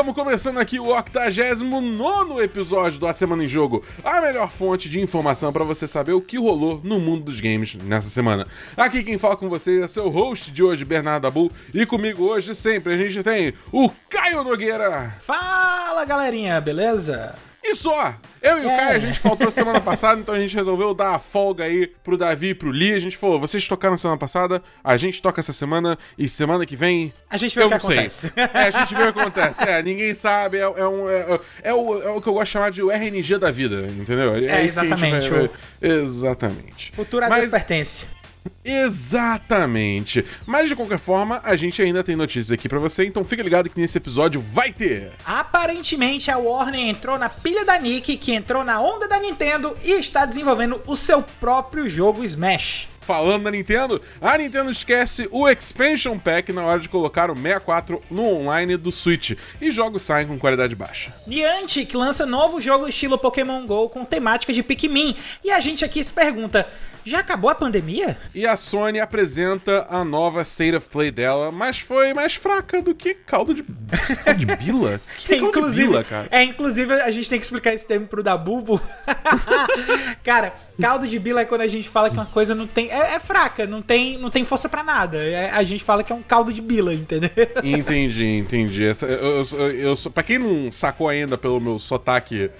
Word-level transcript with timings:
Estamos 0.00 0.14
começando 0.14 0.56
aqui 0.56 0.80
o 0.80 0.86
89 0.86 2.42
episódio 2.42 2.98
do 2.98 3.06
A 3.06 3.12
Semana 3.12 3.44
em 3.44 3.46
Jogo, 3.46 3.84
a 4.02 4.18
melhor 4.22 4.50
fonte 4.50 4.88
de 4.88 4.98
informação 4.98 5.52
para 5.52 5.62
você 5.62 5.86
saber 5.86 6.12
o 6.14 6.22
que 6.22 6.38
rolou 6.38 6.80
no 6.82 6.98
mundo 6.98 7.24
dos 7.24 7.38
games 7.38 7.74
nessa 7.74 8.08
semana. 8.08 8.46
Aqui 8.78 9.04
quem 9.04 9.18
fala 9.18 9.36
com 9.36 9.50
vocês 9.50 9.82
é 9.82 9.86
seu 9.86 10.08
host 10.08 10.52
de 10.52 10.62
hoje, 10.62 10.86
Bernardo 10.86 11.26
Abu, 11.26 11.52
e 11.74 11.84
comigo 11.84 12.24
hoje 12.24 12.54
sempre 12.54 12.94
a 12.94 12.96
gente 12.96 13.22
tem 13.22 13.52
o 13.70 13.90
Caio 14.08 14.42
Nogueira. 14.42 15.14
Fala 15.20 16.06
galerinha, 16.06 16.58
beleza? 16.62 17.34
E 17.70 17.74
só! 17.76 18.16
Eu 18.42 18.58
e 18.58 18.66
o 18.66 18.68
é. 18.68 18.76
Caio, 18.76 18.96
a 18.96 18.98
gente 18.98 19.18
faltou 19.20 19.48
semana 19.50 19.80
passada, 19.80 20.20
então 20.20 20.34
a 20.34 20.40
gente 20.40 20.56
resolveu 20.56 20.92
dar 20.92 21.14
a 21.14 21.18
folga 21.20 21.64
aí 21.64 21.86
pro 21.86 22.16
Davi 22.16 22.48
e 22.48 22.54
pro 22.54 22.70
Lee. 22.70 22.94
A 22.94 22.98
gente 22.98 23.16
falou, 23.16 23.38
vocês 23.38 23.68
tocaram 23.68 23.96
semana 23.96 24.18
passada, 24.18 24.60
a 24.82 24.96
gente 24.96 25.22
toca 25.22 25.40
essa 25.40 25.52
semana, 25.52 25.96
e 26.18 26.28
semana 26.28 26.66
que 26.66 26.74
vem... 26.74 27.12
A 27.28 27.36
gente 27.36 27.54
vê 27.54 27.62
o 27.62 27.68
que 27.68 27.74
acontece. 27.74 28.32
É, 28.36 28.62
a 28.62 28.70
gente 28.70 28.94
vê 28.94 29.04
o 29.04 29.12
que 29.12 29.20
acontece. 29.20 29.62
É, 29.62 29.82
ninguém 29.82 30.14
sabe, 30.14 30.58
é, 30.58 30.62
é 30.62 30.88
um, 30.88 31.08
é, 31.08 31.40
é, 31.62 31.72
o, 31.72 32.02
é 32.02 32.10
o 32.10 32.20
que 32.20 32.28
eu 32.28 32.32
gosto 32.32 32.46
de 32.46 32.50
chamar 32.50 32.70
de 32.72 32.82
o 32.82 32.90
RNG 32.90 33.38
da 33.38 33.52
vida, 33.52 33.86
entendeu? 33.86 34.34
É, 34.34 34.62
é 34.62 34.64
exatamente. 34.64 35.28
Vai, 35.28 35.40
vai, 35.40 35.50
exatamente. 35.80 36.92
Futuro 36.92 37.24
a 37.24 37.28
Mas... 37.28 37.40
Deus 37.42 37.52
pertence. 37.52 38.19
Exatamente. 38.64 40.24
Mas 40.46 40.68
de 40.68 40.76
qualquer 40.76 40.98
forma, 40.98 41.40
a 41.44 41.56
gente 41.56 41.80
ainda 41.80 42.04
tem 42.04 42.16
notícias 42.16 42.52
aqui 42.52 42.68
para 42.68 42.78
você, 42.78 43.04
então 43.06 43.24
fica 43.24 43.42
ligado 43.42 43.70
que 43.70 43.80
nesse 43.80 43.98
episódio 43.98 44.40
vai 44.40 44.72
ter. 44.72 45.12
Aparentemente 45.24 46.30
a 46.30 46.38
Warner 46.38 46.88
entrou 46.88 47.18
na 47.18 47.28
pilha 47.28 47.64
da 47.64 47.78
Nick, 47.78 48.16
que 48.16 48.32
entrou 48.32 48.64
na 48.64 48.80
onda 48.80 49.08
da 49.08 49.18
Nintendo 49.18 49.76
e 49.82 49.92
está 49.92 50.26
desenvolvendo 50.26 50.80
o 50.86 50.94
seu 50.94 51.22
próprio 51.22 51.88
jogo 51.88 52.22
Smash 52.24 52.89
falando 53.00 53.44
da 53.44 53.50
Nintendo, 53.50 54.00
a 54.20 54.36
Nintendo 54.38 54.70
esquece 54.70 55.28
o 55.30 55.48
Expansion 55.48 56.18
Pack 56.18 56.52
na 56.52 56.64
hora 56.64 56.80
de 56.80 56.88
colocar 56.88 57.30
o 57.30 57.34
64 57.34 58.02
no 58.10 58.24
online 58.24 58.76
do 58.76 58.92
Switch 58.92 59.32
e 59.60 59.70
jogos 59.70 60.02
saem 60.02 60.26
com 60.26 60.38
qualidade 60.38 60.74
baixa. 60.74 61.12
Niantic 61.26 61.94
lança 61.94 62.26
novo 62.26 62.60
jogo 62.60 62.88
estilo 62.88 63.18
Pokémon 63.18 63.66
GO 63.66 63.88
com 63.88 64.04
temática 64.04 64.52
de 64.52 64.62
Pikmin 64.62 65.16
e 65.44 65.50
a 65.50 65.60
gente 65.60 65.84
aqui 65.84 66.02
se 66.02 66.12
pergunta: 66.12 66.68
já 67.04 67.20
acabou 67.20 67.50
a 67.50 67.54
pandemia? 67.54 68.18
E 68.34 68.46
a 68.46 68.56
Sony 68.56 69.00
apresenta 69.00 69.86
a 69.88 70.04
nova 70.04 70.42
State 70.42 70.76
of 70.76 70.88
Play 70.88 71.10
dela, 71.10 71.50
mas 71.50 71.78
foi 71.78 72.12
mais 72.12 72.34
fraca 72.34 72.82
do 72.82 72.94
que 72.94 73.14
caldo 73.14 73.54
de, 73.54 73.62
caldo 73.62 74.38
de 74.38 74.56
bila? 74.56 75.00
Que 75.16 75.34
é, 75.34 75.36
inclusive, 75.38 75.88
bila, 75.88 76.04
cara? 76.04 76.28
É, 76.30 76.42
inclusive 76.42 76.92
a 76.94 77.10
gente 77.10 77.28
tem 77.28 77.38
que 77.38 77.44
explicar 77.44 77.74
esse 77.74 77.86
termo 77.86 78.06
pro 78.06 78.22
Dabubo. 78.22 78.80
cara, 80.22 80.54
caldo 80.80 81.06
de 81.06 81.18
bila 81.18 81.42
é 81.42 81.44
quando 81.44 81.62
a 81.62 81.68
gente 81.68 81.88
fala 81.88 82.10
que 82.10 82.16
uma 82.16 82.26
coisa 82.26 82.54
não 82.54 82.66
tem. 82.66 82.90
É, 82.90 83.14
é 83.14 83.20
fraca, 83.20 83.66
não 83.66 83.82
tem, 83.82 84.18
não 84.18 84.30
tem 84.30 84.44
força 84.44 84.68
para 84.68 84.82
nada. 84.82 85.18
É, 85.18 85.50
a 85.50 85.62
gente 85.62 85.84
fala 85.84 86.02
que 86.02 86.12
é 86.12 86.14
um 86.14 86.22
caldo 86.22 86.52
de 86.52 86.60
bila, 86.60 86.94
entendeu? 86.94 87.30
Entendi, 87.62 88.24
entendi. 88.24 88.84
Essa, 88.84 89.06
eu, 89.06 89.44
eu, 89.52 89.70
eu, 89.72 90.10
pra 90.12 90.22
quem 90.22 90.38
não 90.38 90.70
sacou 90.72 91.08
ainda 91.08 91.36
pelo 91.36 91.60
meu 91.60 91.78
sotaque 91.78 92.50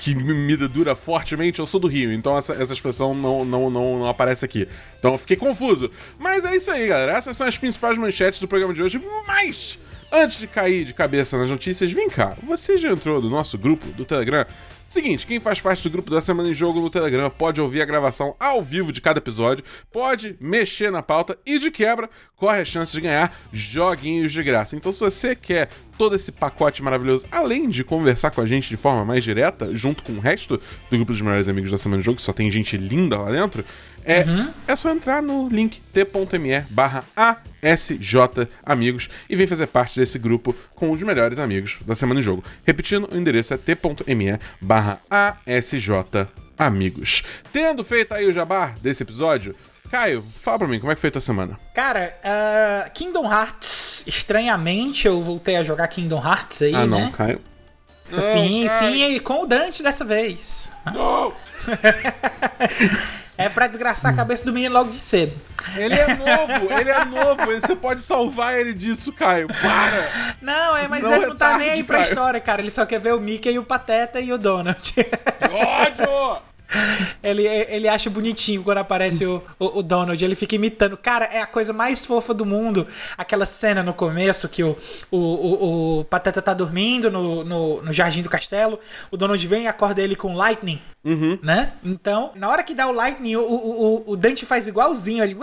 que 0.00 0.14
me 0.14 0.56
dura 0.56 0.96
fortemente, 0.96 1.58
eu 1.58 1.66
sou 1.66 1.78
do 1.78 1.86
Rio, 1.86 2.10
então 2.10 2.36
essa, 2.36 2.54
essa 2.54 2.72
expressão 2.72 3.14
não, 3.14 3.44
não, 3.44 3.68
não, 3.68 3.98
não 3.98 4.08
aparece 4.08 4.44
aqui. 4.44 4.66
Então 4.98 5.12
eu 5.12 5.18
fiquei 5.18 5.36
confuso. 5.36 5.90
Mas 6.18 6.44
é 6.44 6.56
isso 6.56 6.70
aí, 6.70 6.88
galera. 6.88 7.12
Essas 7.12 7.36
são 7.36 7.46
as 7.46 7.58
principais 7.58 7.98
manchetes 7.98 8.40
do 8.40 8.48
programa 8.48 8.72
de 8.72 8.82
hoje. 8.82 9.00
Mas, 9.26 9.78
antes 10.10 10.38
de 10.38 10.46
cair 10.46 10.86
de 10.86 10.94
cabeça 10.94 11.36
nas 11.36 11.50
notícias, 11.50 11.92
vem 11.92 12.08
cá. 12.08 12.34
Você 12.42 12.78
já 12.78 12.90
entrou 12.90 13.20
no 13.20 13.28
nosso 13.28 13.58
grupo 13.58 13.86
do 13.88 14.06
Telegram? 14.06 14.46
Seguinte, 14.90 15.24
quem 15.24 15.38
faz 15.38 15.60
parte 15.60 15.84
do 15.84 15.90
grupo 15.90 16.10
da 16.10 16.20
Semana 16.20 16.48
em 16.48 16.52
Jogo 16.52 16.80
no 16.80 16.90
Telegram 16.90 17.30
pode 17.30 17.60
ouvir 17.60 17.80
a 17.80 17.84
gravação 17.84 18.34
ao 18.40 18.60
vivo 18.60 18.92
de 18.92 19.00
cada 19.00 19.20
episódio, 19.20 19.64
pode 19.88 20.36
mexer 20.40 20.90
na 20.90 21.00
pauta 21.00 21.38
e, 21.46 21.60
de 21.60 21.70
quebra, 21.70 22.10
corre 22.34 22.62
a 22.62 22.64
chance 22.64 22.90
de 22.90 23.00
ganhar 23.00 23.32
joguinhos 23.52 24.32
de 24.32 24.42
graça. 24.42 24.74
Então, 24.74 24.92
se 24.92 24.98
você 24.98 25.36
quer 25.36 25.68
todo 26.00 26.16
esse 26.16 26.32
pacote 26.32 26.82
maravilhoso, 26.82 27.26
além 27.30 27.68
de 27.68 27.84
conversar 27.84 28.30
com 28.30 28.40
a 28.40 28.46
gente 28.46 28.70
de 28.70 28.76
forma 28.78 29.04
mais 29.04 29.22
direta, 29.22 29.68
junto 29.70 30.02
com 30.02 30.12
o 30.12 30.18
resto 30.18 30.56
do 30.56 30.96
grupo 30.96 31.12
dos 31.12 31.20
melhores 31.20 31.46
amigos 31.46 31.70
da 31.70 31.76
Semana 31.76 32.00
em 32.00 32.02
Jogo, 32.02 32.16
que 32.16 32.22
só 32.22 32.32
tem 32.32 32.50
gente 32.50 32.74
linda 32.78 33.18
lá 33.18 33.30
dentro, 33.30 33.62
é, 34.02 34.22
uhum. 34.22 34.50
é 34.66 34.74
só 34.76 34.90
entrar 34.90 35.22
no 35.22 35.46
link 35.50 35.78
t.me 35.92 36.64
barra 36.70 37.04
ASJ 37.14 38.48
Amigos 38.64 39.10
e 39.28 39.36
vem 39.36 39.46
fazer 39.46 39.66
parte 39.66 40.00
desse 40.00 40.18
grupo 40.18 40.56
com 40.74 40.90
os 40.90 41.02
melhores 41.02 41.38
amigos 41.38 41.76
da 41.84 41.94
Semana 41.94 42.20
em 42.20 42.22
Jogo. 42.22 42.42
Repetindo, 42.66 43.06
o 43.12 43.18
endereço 43.18 43.52
é 43.52 43.58
t.me 43.58 44.40
barra 44.58 45.02
ASJ 45.10 46.28
Amigos. 46.56 47.24
Tendo 47.52 47.84
feito 47.84 48.14
aí 48.14 48.26
o 48.26 48.32
jabá 48.32 48.74
desse 48.80 49.02
episódio, 49.02 49.54
Caio, 49.90 50.24
fala 50.40 50.58
pra 50.60 50.68
mim, 50.68 50.78
como 50.78 50.92
é 50.92 50.94
que 50.94 51.00
foi 51.00 51.08
a 51.08 51.12
tua 51.12 51.20
semana? 51.20 51.58
Cara, 51.74 52.16
uh, 52.24 52.90
Kingdom 52.92 53.30
Hearts, 53.30 54.04
estranhamente 54.06 55.06
eu 55.06 55.20
voltei 55.22 55.56
a 55.56 55.64
jogar 55.64 55.88
Kingdom 55.88 56.24
Hearts 56.24 56.62
aí, 56.62 56.74
ah, 56.74 56.86
né? 56.86 56.86
não, 56.86 57.10
Caio. 57.10 57.40
Sim, 58.08 58.64
não, 58.64 58.78
sim, 58.78 59.04
e 59.04 59.20
com 59.20 59.42
o 59.42 59.46
Dante 59.46 59.82
dessa 59.82 60.04
vez. 60.04 60.70
Não! 60.86 61.32
É 63.40 63.48
pra 63.48 63.66
desgraçar 63.66 64.12
a 64.12 64.14
cabeça 64.14 64.44
do 64.44 64.52
menino 64.52 64.74
logo 64.74 64.90
de 64.90 64.98
cedo. 64.98 65.32
Ele 65.74 65.94
é 65.94 66.14
novo, 66.14 66.78
ele 66.78 66.90
é 66.90 67.04
novo. 67.06 67.46
Você 67.46 67.74
pode 67.74 68.02
salvar 68.02 68.60
ele 68.60 68.74
disso, 68.74 69.14
Caio. 69.14 69.48
Para! 69.48 70.36
Não, 70.42 70.76
é, 70.76 70.86
mas 70.86 71.02
não 71.02 71.14
ele 71.14 71.24
é 71.24 71.28
não 71.28 71.36
tá 71.36 71.48
tarde, 71.48 71.64
nem 71.64 71.70
aí 71.70 71.82
pra 71.82 72.00
Caio. 72.00 72.08
história, 72.10 72.38
cara. 72.38 72.60
Ele 72.60 72.70
só 72.70 72.84
quer 72.84 73.00
ver 73.00 73.14
o 73.14 73.18
Mickey, 73.18 73.58
o 73.58 73.64
Pateta 73.64 74.20
e 74.20 74.30
o 74.30 74.36
Donald. 74.36 74.92
Ódio! 75.50 76.42
ele, 77.22 77.46
ele 77.46 77.88
acha 77.88 78.08
bonitinho 78.08 78.62
quando 78.62 78.78
aparece 78.78 79.26
o, 79.26 79.42
o, 79.58 79.78
o, 79.78 79.82
Donald, 79.82 80.22
ele 80.24 80.34
fica 80.34 80.54
imitando. 80.54 80.96
Cara, 80.96 81.24
é 81.26 81.40
a 81.40 81.46
coisa 81.46 81.72
mais 81.72 82.04
fofa 82.04 82.32
do 82.32 82.46
mundo. 82.46 82.86
Aquela 83.16 83.46
cena 83.46 83.82
no 83.82 83.92
começo 83.92 84.48
que 84.48 84.62
o, 84.62 84.76
o, 85.10 85.18
o, 85.18 86.00
o 86.00 86.04
Pateta 86.04 86.40
tá 86.40 86.54
dormindo 86.54 87.10
no, 87.10 87.44
no, 87.44 87.82
no, 87.82 87.92
jardim 87.92 88.22
do 88.22 88.30
castelo, 88.30 88.78
o 89.10 89.16
Donald 89.16 89.46
vem 89.46 89.64
e 89.64 89.66
acorda 89.66 90.00
ele 90.00 90.16
com 90.16 90.34
Lightning, 90.34 90.80
uhum. 91.04 91.38
né? 91.42 91.72
Então, 91.84 92.32
na 92.34 92.48
hora 92.48 92.62
que 92.62 92.74
dá 92.74 92.86
o 92.86 92.92
Lightning, 92.92 93.36
o, 93.36 93.42
o, 93.42 94.10
o, 94.12 94.16
Dante 94.16 94.46
faz 94.46 94.66
igualzinho, 94.66 95.24
ele 95.24 95.36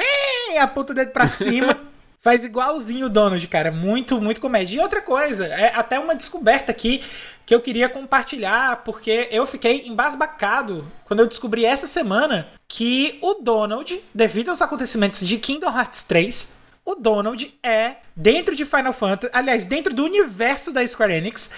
aponta 0.59 0.93
o 0.93 0.95
dedo 0.95 1.11
pra 1.11 1.27
cima. 1.27 1.77
Faz 2.21 2.43
igualzinho 2.43 3.05
o 3.05 3.09
Donald, 3.09 3.45
cara. 3.47 3.71
Muito, 3.71 4.19
muito 4.19 4.41
comédia. 4.41 4.77
E 4.77 4.79
outra 4.79 5.01
coisa, 5.01 5.45
é 5.45 5.73
até 5.75 5.99
uma 5.99 6.15
descoberta 6.15 6.71
aqui 6.71 7.03
que 7.45 7.55
eu 7.55 7.61
queria 7.61 7.87
compartilhar, 7.87 8.83
porque 8.83 9.29
eu 9.31 9.45
fiquei 9.45 9.87
embasbacado 9.87 10.85
quando 11.05 11.21
eu 11.21 11.27
descobri 11.27 11.63
essa 11.63 11.87
semana 11.87 12.49
que 12.67 13.17
o 13.21 13.35
Donald, 13.35 14.01
devido 14.13 14.49
aos 14.49 14.61
acontecimentos 14.61 15.25
de 15.25 15.37
Kingdom 15.37 15.69
Hearts 15.71 16.03
3, 16.03 16.57
o 16.83 16.95
Donald 16.95 17.53
é, 17.61 17.97
dentro 18.15 18.55
de 18.55 18.65
Final 18.65 18.93
Fantasy, 18.93 19.31
aliás, 19.33 19.65
dentro 19.65 19.93
do 19.93 20.03
universo 20.03 20.73
da 20.73 20.85
Square 20.87 21.13
Enix, 21.13 21.53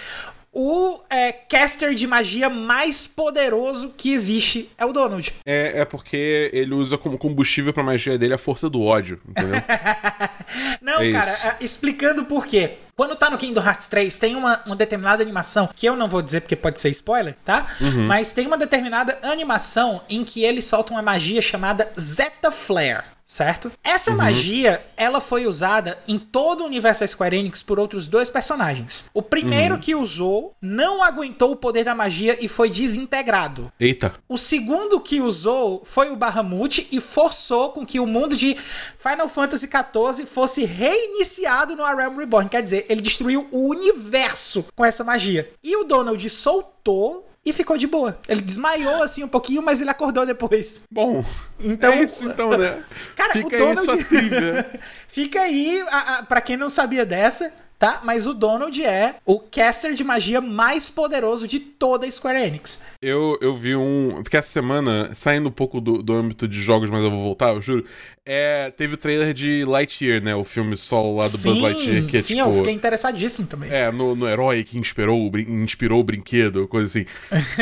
o 0.52 1.00
é, 1.08 1.32
caster 1.32 1.94
de 1.94 2.06
magia 2.06 2.48
mais 2.48 3.06
poderoso 3.06 3.92
que 3.96 4.12
existe 4.12 4.70
é 4.76 4.84
o 4.84 4.92
Donald. 4.92 5.32
É, 5.46 5.80
é 5.80 5.84
porque 5.84 6.50
ele 6.52 6.74
usa 6.74 6.98
como 6.98 7.16
combustível 7.16 7.72
pra 7.72 7.82
magia 7.82 8.18
dele 8.18 8.34
a 8.34 8.38
força 8.38 8.68
do 8.68 8.82
ódio, 8.82 9.20
entendeu? 9.28 9.62
Não, 10.82 11.00
é 11.00 11.12
cara, 11.12 11.30
é, 11.30 11.64
explicando 11.64 12.24
por 12.24 12.46
quê. 12.46 12.78
Quando 12.96 13.16
tá 13.16 13.30
no 13.30 13.38
Kingdom 13.38 13.62
Hearts 13.62 13.88
3, 13.88 14.18
tem 14.18 14.36
uma, 14.36 14.60
uma, 14.66 14.76
determinada 14.76 15.22
animação, 15.22 15.70
que 15.74 15.86
eu 15.86 15.96
não 15.96 16.06
vou 16.06 16.20
dizer 16.20 16.42
porque 16.42 16.54
pode 16.54 16.78
ser 16.78 16.90
spoiler, 16.90 17.34
tá? 17.46 17.74
Uhum. 17.80 18.06
Mas 18.06 18.32
tem 18.32 18.46
uma 18.46 18.58
determinada 18.58 19.18
animação 19.22 20.02
em 20.06 20.22
que 20.22 20.44
ele 20.44 20.60
solta 20.60 20.92
uma 20.92 21.00
magia 21.00 21.40
chamada 21.40 21.90
Zeta 21.98 22.50
Flare 22.50 23.04
certo? 23.30 23.70
Essa 23.84 24.10
uhum. 24.10 24.16
magia, 24.16 24.84
ela 24.96 25.20
foi 25.20 25.46
usada 25.46 26.00
em 26.08 26.18
todo 26.18 26.64
o 26.64 26.66
universo 26.66 27.02
da 27.02 27.06
Square 27.06 27.36
Enix 27.36 27.62
por 27.62 27.78
outros 27.78 28.08
dois 28.08 28.28
personagens. 28.28 29.08
O 29.14 29.22
primeiro 29.22 29.76
uhum. 29.76 29.80
que 29.80 29.94
usou 29.94 30.52
não 30.60 31.00
aguentou 31.00 31.52
o 31.52 31.56
poder 31.56 31.84
da 31.84 31.94
magia 31.94 32.36
e 32.44 32.48
foi 32.48 32.68
desintegrado. 32.68 33.72
Eita. 33.78 34.14
O 34.28 34.36
segundo 34.36 34.98
que 34.98 35.20
usou 35.20 35.84
foi 35.84 36.10
o 36.10 36.16
Bahamut 36.16 36.88
e 36.90 37.00
forçou 37.00 37.70
com 37.70 37.86
que 37.86 38.00
o 38.00 38.06
mundo 38.06 38.36
de 38.36 38.56
Final 38.98 39.28
Fantasy 39.28 39.68
XIV 39.68 40.26
fosse 40.26 40.64
reiniciado 40.64 41.76
no 41.76 41.84
A 41.84 41.94
Realm 41.94 42.18
Reborn. 42.18 42.50
Quer 42.50 42.64
dizer, 42.64 42.84
ele 42.88 43.00
destruiu 43.00 43.46
o 43.52 43.68
universo 43.68 44.66
com 44.74 44.84
essa 44.84 45.04
magia. 45.04 45.48
E 45.62 45.76
o 45.76 45.84
Donald 45.84 46.28
soltou 46.28 47.29
e 47.44 47.52
ficou 47.52 47.78
de 47.78 47.86
boa. 47.86 48.18
Ele 48.28 48.40
desmaiou 48.40 49.02
assim 49.02 49.24
um 49.24 49.28
pouquinho, 49.28 49.62
mas 49.62 49.80
ele 49.80 49.90
acordou 49.90 50.26
depois. 50.26 50.82
Bom, 50.90 51.24
então 51.58 51.92
é 51.92 52.04
isso 52.04 52.28
então, 52.28 52.50
né? 52.50 52.82
Cara, 53.16 53.32
Fica 53.32 53.56
o 53.56 53.58
Donald... 53.58 53.78
aí 53.78 53.84
sua 53.84 54.04
trivia. 54.04 54.80
Fica 55.08 55.40
aí, 55.40 55.82
a, 55.90 56.18
a, 56.18 56.22
pra 56.22 56.40
quem 56.40 56.56
não 56.56 56.68
sabia 56.68 57.06
dessa, 57.06 57.52
tá? 57.80 58.02
Mas 58.04 58.26
o 58.26 58.34
Donald 58.34 58.84
é 58.84 59.16
o 59.24 59.40
caster 59.40 59.94
de 59.94 60.04
magia 60.04 60.40
mais 60.40 60.90
poderoso 60.90 61.48
de 61.48 61.58
toda 61.58 62.06
a 62.06 62.12
Square 62.12 62.38
Enix. 62.38 62.82
Eu, 63.00 63.38
eu 63.40 63.56
vi 63.56 63.74
um. 63.74 64.20
Porque 64.22 64.36
essa 64.36 64.50
semana, 64.50 65.10
saindo 65.14 65.48
um 65.48 65.52
pouco 65.52 65.80
do, 65.80 66.02
do 66.02 66.12
âmbito 66.12 66.46
de 66.46 66.60
jogos, 66.60 66.90
mas 66.90 67.02
eu 67.02 67.10
vou 67.10 67.22
voltar, 67.24 67.54
eu 67.54 67.62
juro. 67.62 67.86
É, 68.32 68.70
teve 68.70 68.94
o 68.94 68.96
trailer 68.98 69.32
de 69.32 69.64
Lightyear, 69.64 70.22
né? 70.22 70.34
O 70.34 70.44
filme 70.44 70.76
solo 70.76 71.16
lá 71.16 71.26
do 71.26 71.38
sim, 71.38 71.48
Buzz 71.48 71.62
Lightyear. 71.62 72.06
Que 72.06 72.18
é, 72.18 72.20
sim, 72.20 72.36
tipo, 72.36 72.48
eu 72.48 72.54
fiquei 72.56 72.74
interessadíssimo 72.74 73.46
também. 73.46 73.70
É, 73.72 73.90
no, 73.90 74.14
no 74.14 74.28
herói 74.28 74.62
que 74.62 74.78
inspirou, 74.78 75.32
inspirou 75.48 76.00
o 76.00 76.04
brinquedo, 76.04 76.68
coisa 76.68 76.86
assim. 76.86 77.06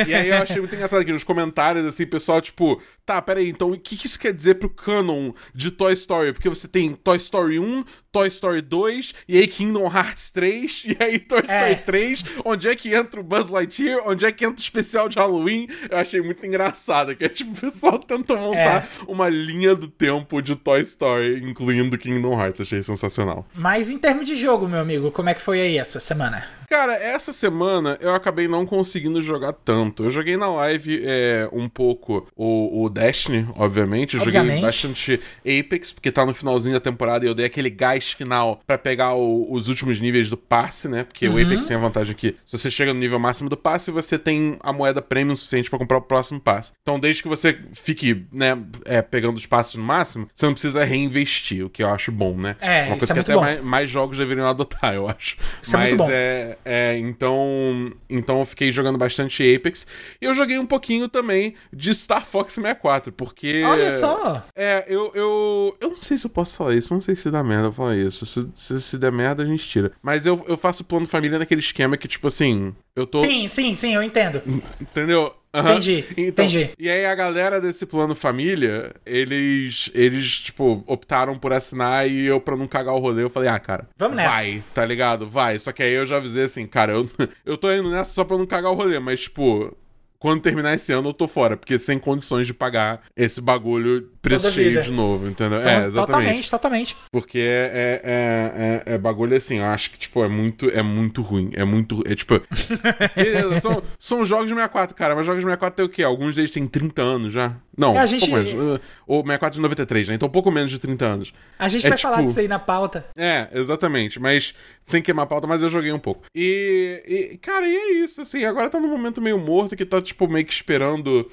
e 0.06 0.12
aí 0.12 0.28
eu 0.28 0.36
achei 0.36 0.58
muito 0.58 0.74
engraçado 0.74 1.00
aqui 1.00 1.12
nos 1.12 1.22
comentários, 1.22 1.86
assim, 1.86 2.04
pessoal, 2.04 2.40
tipo, 2.40 2.82
tá, 3.06 3.22
peraí, 3.22 3.48
então 3.48 3.70
o 3.70 3.78
que, 3.78 3.96
que 3.96 4.06
isso 4.06 4.18
quer 4.18 4.34
dizer 4.34 4.56
pro 4.56 4.68
canon 4.68 5.32
de 5.54 5.70
Toy 5.70 5.92
Story? 5.92 6.32
Porque 6.32 6.48
você 6.48 6.66
tem 6.66 6.92
Toy 6.92 7.16
Story 7.16 7.60
1, 7.60 7.84
Toy 8.10 8.26
Story 8.28 8.60
2 8.60 9.14
e 9.28 9.38
aí 9.38 9.46
Kingdom 9.46 9.86
Hearts 9.86 10.07
Hearts 10.08 10.30
3 10.30 10.84
e 10.88 10.96
aí 11.02 11.18
Toy 11.18 11.40
Story 11.40 11.72
É. 11.72 11.74
3, 11.74 12.24
onde 12.44 12.68
é 12.68 12.74
que 12.76 12.94
entra 12.94 13.20
o 13.20 13.22
Buzz 13.24 13.50
Lightyear, 13.50 14.02
onde 14.06 14.24
é 14.24 14.32
que 14.32 14.44
entra 14.44 14.56
o 14.56 14.60
especial 14.60 15.08
de 15.08 15.18
Halloween. 15.18 15.68
Eu 15.90 15.98
achei 15.98 16.20
muito 16.20 16.44
engraçado, 16.46 17.14
que 17.14 17.24
é 17.24 17.28
tipo, 17.28 17.52
o 17.52 17.54
pessoal 17.60 17.98
tenta 17.98 18.36
montar 18.36 18.88
uma 19.06 19.28
linha 19.28 19.74
do 19.74 19.88
tempo 19.88 20.40
de 20.40 20.56
Toy 20.56 20.80
Story, 20.82 21.40
incluindo 21.44 21.96
Kingdom 21.98 22.38
Hearts. 22.40 22.60
Achei 22.60 22.82
sensacional. 22.82 23.46
Mas 23.54 23.88
em 23.88 23.98
termos 23.98 24.26
de 24.26 24.34
jogo, 24.36 24.68
meu 24.68 24.80
amigo, 24.80 25.10
como 25.12 25.28
é 25.28 25.34
que 25.34 25.40
foi 25.42 25.60
aí 25.60 25.78
a 25.78 25.84
sua 25.84 26.00
semana? 26.00 26.44
Cara, 26.68 26.92
essa 26.94 27.32
semana 27.32 27.96
eu 28.00 28.14
acabei 28.14 28.46
não 28.46 28.66
conseguindo 28.66 29.22
jogar 29.22 29.54
tanto. 29.54 30.04
Eu 30.04 30.10
joguei 30.10 30.36
na 30.36 30.48
live 30.52 31.00
é, 31.02 31.48
um 31.50 31.66
pouco 31.66 32.28
o, 32.36 32.84
o 32.84 32.90
Destiny, 32.90 33.48
obviamente. 33.56 34.14
Eu 34.16 34.24
joguei 34.24 34.38
Obviamente. 34.40 34.62
bastante 34.62 35.18
Apex, 35.40 35.92
porque 35.92 36.12
tá 36.12 36.26
no 36.26 36.34
finalzinho 36.34 36.74
da 36.74 36.80
temporada 36.80 37.24
e 37.24 37.28
eu 37.28 37.34
dei 37.34 37.46
aquele 37.46 37.70
gás 37.70 38.12
final 38.12 38.60
pra 38.66 38.76
pegar 38.76 39.14
o- 39.14 39.50
os 39.50 39.68
últimos 39.68 39.97
níveis 40.00 40.30
do 40.30 40.36
passe, 40.36 40.88
né? 40.88 41.04
Porque 41.04 41.28
o 41.28 41.32
Apex 41.40 41.64
tem 41.66 41.76
a 41.76 41.80
vantagem 41.80 42.14
que 42.14 42.34
se 42.44 42.56
você 42.58 42.70
chega 42.70 42.92
no 42.92 43.00
nível 43.00 43.18
máximo 43.18 43.48
do 43.48 43.56
passe, 43.56 43.90
você 43.90 44.18
tem 44.18 44.56
a 44.60 44.72
moeda 44.72 45.00
premium 45.02 45.34
suficiente 45.36 45.68
pra 45.70 45.78
comprar 45.78 45.98
o 45.98 46.02
próximo 46.02 46.40
passe. 46.40 46.72
Então, 46.82 46.98
desde 46.98 47.22
que 47.22 47.28
você 47.28 47.58
fique, 47.72 48.26
né, 48.32 48.58
é, 48.84 49.02
pegando 49.02 49.36
os 49.36 49.46
passes 49.46 49.74
no 49.74 49.82
máximo, 49.82 50.28
você 50.34 50.46
não 50.46 50.52
precisa 50.52 50.84
reinvestir, 50.84 51.64
o 51.64 51.70
que 51.70 51.82
eu 51.82 51.88
acho 51.88 52.10
bom, 52.12 52.36
né? 52.36 52.56
É, 52.60 52.84
Uma 52.86 52.96
isso 52.96 52.98
coisa 52.98 53.04
é 53.04 53.06
que 53.06 53.14
muito 53.14 53.30
até 53.30 53.34
bom. 53.34 53.40
mais, 53.40 53.62
mais 53.62 53.90
jogos 53.90 54.18
deveriam 54.18 54.46
adotar, 54.46 54.94
eu 54.94 55.08
acho. 55.08 55.36
Isso 55.62 55.74
é 55.74 55.78
Mas 55.78 55.88
muito 55.88 56.04
bom. 56.04 56.10
é, 56.10 56.58
é, 56.64 56.98
então, 56.98 57.92
então 58.08 58.38
eu 58.40 58.44
fiquei 58.44 58.70
jogando 58.72 58.98
bastante 58.98 59.42
Apex. 59.54 59.86
E 60.20 60.24
eu 60.24 60.34
joguei 60.34 60.58
um 60.58 60.66
pouquinho 60.66 61.08
também 61.08 61.54
de 61.72 61.94
Star 61.94 62.24
Fox 62.24 62.54
64, 62.54 63.12
porque. 63.12 63.62
Olha 63.64 63.92
só! 63.92 64.44
É, 64.54 64.84
eu, 64.88 65.10
eu. 65.14 65.76
Eu 65.80 65.88
não 65.90 65.96
sei 65.96 66.16
se 66.16 66.26
eu 66.26 66.30
posso 66.30 66.56
falar 66.56 66.74
isso, 66.74 66.92
não 66.92 67.00
sei 67.00 67.14
se 67.16 67.30
dá 67.30 67.42
merda 67.42 67.68
eu 67.68 67.72
falar 67.72 67.96
isso. 67.96 68.24
Se, 68.26 68.48
se, 68.54 68.80
se 68.80 68.98
der 68.98 69.12
merda, 69.12 69.42
a 69.42 69.46
gente 69.46 69.66
tira. 69.66 69.87
Mas 70.02 70.26
eu, 70.26 70.44
eu 70.48 70.56
faço 70.56 70.84
plano 70.84 71.06
família 71.06 71.38
naquele 71.38 71.60
esquema 71.60 71.96
que, 71.96 72.08
tipo 72.08 72.26
assim, 72.26 72.74
eu 72.94 73.06
tô. 73.06 73.20
Sim, 73.24 73.48
sim, 73.48 73.74
sim, 73.74 73.94
eu 73.94 74.02
entendo. 74.02 74.42
Entendeu? 74.80 75.34
Aham. 75.52 75.70
Entendi, 75.72 76.04
Então, 76.16 76.44
entendi. 76.44 76.70
E 76.78 76.90
aí 76.90 77.06
a 77.06 77.14
galera 77.14 77.58
desse 77.60 77.86
plano 77.86 78.14
família, 78.14 78.94
eles, 79.06 79.90
eles, 79.94 80.40
tipo, 80.40 80.84
optaram 80.86 81.38
por 81.38 81.52
assinar 81.54 82.08
e 82.08 82.26
eu, 82.26 82.38
pra 82.38 82.54
não 82.56 82.66
cagar 82.68 82.94
o 82.94 82.98
rolê, 82.98 83.22
eu 83.22 83.30
falei, 83.30 83.48
ah, 83.48 83.58
cara, 83.58 83.88
Vamos 83.96 84.16
nessa. 84.16 84.30
vai, 84.30 84.62
tá 84.74 84.84
ligado? 84.84 85.26
Vai. 85.26 85.58
Só 85.58 85.72
que 85.72 85.82
aí 85.82 85.94
eu 85.94 86.04
já 86.04 86.18
avisei 86.18 86.44
assim, 86.44 86.66
cara, 86.66 86.92
eu, 86.92 87.08
eu 87.46 87.56
tô 87.56 87.72
indo 87.72 87.90
nessa 87.90 88.12
só 88.12 88.24
pra 88.24 88.36
não 88.36 88.46
cagar 88.46 88.70
o 88.70 88.74
rolê, 88.74 88.98
mas, 88.98 89.20
tipo, 89.20 89.74
quando 90.18 90.42
terminar 90.42 90.74
esse 90.74 90.92
ano 90.92 91.10
eu 91.10 91.14
tô 91.14 91.28
fora, 91.28 91.56
porque 91.56 91.78
sem 91.78 91.98
condições 91.98 92.46
de 92.46 92.52
pagar 92.52 93.02
esse 93.16 93.40
bagulho 93.40 94.10
preço 94.20 94.50
cheio 94.50 94.82
de 94.82 94.90
novo, 94.90 95.28
entendeu? 95.28 95.60
Então, 95.60 95.70
é, 95.70 95.86
exatamente. 95.86 95.94
Totalmente, 96.06 96.50
totalmente. 96.50 96.96
Porque 97.12 97.38
é, 97.38 98.02
é, 98.04 98.92
é, 98.92 98.94
é 98.94 98.98
bagulho 98.98 99.36
assim, 99.36 99.58
eu 99.58 99.64
acho 99.64 99.90
que, 99.90 99.98
tipo, 99.98 100.22
é 100.24 100.28
muito, 100.28 100.68
é 100.70 100.82
muito 100.82 101.22
ruim. 101.22 101.50
É 101.54 101.64
muito. 101.64 102.02
É 102.06 102.14
tipo. 102.14 102.34
Beleza, 103.14 103.60
são, 103.60 103.82
são 103.98 104.24
jogos 104.24 104.48
de 104.48 104.54
64, 104.54 104.96
cara, 104.96 105.14
mas 105.14 105.24
jogos 105.24 105.40
de 105.40 105.46
64 105.46 105.76
tem 105.76 105.86
o 105.86 105.88
quê? 105.88 106.02
Alguns 106.02 106.36
deles 106.36 106.50
têm 106.50 106.66
30 106.66 107.02
anos 107.02 107.32
já. 107.32 107.56
Não, 107.78 107.94
É, 107.94 108.00
a 108.00 108.06
gente- 108.06 108.28
pouco 108.28 108.34
menos. 108.36 108.52
uh, 108.52 108.80
Ou 109.06 109.22
64 109.22 109.54
de 109.54 109.60
93, 109.62 110.08
né? 110.08 110.14
Então 110.16 110.28
pouco 110.28 110.50
menos 110.50 110.70
de 110.70 110.78
30 110.80 111.06
anos. 111.06 111.32
A 111.58 111.68
gente 111.68 111.86
É 111.86 111.90
vai 111.90 111.96
falar 111.98 112.16
tipo- 112.16 112.26
disso 112.26 112.40
aí 112.40 112.48
na 112.48 112.58
pauta. 112.58 113.06
É, 113.16 113.48
exatamente. 113.52 114.18
Mas 114.20 114.52
sem 114.84 115.00
queimar 115.00 115.22
a 115.22 115.26
pauta, 115.26 115.46
mas 115.46 115.62
eu 115.62 115.70
joguei 115.70 115.92
um 115.92 115.98
pouco. 115.98 116.24
E, 116.34 117.30
e, 117.32 117.38
cara, 117.38 117.68
e 117.68 117.74
é 117.76 117.92
isso, 118.04 118.20
assim. 118.20 118.44
Agora 118.44 118.68
tá 118.68 118.80
num 118.80 118.88
momento 118.90 119.22
meio 119.22 119.38
morto 119.38 119.76
que 119.76 119.84
tá, 119.86 120.02
tipo, 120.02 120.26
meio 120.26 120.44
que 120.44 120.52
esperando 120.52 121.30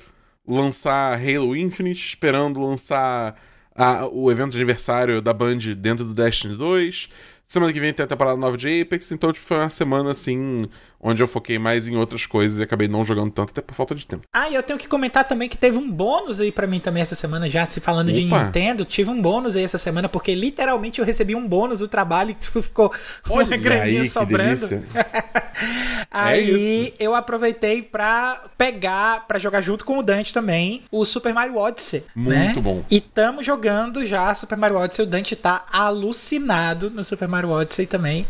lançar 0.48 1.14
Halo 1.20 1.56
Infinite, 1.56 2.06
esperando 2.06 2.60
lançar 2.62 3.36
a- 3.76 4.06
o 4.08 4.32
evento 4.32 4.52
de 4.52 4.58
aniversário 4.58 5.22
da 5.22 5.34
Band 5.34 5.58
dentro 5.78 6.06
do 6.06 6.14
Destiny 6.14 6.56
2. 6.56 7.10
Semana 7.48 7.72
que 7.74 7.80
vem 7.80 7.94
tem 7.94 8.04
a 8.04 8.08
temporada 8.08 8.38
nova 8.38 8.58
de 8.58 8.82
Apex, 8.82 9.12
então, 9.12 9.32
tipo, 9.32 9.46
foi 9.46 9.58
uma 9.58 9.70
semana, 9.70 10.12
assim, 10.12 10.66
onde 11.06 11.22
eu 11.22 11.28
foquei 11.28 11.60
mais 11.60 11.88
em 11.88 11.96
outras 11.96 12.26
coisas 12.26 12.60
e 12.60 12.64
acabei 12.64 12.88
não 12.88 13.06
jogando 13.06 13.32
tanto, 13.32 13.52
até 13.52 13.62
por 13.62 13.76
falta 13.76 13.94
de 13.94 14.08
tempo. 14.08 14.24
Ah, 14.34 14.50
e 14.50 14.56
eu 14.56 14.64
tenho 14.64 14.80
que 14.80 14.88
comentar 14.88 15.24
também 15.24 15.48
que 15.48 15.56
teve 15.56 15.78
um 15.78 15.90
bônus 15.90 16.40
aí 16.40 16.52
pra 16.52 16.66
mim 16.66 16.80
também 16.80 17.02
essa 17.02 17.14
semana, 17.14 17.48
já 17.48 17.64
se 17.68 17.80
falando 17.80 18.12
de 18.12 18.26
Opa. 18.26 18.46
Nintendo, 18.46 18.84
tive 18.84 19.12
um 19.12 19.22
bônus 19.22 19.56
aí 19.56 19.64
essa 19.64 19.78
semana, 19.78 20.10
porque 20.10 20.34
literalmente 20.34 21.00
eu 21.00 21.06
recebi 21.06 21.36
um 21.36 21.48
bônus 21.48 21.78
do 21.78 21.88
trabalho 21.88 22.32
e 22.32 22.34
tipo, 22.42 22.60
ficou 22.60 22.92
Olha 23.30 23.46
uma 23.46 23.58
graninha 23.58 24.02
aí, 24.02 24.08
que 24.08 24.10
sobrando. 24.10 24.66
Aí 26.12 26.88
isso. 26.88 26.94
eu 27.00 27.16
aproveitei 27.16 27.82
pra 27.82 28.44
pegar, 28.58 29.26
pra 29.28 29.40
jogar 29.40 29.62
junto 29.62 29.86
com 29.86 29.98
o 29.98 30.04
Dante 30.04 30.34
também, 30.34 30.84
o 30.92 31.06
Super 31.06 31.34
Mario 31.34 31.58
Odyssey. 31.58 32.04
Muito 32.16 32.56
né? 32.56 32.62
bom. 32.62 32.84
E 32.90 33.00
tamo 33.00 33.42
jogando 33.44 34.06
já 34.06 34.34
Super 34.36 34.58
Mario 34.58 34.78
Odyssey. 34.78 35.06
O 35.06 35.08
Dante 35.08 35.36
tá 35.36 35.66
alucinado 35.72 36.90
no 36.90 37.04
Super 37.04 37.28
Mario 37.28 37.50
Odyssey 37.50 37.86
também. 37.86 38.26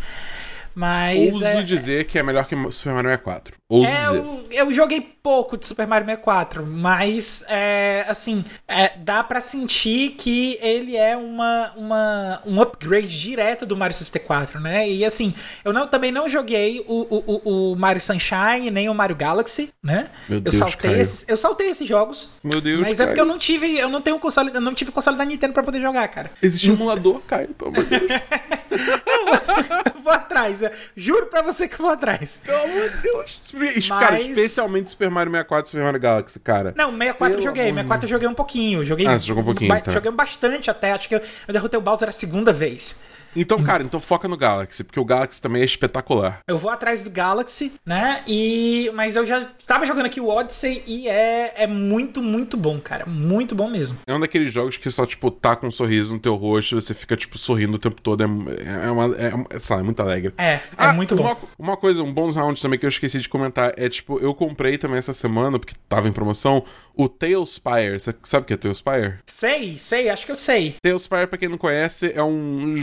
Mas. 0.75 1.33
Ouso 1.33 1.45
é, 1.45 1.61
dizer 1.63 2.05
que 2.05 2.19
é 2.19 2.23
melhor 2.23 2.45
que 2.45 2.55
Super 2.71 2.93
Mario 2.93 3.09
64. 3.11 3.55
Ouso 3.67 3.87
é, 3.89 4.01
dizer. 4.01 4.17
eu, 4.17 4.45
eu 4.51 4.73
joguei 4.73 5.01
pouco 5.01 5.57
de 5.57 5.65
Super 5.65 5.87
Mario 5.87 6.05
64, 6.05 6.63
mas 6.67 7.43
é, 7.47 8.05
assim, 8.07 8.45
é, 8.67 8.91
dá 8.97 9.23
pra 9.23 9.41
sentir 9.41 10.11
que 10.11 10.59
ele 10.61 10.95
é 10.95 11.17
uma, 11.17 11.71
uma, 11.75 12.41
um 12.45 12.61
upgrade 12.61 13.07
direto 13.19 13.65
do 13.65 13.75
Mario 13.75 13.95
64, 13.95 14.59
né? 14.59 14.87
E 14.87 15.03
assim, 15.03 15.33
eu 15.63 15.73
não, 15.73 15.87
também 15.87 16.11
não 16.11 16.29
joguei 16.29 16.83
o, 16.87 17.07
o, 17.09 17.71
o- 17.71 17.75
Mario 17.75 18.01
Sunshine 18.01 18.69
nem 18.69 18.87
o 18.89 18.93
Mario 18.93 19.15
Galaxy, 19.15 19.73
né? 19.81 20.09
Meu 20.29 20.37
eu 20.37 20.41
Deus, 20.41 20.57
saltei 20.57 20.91
Caio. 20.91 21.01
esses, 21.01 21.27
eu 21.27 21.37
saltei 21.37 21.69
esses 21.69 21.87
jogos. 21.87 22.29
Meu 22.43 22.61
Deus, 22.61 22.81
Mas 22.81 22.99
é 22.99 23.05
porque 23.07 23.19
eu 23.19 23.25
Caio. 23.25 23.33
não 23.33 23.39
tive, 23.39 23.77
eu 23.79 23.89
não 23.89 24.01
tenho 24.01 24.19
console, 24.19 24.51
eu 24.53 24.61
não 24.61 24.75
tive 24.75 24.91
console 24.91 25.17
da 25.17 25.25
Nintendo 25.25 25.53
pra 25.53 25.63
poder 25.63 25.81
jogar, 25.81 26.07
cara. 26.09 26.29
Existe 26.41 26.69
um 26.69 26.73
emulador, 26.75 27.19
Caio, 27.27 27.47
pelo 27.49 27.71
amor 27.71 27.83
de 27.85 27.99
Deus. 27.99 28.11
Eu 29.95 30.01
vou 30.01 30.11
atrás, 30.11 30.61
eu 30.65 30.71
juro 30.95 31.25
pra 31.27 31.41
você 31.41 31.67
que 31.67 31.75
eu 31.75 31.79
vou 31.85 31.89
atrás. 31.89 32.41
Pelo 32.45 32.63
amor 32.63 32.89
de 32.89 32.97
Deus. 33.01 33.39
Es- 33.75 33.89
Cara, 33.89 34.11
Mas- 34.11 34.27
especialmente 34.27 34.91
Super 34.91 35.09
Mario 35.09 35.31
64 35.31 35.67
e 35.67 35.71
Super 35.71 35.83
Mario 35.83 35.99
Galaxy, 35.99 36.39
cara. 36.39 36.73
Não, 36.75 36.91
64 36.91 37.37
eu 37.37 37.41
joguei, 37.43 37.63
amor 37.63 37.73
64 37.75 38.05
eu 38.05 38.09
joguei 38.09 38.27
um 38.27 38.33
pouquinho. 38.33 38.85
Joguei 38.85 39.07
Ah, 39.07 39.17
você 39.19 39.25
jogou 39.27 39.43
um 39.43 39.45
pouquinho, 39.45 39.81
tá. 39.81 39.91
Joguei 39.91 40.11
bastante 40.11 40.69
até, 40.71 40.91
acho 40.93 41.07
que 41.09 41.15
eu 41.15 41.21
derrotei 41.49 41.77
o 41.77 41.81
Bowser 41.81 42.09
a 42.09 42.11
segunda 42.11 42.51
vez. 42.53 43.01
Então, 43.35 43.61
cara, 43.63 43.83
então 43.83 43.99
foca 43.99 44.27
no 44.27 44.37
Galaxy, 44.37 44.83
porque 44.83 44.99
o 44.99 45.05
Galaxy 45.05 45.41
também 45.41 45.61
é 45.61 45.65
espetacular. 45.65 46.39
Eu 46.47 46.57
vou 46.57 46.69
atrás 46.71 47.01
do 47.03 47.09
Galaxy, 47.09 47.73
né? 47.85 48.23
E 48.27 48.89
mas 48.93 49.15
eu 49.15 49.25
já 49.25 49.45
tava 49.65 49.85
jogando 49.85 50.05
aqui 50.05 50.21
o 50.21 50.27
Odyssey 50.27 50.83
e 50.87 51.07
é, 51.07 51.53
é 51.57 51.67
muito, 51.67 52.21
muito 52.21 52.55
bom, 52.57 52.79
cara. 52.79 53.05
Muito 53.05 53.55
bom 53.55 53.69
mesmo. 53.69 53.99
É 54.07 54.13
um 54.13 54.19
daqueles 54.19 54.51
jogos 54.53 54.77
que 54.77 54.89
só, 54.89 55.05
tipo, 55.05 55.29
tá 55.31 55.55
com 55.55 55.67
um 55.67 55.71
sorriso 55.71 56.13
no 56.13 56.19
teu 56.19 56.35
rosto, 56.35 56.79
você 56.79 56.93
fica, 56.93 57.15
tipo, 57.17 57.37
sorrindo 57.37 57.75
o 57.75 57.79
tempo 57.79 58.01
todo. 58.01 58.21
É, 58.21 58.25
é, 58.25 58.91
uma, 58.91 59.05
é, 59.15 59.27
é, 59.27 59.31
lá, 59.69 59.79
é 59.79 59.83
muito 59.83 60.01
alegre. 60.01 60.33
É, 60.37 60.53
é 60.53 60.61
Ah, 60.77 60.93
muito 60.93 61.15
uma, 61.15 61.35
bom. 61.35 61.41
Uma 61.57 61.77
coisa, 61.77 62.01
um 62.03 62.13
bônus 62.13 62.35
round 62.35 62.61
também 62.61 62.79
que 62.79 62.85
eu 62.85 62.89
esqueci 62.89 63.19
de 63.19 63.29
comentar 63.29 63.73
é, 63.77 63.89
tipo, 63.89 64.19
eu 64.19 64.33
comprei 64.33 64.77
também 64.77 64.97
essa 64.97 65.13
semana, 65.13 65.59
porque 65.59 65.73
tava 65.89 66.07
em 66.07 66.11
promoção, 66.13 66.63
o 66.95 67.09
Tailspire. 67.09 67.99
Você 67.99 68.13
sabe 68.23 68.43
o 68.43 68.47
que 68.47 68.53
é 68.53 68.57
Tailspire? 68.57 69.15
Sei, 69.25 69.77
sei, 69.79 70.09
acho 70.09 70.25
que 70.25 70.31
eu 70.31 70.35
sei. 70.35 70.75
Tailspire, 70.81 71.27
pra 71.27 71.37
quem 71.37 71.49
não 71.49 71.57
conhece, 71.57 72.11
é 72.13 72.23
um 72.23 72.75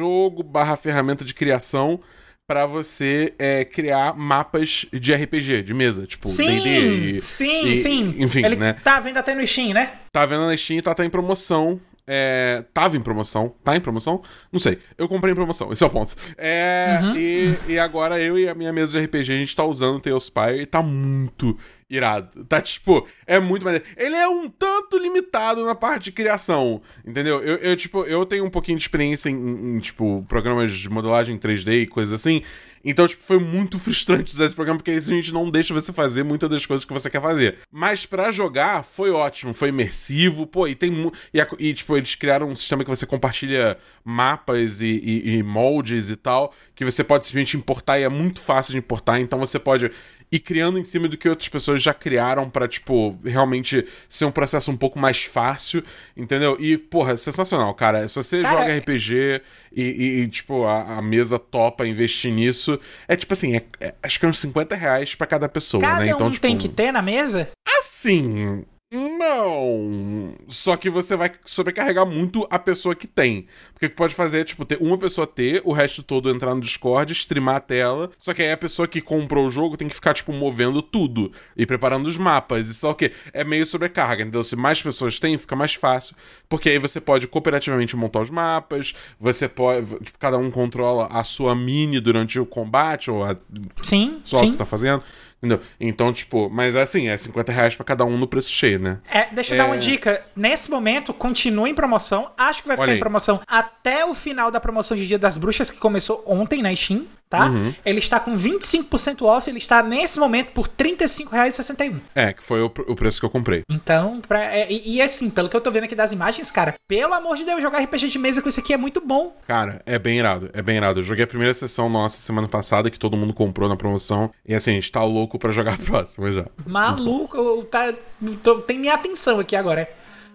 jogo 0.00 0.42
barra 0.42 0.76
ferramenta 0.76 1.24
de 1.24 1.32
criação 1.34 2.00
pra 2.48 2.66
você 2.66 3.32
é, 3.38 3.64
criar 3.64 4.16
mapas 4.16 4.84
de 4.92 5.14
RPG, 5.14 5.62
de 5.62 5.72
mesa, 5.72 6.04
tipo 6.06 6.26
Sim, 6.28 6.46
D&D 6.46 7.18
e- 7.18 7.22
sim, 7.22 7.70
e- 7.70 7.76
sim. 7.76 8.14
Enfim, 8.18 8.44
Ele 8.44 8.56
né? 8.56 8.76
tá 8.82 8.98
vendo 8.98 9.18
até 9.18 9.34
no 9.34 9.46
Steam, 9.46 9.72
né? 9.72 9.92
Tá 10.12 10.26
vendo 10.26 10.46
na 10.46 10.56
Steam, 10.56 10.82
tá, 10.82 10.92
tá 10.94 11.04
em 11.04 11.10
promoção. 11.10 11.80
É, 12.12 12.64
tava 12.74 12.96
em 12.96 13.00
promoção. 13.00 13.54
Tá 13.62 13.76
em 13.76 13.80
promoção? 13.80 14.20
Não 14.50 14.58
sei. 14.58 14.78
Eu 14.98 15.06
comprei 15.08 15.30
em 15.32 15.36
promoção, 15.36 15.72
esse 15.72 15.84
é 15.84 15.86
o 15.86 15.90
ponto. 15.90 16.16
É, 16.36 16.98
Uhum. 17.04 17.14
e, 17.16 17.54
e 17.68 17.78
agora 17.78 18.20
eu 18.20 18.36
e 18.36 18.48
a 18.48 18.54
minha 18.54 18.72
mesa 18.72 18.98
de 18.98 19.04
RPG, 19.06 19.32
a 19.32 19.36
gente 19.36 19.54
tá 19.54 19.62
usando 19.64 19.98
o 19.98 20.00
Tailspire 20.00 20.60
e 20.62 20.66
tá 20.66 20.82
muito 20.82 21.56
irado. 21.90 22.44
Tá 22.44 22.60
tipo, 22.60 23.06
é 23.26 23.40
muito 23.40 23.64
maneiro. 23.64 23.84
Ele 23.96 24.14
é 24.14 24.28
um 24.28 24.48
tanto 24.48 24.96
limitado 24.96 25.64
na 25.64 25.74
parte 25.74 26.04
de 26.04 26.12
criação, 26.12 26.80
entendeu? 27.04 27.40
Eu, 27.42 27.56
eu, 27.56 27.76
tipo, 27.76 28.04
eu 28.04 28.24
tenho 28.24 28.44
um 28.44 28.50
pouquinho 28.50 28.78
de 28.78 28.84
experiência 28.84 29.28
em, 29.28 29.34
em, 29.76 29.78
tipo, 29.80 30.24
programas 30.28 30.72
de 30.72 30.88
modelagem 30.88 31.36
3D 31.36 31.82
e 31.82 31.86
coisas 31.86 32.14
assim. 32.14 32.42
Então, 32.82 33.06
tipo, 33.06 33.22
foi 33.22 33.38
muito 33.38 33.76
frustrante 33.80 34.32
usar 34.32 34.46
esse 34.46 34.54
programa, 34.54 34.78
porque 34.78 34.92
a 34.92 34.98
gente 35.00 35.34
não 35.34 35.50
deixa 35.50 35.74
você 35.74 35.92
fazer 35.92 36.22
muitas 36.22 36.48
das 36.48 36.64
coisas 36.64 36.84
que 36.84 36.92
você 36.92 37.10
quer 37.10 37.20
fazer. 37.20 37.58
Mas 37.70 38.06
pra 38.06 38.30
jogar, 38.30 38.82
foi 38.84 39.10
ótimo, 39.10 39.52
foi 39.52 39.68
imersivo, 39.68 40.46
pô, 40.46 40.66
e 40.66 40.74
tem 40.74 40.90
e, 41.34 41.68
e, 41.68 41.74
tipo, 41.74 41.96
eles 41.96 42.14
criaram 42.14 42.48
um 42.48 42.56
sistema 42.56 42.82
que 42.84 42.88
você 42.88 43.04
compartilha 43.04 43.76
mapas 44.04 44.80
e, 44.80 44.86
e- 44.86 45.36
e 45.38 45.42
moldes 45.42 46.10
e 46.10 46.16
tal, 46.16 46.54
que 46.74 46.84
você 46.84 47.04
pode 47.04 47.26
simplesmente 47.26 47.56
importar 47.56 47.98
e 47.98 48.02
é 48.04 48.08
muito 48.08 48.40
fácil 48.40 48.72
de 48.72 48.78
importar, 48.78 49.20
então 49.20 49.38
você 49.38 49.58
pode 49.58 49.90
ir 50.32 50.38
criando 50.38 50.78
em 50.78 50.84
cima 50.84 51.08
do 51.08 51.16
que 51.16 51.28
outras 51.28 51.48
pessoas 51.48 51.82
já 51.82 51.92
criaram 51.92 52.48
pra, 52.48 52.68
tipo, 52.68 53.18
realmente 53.24 53.84
ser 54.08 54.24
um 54.24 54.30
processo 54.30 54.70
um 54.70 54.76
pouco 54.76 54.98
mais 54.98 55.24
fácil, 55.24 55.82
entendeu? 56.16 56.56
E, 56.60 56.78
porra, 56.78 57.16
sensacional, 57.16 57.74
cara. 57.74 58.06
Se 58.06 58.14
você 58.14 58.40
Cara, 58.42 58.60
joga 58.60 58.76
RPG 58.78 59.42
e, 59.72 59.82
e- 59.82 60.20
e, 60.22 60.28
tipo, 60.28 60.64
a, 60.64 60.98
a 60.98 61.02
mesa 61.02 61.38
topa 61.38 61.86
investir 61.86 62.32
nisso, 62.32 62.78
é 63.08 63.16
tipo 63.16 63.32
assim, 63.32 63.56
é- 63.56 63.64
é- 63.80 63.94
acho 64.02 64.20
que 64.20 64.26
é 64.26 64.28
uns 64.28 64.38
50 64.38 64.74
reais 64.76 65.14
pra 65.14 65.26
cada 65.26 65.48
pessoa, 65.48 65.82
Cada 65.82 66.00
né? 66.00 66.10
Então, 66.10 66.28
um 66.28 66.30
tipo, 66.30 66.42
tem 66.42 66.56
que 66.56 66.68
ter 66.68 66.92
na 66.92 67.02
mesa? 67.02 67.48
assim. 67.78 68.64
Não. 68.92 70.34
Só 70.48 70.76
que 70.76 70.90
você 70.90 71.14
vai 71.14 71.30
sobrecarregar 71.44 72.04
muito 72.04 72.44
a 72.50 72.58
pessoa 72.58 72.92
que 72.92 73.06
tem. 73.06 73.46
Porque 73.72 73.86
o 73.86 73.90
que 73.90 73.94
pode 73.94 74.16
fazer 74.16 74.40
é, 74.40 74.44
tipo, 74.44 74.64
ter 74.64 74.78
uma 74.80 74.98
pessoa 74.98 75.28
ter, 75.28 75.62
o 75.64 75.72
resto 75.72 76.02
todo 76.02 76.28
entrar 76.28 76.56
no 76.56 76.60
Discord, 76.60 77.12
streamar 77.12 77.56
a 77.56 77.60
tela. 77.60 78.10
Só 78.18 78.34
que 78.34 78.42
aí 78.42 78.50
a 78.50 78.56
pessoa 78.56 78.88
que 78.88 79.00
comprou 79.00 79.46
o 79.46 79.50
jogo 79.50 79.76
tem 79.76 79.86
que 79.86 79.94
ficar, 79.94 80.12
tipo, 80.12 80.32
movendo 80.32 80.82
tudo 80.82 81.30
e 81.56 81.64
preparando 81.64 82.06
os 82.06 82.18
mapas. 82.18 82.68
Isso 82.68 82.84
é 82.84 82.90
o 82.90 82.94
quê? 82.94 83.12
É 83.32 83.44
meio 83.44 83.64
sobrecarga, 83.64 84.22
entendeu? 84.22 84.42
Se 84.42 84.56
mais 84.56 84.82
pessoas 84.82 85.20
têm, 85.20 85.38
fica 85.38 85.54
mais 85.54 85.74
fácil. 85.74 86.16
Porque 86.48 86.68
aí 86.68 86.78
você 86.78 87.00
pode 87.00 87.28
cooperativamente 87.28 87.94
montar 87.94 88.20
os 88.22 88.30
mapas, 88.30 88.92
você 89.20 89.48
pode. 89.48 89.86
Tipo, 90.04 90.18
cada 90.18 90.36
um 90.36 90.50
controla 90.50 91.06
a 91.06 91.22
sua 91.22 91.54
mini 91.54 92.00
durante 92.00 92.40
o 92.40 92.46
combate, 92.46 93.08
ou 93.08 93.24
a. 93.24 93.36
Sim. 93.84 94.20
Só 94.24 94.40
sim. 94.40 94.46
que 94.46 94.52
você 94.52 94.58
tá 94.58 94.66
fazendo. 94.66 95.04
Entendeu? 95.42 95.60
Então, 95.80 96.12
tipo, 96.12 96.50
mas 96.50 96.76
assim, 96.76 97.08
é 97.08 97.16
50 97.16 97.50
reais 97.50 97.74
pra 97.74 97.82
cada 97.84 98.04
um 98.04 98.18
no 98.18 98.26
preço 98.26 98.50
cheio, 98.50 98.78
né? 98.78 98.98
É, 99.10 99.26
deixa 99.32 99.54
eu 99.54 99.58
dar 99.58 99.64
É. 99.64 99.66
uma 99.68 99.78
dica. 99.78 100.22
Nesse 100.36 100.70
momento, 100.70 101.14
continua 101.14 101.66
em 101.68 101.74
promoção. 101.74 102.30
Acho 102.36 102.60
que 102.60 102.68
vai 102.68 102.76
ficar 102.76 102.94
em 102.94 103.00
promoção 103.00 103.40
até 103.46 104.04
o 104.04 104.12
final 104.14 104.50
da 104.50 104.60
promoção 104.60 104.94
de 104.96 105.06
Dia 105.06 105.18
das 105.18 105.38
Bruxas, 105.38 105.70
que 105.70 105.78
começou 105.78 106.22
ontem 106.26 106.60
na 106.62 106.74
Steam, 106.76 107.06
tá? 107.30 107.46
Uhum. 107.46 107.72
Ele 107.84 108.00
está 108.00 108.18
com 108.20 108.36
25% 108.36 109.22
off. 109.22 109.48
Ele 109.48 109.58
está, 109.58 109.82
nesse 109.82 110.18
momento, 110.18 110.48
por 110.52 110.66
R$ 110.66 110.72
35,61. 110.96 112.00
É, 112.14 112.32
que 112.32 112.42
foi 112.42 112.60
o, 112.60 112.66
o 112.66 112.96
preço 112.96 113.20
que 113.20 113.24
eu 113.24 113.30
comprei. 113.30 113.62
Então, 113.70 114.20
pra, 114.20 114.42
é, 114.44 114.66
e, 114.70 114.96
e 114.96 115.00
assim, 115.02 115.30
pelo 115.30 115.48
que 115.48 115.56
eu 115.56 115.60
tô 115.60 115.70
vendo 115.70 115.84
aqui 115.84 115.94
das 115.94 116.12
imagens, 116.12 116.50
cara, 116.50 116.74
pelo 116.88 117.14
amor 117.14 117.36
de 117.36 117.44
Deus, 117.44 117.62
jogar 117.62 117.78
RPG 117.82 118.08
de 118.08 118.18
mesa 118.18 118.42
com 118.42 118.48
isso 118.48 118.58
aqui 118.60 118.72
é 118.74 118.76
muito 118.76 119.00
bom. 119.00 119.34
Cara, 119.46 119.80
é 119.86 119.98
bem 119.98 120.18
irado, 120.18 120.50
é 120.52 120.60
bem 120.60 120.76
irado. 120.76 121.00
Eu 121.00 121.04
joguei 121.04 121.24
a 121.24 121.28
primeira 121.28 121.54
sessão 121.54 121.88
nossa 121.88 122.18
semana 122.18 122.48
passada, 122.48 122.90
que 122.90 122.98
todo 122.98 123.16
mundo 123.16 123.32
comprou 123.32 123.68
na 123.68 123.76
promoção. 123.76 124.30
E 124.46 124.54
assim, 124.54 124.72
a 124.72 124.74
gente 124.74 124.90
tá 124.90 125.02
louco 125.04 125.38
pra 125.38 125.52
jogar 125.52 125.74
a 125.74 125.78
próxima 125.84 126.32
já. 126.32 126.46
Maluco, 126.66 127.64
tá, 127.64 127.94
tô- 128.42 128.60
tem 128.60 128.78
minha 128.78 128.94
atenção 128.94 129.38
aqui 129.38 129.54
agora. 129.54 129.88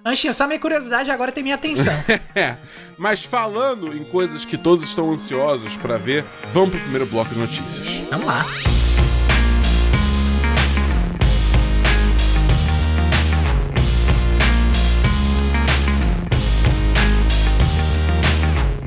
Anchinha, 0.05 0.33
só 0.33 0.45
minha 0.45 0.59
curiosidade 0.59 1.09
agora 1.09 1.31
tem 1.31 1.43
minha 1.43 1.55
atenção. 1.55 1.93
É, 2.35 2.57
mas 2.97 3.23
falando 3.23 3.95
em 3.95 4.03
coisas 4.03 4.43
que 4.43 4.57
todos 4.57 4.83
estão 4.83 5.09
ansiosos 5.09 5.77
pra 5.77 5.97
ver, 5.97 6.25
vamos 6.51 6.71
pro 6.71 6.79
primeiro 6.81 7.05
bloco 7.05 7.33
de 7.33 7.39
notícias. 7.39 7.87
Vamos 8.09 8.27
lá. 8.27 8.45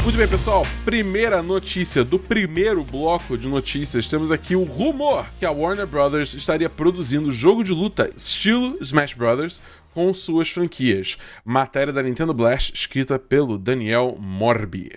Muito 0.08 0.16
bem, 0.16 0.26
pessoal. 0.26 0.62
Primeira 0.86 1.42
notícia 1.42 2.02
do 2.02 2.18
primeiro 2.18 2.82
bloco 2.82 3.36
de 3.36 3.46
notícias. 3.46 4.08
Temos 4.08 4.32
aqui 4.32 4.56
o 4.56 4.62
rumor 4.62 5.26
que 5.38 5.44
a 5.44 5.50
Warner 5.50 5.86
Brothers 5.86 6.32
estaria 6.32 6.70
produzindo 6.70 7.30
jogo 7.30 7.62
de 7.62 7.72
luta 7.72 8.10
estilo 8.16 8.78
Smash 8.80 9.12
Brothers 9.12 9.60
com 9.92 10.14
suas 10.14 10.48
franquias. 10.48 11.18
Matéria 11.44 11.92
da 11.92 12.02
Nintendo 12.02 12.32
Blast 12.32 12.72
escrita 12.72 13.18
pelo 13.18 13.58
Daniel 13.58 14.16
Morbi. 14.18 14.92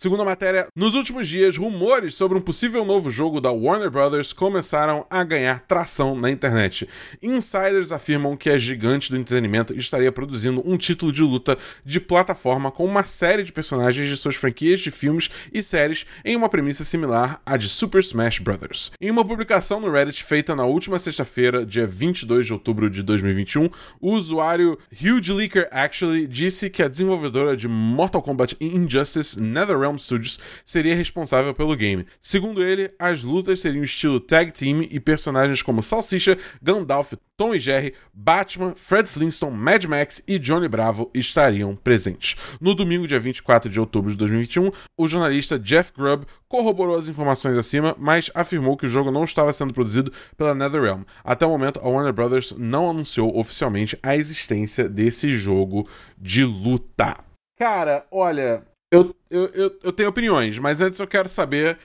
Segundo 0.00 0.22
a 0.22 0.24
matéria, 0.24 0.68
nos 0.76 0.94
últimos 0.94 1.26
dias, 1.26 1.56
rumores 1.56 2.14
sobre 2.14 2.38
um 2.38 2.40
possível 2.40 2.84
novo 2.84 3.10
jogo 3.10 3.40
da 3.40 3.50
Warner 3.50 3.90
Brothers 3.90 4.32
começaram 4.32 5.04
a 5.10 5.24
ganhar 5.24 5.64
tração 5.66 6.14
na 6.14 6.30
internet. 6.30 6.88
Insiders 7.20 7.90
afirmam 7.90 8.36
que 8.36 8.48
a 8.48 8.56
gigante 8.56 9.10
do 9.10 9.16
entretenimento 9.16 9.76
estaria 9.76 10.12
produzindo 10.12 10.62
um 10.64 10.76
título 10.76 11.10
de 11.10 11.20
luta 11.20 11.58
de 11.84 11.98
plataforma 11.98 12.70
com 12.70 12.84
uma 12.84 13.04
série 13.04 13.42
de 13.42 13.50
personagens 13.50 14.08
de 14.08 14.16
suas 14.16 14.36
franquias 14.36 14.78
de 14.78 14.92
filmes 14.92 15.30
e 15.52 15.64
séries 15.64 16.06
em 16.24 16.36
uma 16.36 16.48
premissa 16.48 16.84
similar 16.84 17.42
à 17.44 17.56
de 17.56 17.68
Super 17.68 17.98
Smash 17.98 18.38
Bros. 18.38 18.92
Em 19.00 19.10
uma 19.10 19.24
publicação 19.24 19.80
no 19.80 19.90
Reddit 19.90 20.22
feita 20.22 20.54
na 20.54 20.64
última 20.64 21.00
sexta-feira, 21.00 21.66
dia 21.66 21.88
22 21.88 22.46
de 22.46 22.52
outubro 22.52 22.88
de 22.88 23.02
2021, 23.02 23.68
o 24.00 24.12
usuário 24.12 24.78
Huge 24.92 25.32
Leaker 25.32 25.68
Actually 25.72 26.28
disse 26.28 26.70
que 26.70 26.84
a 26.84 26.88
desenvolvedora 26.88 27.56
de 27.56 27.66
Mortal 27.66 28.22
Kombat 28.22 28.56
Injustice, 28.60 29.42
NetherRealm 29.42 29.87
Studios, 29.96 30.40
seria 30.66 30.94
responsável 30.94 31.54
pelo 31.54 31.76
game. 31.76 32.04
Segundo 32.20 32.64
ele, 32.64 32.90
as 32.98 33.22
lutas 33.22 33.60
seriam 33.60 33.84
estilo 33.84 34.18
tag 34.18 34.50
team 34.52 34.82
e 34.90 34.98
personagens 34.98 35.62
como 35.62 35.80
Salsicha, 35.80 36.36
Gandalf, 36.60 37.12
Tom 37.36 37.54
e 37.54 37.58
Jerry, 37.60 37.94
Batman, 38.12 38.74
Fred 38.74 39.08
Flintstone, 39.08 39.56
Mad 39.56 39.84
Max 39.84 40.20
e 40.26 40.40
Johnny 40.40 40.66
Bravo 40.66 41.08
estariam 41.14 41.76
presentes. 41.76 42.36
No 42.60 42.74
domingo, 42.74 43.06
dia 43.06 43.20
24 43.20 43.70
de 43.70 43.78
outubro 43.78 44.10
de 44.10 44.16
2021, 44.16 44.72
o 44.96 45.06
jornalista 45.06 45.56
Jeff 45.56 45.92
Grubb 45.96 46.26
corroborou 46.48 46.98
as 46.98 47.08
informações 47.08 47.56
acima, 47.56 47.94
mas 47.96 48.28
afirmou 48.34 48.76
que 48.76 48.86
o 48.86 48.88
jogo 48.88 49.12
não 49.12 49.22
estava 49.22 49.52
sendo 49.52 49.72
produzido 49.72 50.12
pela 50.36 50.54
NetherRealm. 50.54 51.02
Até 51.22 51.46
o 51.46 51.50
momento, 51.50 51.78
a 51.80 51.88
Warner 51.88 52.12
Brothers 52.12 52.52
não 52.58 52.90
anunciou 52.90 53.38
oficialmente 53.38 53.96
a 54.02 54.16
existência 54.16 54.88
desse 54.88 55.30
jogo 55.30 55.88
de 56.18 56.44
luta. 56.44 57.18
Cara, 57.56 58.06
olha, 58.10 58.64
eu, 58.90 59.14
eu, 59.30 59.46
eu, 59.48 59.78
eu 59.82 59.92
tenho 59.92 60.08
opiniões, 60.08 60.58
mas 60.58 60.80
antes 60.80 60.98
eu 60.98 61.06
quero 61.06 61.28
saber 61.28 61.78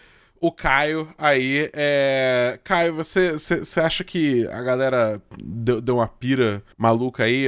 o 0.43 0.51
Caio 0.51 1.07
aí. 1.17 1.69
É... 1.71 2.59
Caio, 2.65 2.93
você, 2.93 3.31
você, 3.31 3.79
acha 3.79 4.03
que 4.03 4.45
a 4.47 4.61
galera 4.61 5.21
deu, 5.41 5.79
deu 5.79 5.95
uma 5.95 6.07
pira 6.07 6.61
maluca 6.77 7.23
aí? 7.23 7.45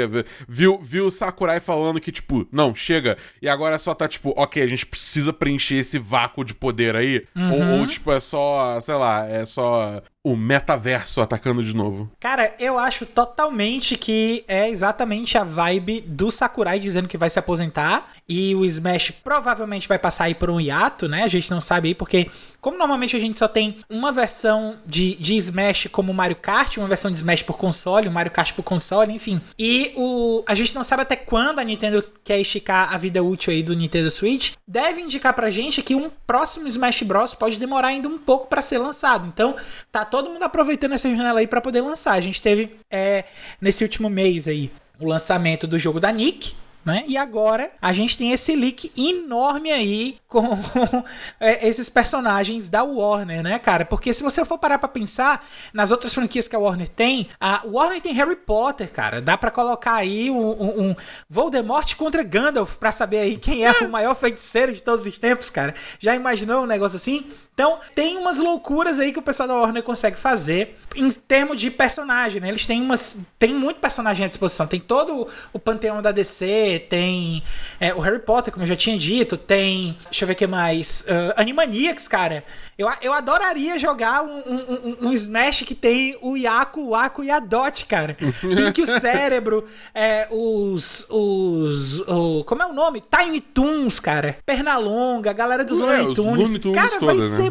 Viu, 0.48 0.80
viu 0.82 1.08
o 1.08 1.12
Sakurai 1.12 1.60
falando 1.60 2.00
que, 2.00 2.12
tipo, 2.12 2.48
não, 2.52 2.74
chega, 2.74 3.18
e 3.42 3.50
agora 3.50 3.78
só 3.78 3.94
tá, 3.94 4.08
tipo, 4.08 4.34
ok, 4.38 4.64
a 4.64 4.68
gente 4.68 4.86
precisa 4.86 5.34
preencher 5.34 5.76
esse 5.76 6.00
vácuo 6.00 6.46
de 6.46 6.54
poder 6.54 6.96
aí? 6.96 7.26
Ou, 7.36 7.80
ou, 7.80 7.88
tipo, 7.88 8.14
é 8.14 8.20
só, 8.22 8.80
sei 8.80 8.96
lá, 8.96 9.28
é 9.28 9.46
só 9.46 10.02
o 10.25 10.36
metaverso 10.36 11.22
atacando 11.22 11.63
de 11.63 11.75
novo? 11.75 12.10
Cara, 12.20 12.55
eu 12.58 12.79
acho 12.79 13.05
totalmente 13.05 13.96
que 13.96 14.44
é 14.48 14.67
exatamente 14.67 15.38
a 15.38 15.44
vibe 15.44 16.01
do 16.01 16.32
Sakurai 16.32 16.79
dizendo 16.79 17.08
que 17.08 17.15
vai 17.15 17.29
se 17.29 17.38
aposentar 17.38 18.12
e 18.27 18.55
o 18.55 18.65
Smash 18.65 19.12
provavelmente 19.12 19.88
vai 19.88 20.00
passar 20.00 20.24
aí 20.24 20.34
por 20.34 20.50
um 20.50 20.60
hiato, 20.60 21.08
né? 21.08 21.22
A 21.22 21.27
gente 21.27 21.51
não 21.51 21.62
sabe 21.62 21.89
aí 21.89 21.96
porque 21.96 22.32
como 22.60 22.79
normalmente 22.79 23.15
a 23.15 23.20
gente 23.20 23.38
só 23.38 23.48
tem 23.48 23.77
uma 23.88 24.12
versão 24.12 24.77
de, 24.88 25.13
de 25.17 25.38
Smash 25.38 25.88
como 25.91 26.12
Mario 26.12 26.38
Kart, 26.38 26.77
uma 26.77 26.88
versão 26.88 27.12
de 27.12 27.17
Smash 27.17 27.44
por 27.44 27.55
console, 27.55 28.08
um 28.08 28.12
Mario 28.12 28.32
Kart 28.32 28.53
por 28.53 28.63
console, 28.63 29.13
enfim. 29.13 29.39
E 29.60 29.94
o 29.96 30.44
a 30.48 30.55
gente 30.55 30.74
não 30.74 30.84
sabe 30.84 31.03
até 31.03 31.15
quando 31.15 31.60
a 31.60 31.63
Nintendo 31.63 32.03
quer 32.24 32.39
esticar 32.39 32.91
a 32.91 32.98
vida 32.98 33.22
útil 33.22 33.53
aí 33.53 33.62
do 33.62 33.75
Nintendo 33.75 34.10
Switch. 34.10 34.53
Deve 34.67 35.01
indicar 35.01 35.36
pra 35.36 35.51
gente 35.51 35.84
que 35.84 35.94
um 35.94 36.10
próximo 36.25 36.67
Smash 36.67 37.03
Bros 37.03 37.36
pode 37.36 37.60
demorar 37.60 37.89
ainda 37.89 38.08
um 38.08 38.17
pouco 38.17 38.48
para 38.48 38.63
ser 38.63 38.79
lançado. 38.79 39.27
Então, 39.27 39.55
tá 39.91 40.03
todo 40.15 40.29
mundo 40.29 40.43
aproveitando 40.43 40.93
essa 40.93 41.10
janela 41.10 41.41
aí 41.41 41.48
para 41.48 41.60
poder 41.60 41.81
lançar. 41.81 42.13
A 42.13 42.22
gente 42.22 42.41
teve 42.41 42.77
é, 42.89 43.25
nesse 43.60 43.84
último 43.84 44.10
mês 44.10 44.48
aí 44.48 44.72
o 44.98 45.05
lançamento 45.05 45.67
do 45.67 45.77
jogo 45.77 46.00
da 46.00 46.10
Nick, 46.10 46.53
né? 46.86 47.03
E 47.05 47.17
agora 47.17 47.72
a 47.81 47.91
gente 47.91 48.17
tem 48.17 48.31
esse 48.31 48.55
leak 48.55 48.93
enorme 48.95 49.74
aí 49.74 50.17
com 50.25 50.57
é, 51.38 51.67
esses 51.67 51.89
personagens 51.89 52.69
da 52.69 52.81
Warner, 52.81 53.43
né, 53.43 53.60
cara? 53.60 53.84
Porque 53.84 54.13
se 54.13 54.24
você 54.24 54.45
for 54.45 54.57
parar 54.57 54.77
pra 54.77 54.88
pensar 54.88 55.45
nas 55.74 55.91
outras 55.91 56.13
franquias 56.13 56.48
que 56.48 56.55
a 56.55 56.60
Warner 56.60 56.88
tem, 56.88 57.27
a 57.38 57.63
Warner 57.65 58.00
tem 58.00 58.13
Harry 58.13 58.38
Potter, 58.38 58.89
cara. 58.89 59.22
Dá 59.22 59.38
pra 59.38 59.51
colocar 59.51 59.95
aí 59.95 60.31
um, 60.31 60.38
um, 60.38 60.89
um 60.89 60.95
Voldemort 61.29 61.93
contra 61.95 62.24
Gandalf 62.24 62.77
pra 62.77 62.93
saber 62.93 63.17
aí 63.17 63.36
quem 63.36 63.65
é 63.65 63.72
o 63.81 63.89
maior 63.89 64.13
feiticeiro 64.15 64.72
de 64.72 64.81
todos 64.81 65.05
os 65.05 65.19
tempos, 65.19 65.50
cara. 65.50 65.75
Já 66.00 66.15
imaginou 66.15 66.63
um 66.63 66.67
negócio 66.67 66.95
assim? 66.95 67.34
Então, 67.56 67.80
tem 67.96 68.18
umas 68.18 68.38
loucuras 68.38 69.00
aí 69.00 69.14
que 69.14 69.20
o 69.20 69.22
pessoal 69.22 69.48
da 69.48 69.56
Warner 69.56 69.82
consegue 69.82 70.18
fazer 70.18 70.78
em 70.94 71.10
termos 71.10 71.58
de 71.58 71.72
personagem, 71.72 72.42
né? 72.42 72.50
Eles 72.50 72.66
têm 72.66 72.82
umas. 72.82 73.26
Tem 73.40 73.54
muito 73.54 73.80
personagem 73.80 74.26
à 74.26 74.28
disposição. 74.28 74.68
Tem 74.68 74.80
todo 74.80 75.30
o 75.54 75.58
panteão 75.58 76.02
da 76.02 76.12
DC, 76.12 76.86
tem 76.90 77.42
é, 77.80 77.94
o 77.94 78.00
Harry 78.02 78.20
Potter, 78.20 78.52
como 78.54 78.64
eu 78.64 78.68
já 78.68 78.76
tinha 78.76 78.98
dito, 78.98 79.38
tem. 79.38 79.98
Deixa 80.04 80.26
eu 80.26 80.28
ver 80.28 80.34
o 80.34 80.36
que 80.36 80.46
mais. 80.46 81.06
Uh, 81.08 81.34
Animaniacs, 81.38 82.10
cara. 82.10 82.44
Eu, 82.77 82.89
eu 83.01 83.13
adoraria 83.13 83.79
jogar 83.79 84.22
um, 84.24 84.38
um, 84.39 84.58
um, 84.58 85.08
um 85.08 85.13
Smash 85.13 85.62
que 85.62 85.74
tem 85.74 86.17
o 86.22 86.36
Yaku, 86.36 86.89
o 86.89 86.96
Aku 86.96 87.24
e 87.24 87.32
a 87.32 87.39
Dot, 87.39 87.86
cara. 87.86 88.17
Pink 88.41 88.82
o 88.82 89.00
Cérebro, 89.00 89.65
é, 89.94 90.27
os. 90.29 91.08
os 91.10 92.00
o, 92.01 92.44
como 92.44 92.62
é 92.62 92.65
o 92.65 92.74
nome? 92.74 93.01
Tiny 93.01 93.39
Toons, 93.39 94.00
cara. 94.00 94.38
Pernalonga, 94.46 95.32
galera 95.32 95.63
dos 95.63 95.79
É, 95.79 95.84
Looney 96.01 96.13
Tunes. 96.13 96.58
Cara, 96.74 96.89
vai 96.89 97.00
toda, 97.00 97.29
né? 97.29 97.36
ser 97.36 97.48
É. 97.48 97.50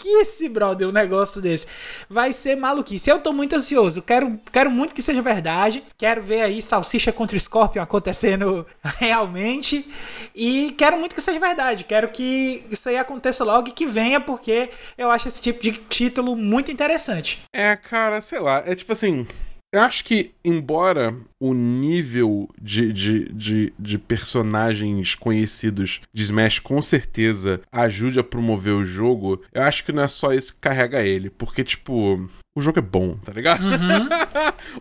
maluquice, 0.00 0.48
brother, 0.48 0.88
um 0.88 0.92
negócio 0.92 1.40
desse. 1.40 1.66
Vai 2.08 2.32
ser 2.32 2.56
maluquice. 2.56 3.10
Eu 3.10 3.18
tô 3.18 3.32
muito 3.32 3.54
ansioso. 3.54 4.02
Quero, 4.02 4.40
quero 4.50 4.70
muito 4.70 4.94
que 4.94 5.02
seja 5.02 5.20
verdade. 5.20 5.82
Quero 5.98 6.22
ver 6.22 6.42
aí 6.42 6.62
Salsicha 6.62 7.12
contra 7.12 7.38
Scorpion 7.38 7.82
acontecendo 7.82 8.66
realmente. 8.98 9.86
E 10.34 10.74
quero 10.76 10.98
muito 10.98 11.14
que 11.14 11.20
seja 11.20 11.38
verdade. 11.38 11.84
Quero 11.84 12.08
que 12.08 12.64
isso 12.70 12.88
aí 12.88 12.96
aconteça 12.96 13.44
logo 13.44 13.68
e 13.68 13.72
que 13.72 13.86
venha, 13.86 14.20
porque 14.20 14.70
eu 14.96 15.10
acho 15.10 15.28
esse 15.28 15.40
tipo 15.40 15.62
de 15.62 15.72
título 15.72 16.34
muito 16.34 16.70
interessante. 16.70 17.40
É, 17.52 17.76
cara, 17.76 18.20
sei 18.20 18.40
lá, 18.40 18.62
é 18.66 18.74
tipo 18.74 18.92
assim. 18.92 19.26
Eu 19.72 19.82
acho 19.82 20.04
que, 20.04 20.32
embora 20.44 21.16
o 21.38 21.54
nível 21.54 22.48
de, 22.60 22.92
de, 22.92 23.32
de, 23.32 23.72
de, 23.78 23.98
personagens 23.98 25.14
conhecidos 25.14 26.00
de 26.12 26.24
Smash 26.24 26.58
com 26.58 26.82
certeza 26.82 27.60
ajude 27.70 28.18
a 28.18 28.24
promover 28.24 28.74
o 28.74 28.84
jogo, 28.84 29.40
eu 29.52 29.62
acho 29.62 29.84
que 29.84 29.92
não 29.92 30.02
é 30.02 30.08
só 30.08 30.34
isso 30.34 30.54
que 30.54 30.60
carrega 30.60 31.04
ele. 31.04 31.30
Porque, 31.30 31.62
tipo, 31.62 32.28
o 32.56 32.60
jogo 32.60 32.80
é 32.80 32.82
bom, 32.82 33.16
tá 33.18 33.32
ligado? 33.32 33.62
Uhum. 33.62 34.08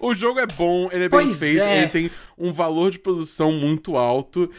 o 0.10 0.14
jogo 0.16 0.40
é 0.40 0.48
bom, 0.48 0.90
ele 0.92 1.04
é 1.04 1.10
bem 1.10 1.20
pois 1.20 1.38
feito, 1.38 1.62
é. 1.62 1.84
ele 1.84 1.90
tem 1.90 2.12
um 2.36 2.52
valor 2.52 2.90
de 2.90 2.98
produção 2.98 3.52
muito 3.52 3.96
alto. 3.96 4.50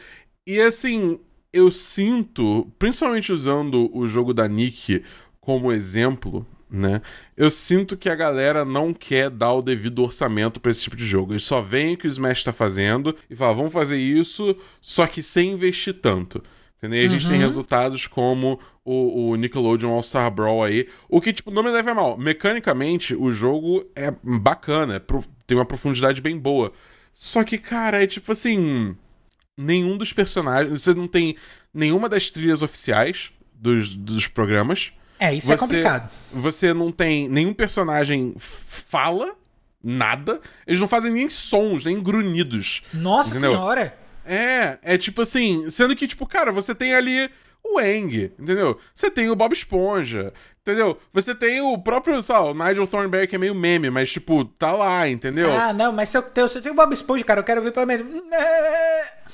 E 0.47 0.61
assim, 0.61 1.19
eu 1.53 1.73
sinto, 1.73 2.71
principalmente 2.79 3.33
usando 3.33 3.91
o 3.93 4.07
jogo 4.07 4.33
da 4.33 4.47
Nick 4.47 5.03
como 5.41 5.73
exemplo, 5.73 6.47
né? 6.71 7.03
Eu 7.37 7.51
sinto 7.51 7.97
que 7.97 8.09
a 8.09 8.15
galera 8.15 8.65
não 8.65 8.95
quer 8.95 9.29
dar 9.29 9.53
o 9.55 9.63
devido 9.63 10.03
orçamento 10.03 10.61
para 10.61 10.71
esse 10.71 10.83
tipo 10.83 10.97
de 10.97 11.05
jogo. 11.05 11.33
Eles 11.33 11.45
só 11.45 11.61
veem 11.61 11.95
o 11.95 11.99
que 11.99 12.07
o 12.07 12.11
Smash 12.11 12.45
tá 12.45 12.53
fazendo 12.53 13.17
e 13.29 13.35
falam, 13.35 13.57
vamos 13.57 13.73
fazer 13.73 13.99
isso, 13.99 14.57
só 14.81 15.07
que 15.07 15.23
sem 15.23 15.53
investir 15.53 15.95
tanto. 15.95 16.43
Entendeu? 16.79 17.03
E 17.03 17.07
a 17.07 17.09
gente 17.09 17.29
tem 17.29 17.37
uhum. 17.37 17.45
resultados 17.45 18.07
como 18.07 18.59
o, 18.83 19.31
o 19.31 19.37
Nickelodeon 19.37 19.91
All-Star 19.91 20.31
Brawl 20.31 20.65
aí. 20.65 20.89
O 21.11 21.21
que, 21.21 21.31
tipo, 21.31 21.51
não 21.51 21.63
me 21.63 21.71
leva 21.71 21.91
a 21.91 21.95
mal. 21.95 22.17
Mecanicamente, 22.17 23.15
o 23.15 23.31
jogo 23.31 23.85
é 23.95 24.11
bacana, 24.23 24.97
é 24.97 25.03
tem 25.47 25.59
uma 25.59 25.67
profundidade 25.67 26.23
bem 26.23 26.39
boa. 26.39 26.73
Só 27.13 27.45
que, 27.45 27.59
cara, 27.59 28.03
é 28.03 28.07
tipo 28.07 28.33
assim. 28.33 28.97
Nenhum 29.59 29.99
dos 29.99 30.11
personagens. 30.15 30.81
Você 30.81 30.95
não 30.95 31.07
tem 31.07 31.37
nenhuma 31.75 32.09
das 32.09 32.31
trilhas 32.31 32.63
oficiais 32.63 33.31
dos, 33.55 33.95
dos 33.95 34.27
programas. 34.27 34.91
É, 35.21 35.35
isso 35.35 35.53
é 35.53 35.57
você, 35.57 35.65
é 35.65 35.67
complicado. 35.67 36.11
Você 36.33 36.73
não 36.73 36.91
tem 36.91 37.29
nenhum 37.29 37.53
personagem 37.53 38.35
fala 38.39 39.37
nada. 39.85 40.41
Eles 40.67 40.81
não 40.81 40.89
fazem 40.89 41.13
nem 41.13 41.29
sons, 41.29 41.85
nem 41.85 42.03
grunhidos. 42.03 42.83
Nossa 42.93 43.31
entendeu? 43.31 43.53
senhora! 43.53 43.95
É, 44.25 44.79
é 44.83 44.99
tipo 44.99 45.23
assim, 45.23 45.69
sendo 45.69 45.95
que, 45.95 46.07
tipo, 46.07 46.27
cara, 46.27 46.53
você 46.53 46.75
tem 46.75 46.95
ali 46.95 47.31
o 47.63 47.81
Eng, 47.81 48.33
entendeu? 48.39 48.79
Você 48.95 49.11
tem 49.11 49.29
o 49.29 49.37
Bob 49.37 49.53
Esponja, 49.53 50.33
entendeu? 50.63 50.99
Você 51.13 51.35
tem 51.35 51.61
o 51.61 51.77
próprio, 51.79 52.23
sabe, 52.23 52.49
o 52.49 52.55
Nigel 52.55 52.87
Thornberry, 52.87 53.27
que 53.27 53.37
é 53.37 53.39
meio 53.39 53.55
meme, 53.55 53.91
mas, 53.91 54.11
tipo, 54.11 54.45
tá 54.45 54.73
lá, 54.73 55.09
entendeu? 55.09 55.53
Ah, 55.53 55.73
não, 55.73 55.93
mas 55.93 56.09
se 56.09 56.17
eu, 56.17 56.23
tenho, 56.23 56.49
se 56.49 56.59
eu 56.59 56.63
tenho 56.63 56.75
o 56.75 56.77
Bob 56.77 56.93
Esponja, 56.93 57.25
cara, 57.25 57.41
eu 57.41 57.45
quero 57.45 57.63
ver 57.63 57.73
pelo 57.73 57.87
menos. 57.87 58.07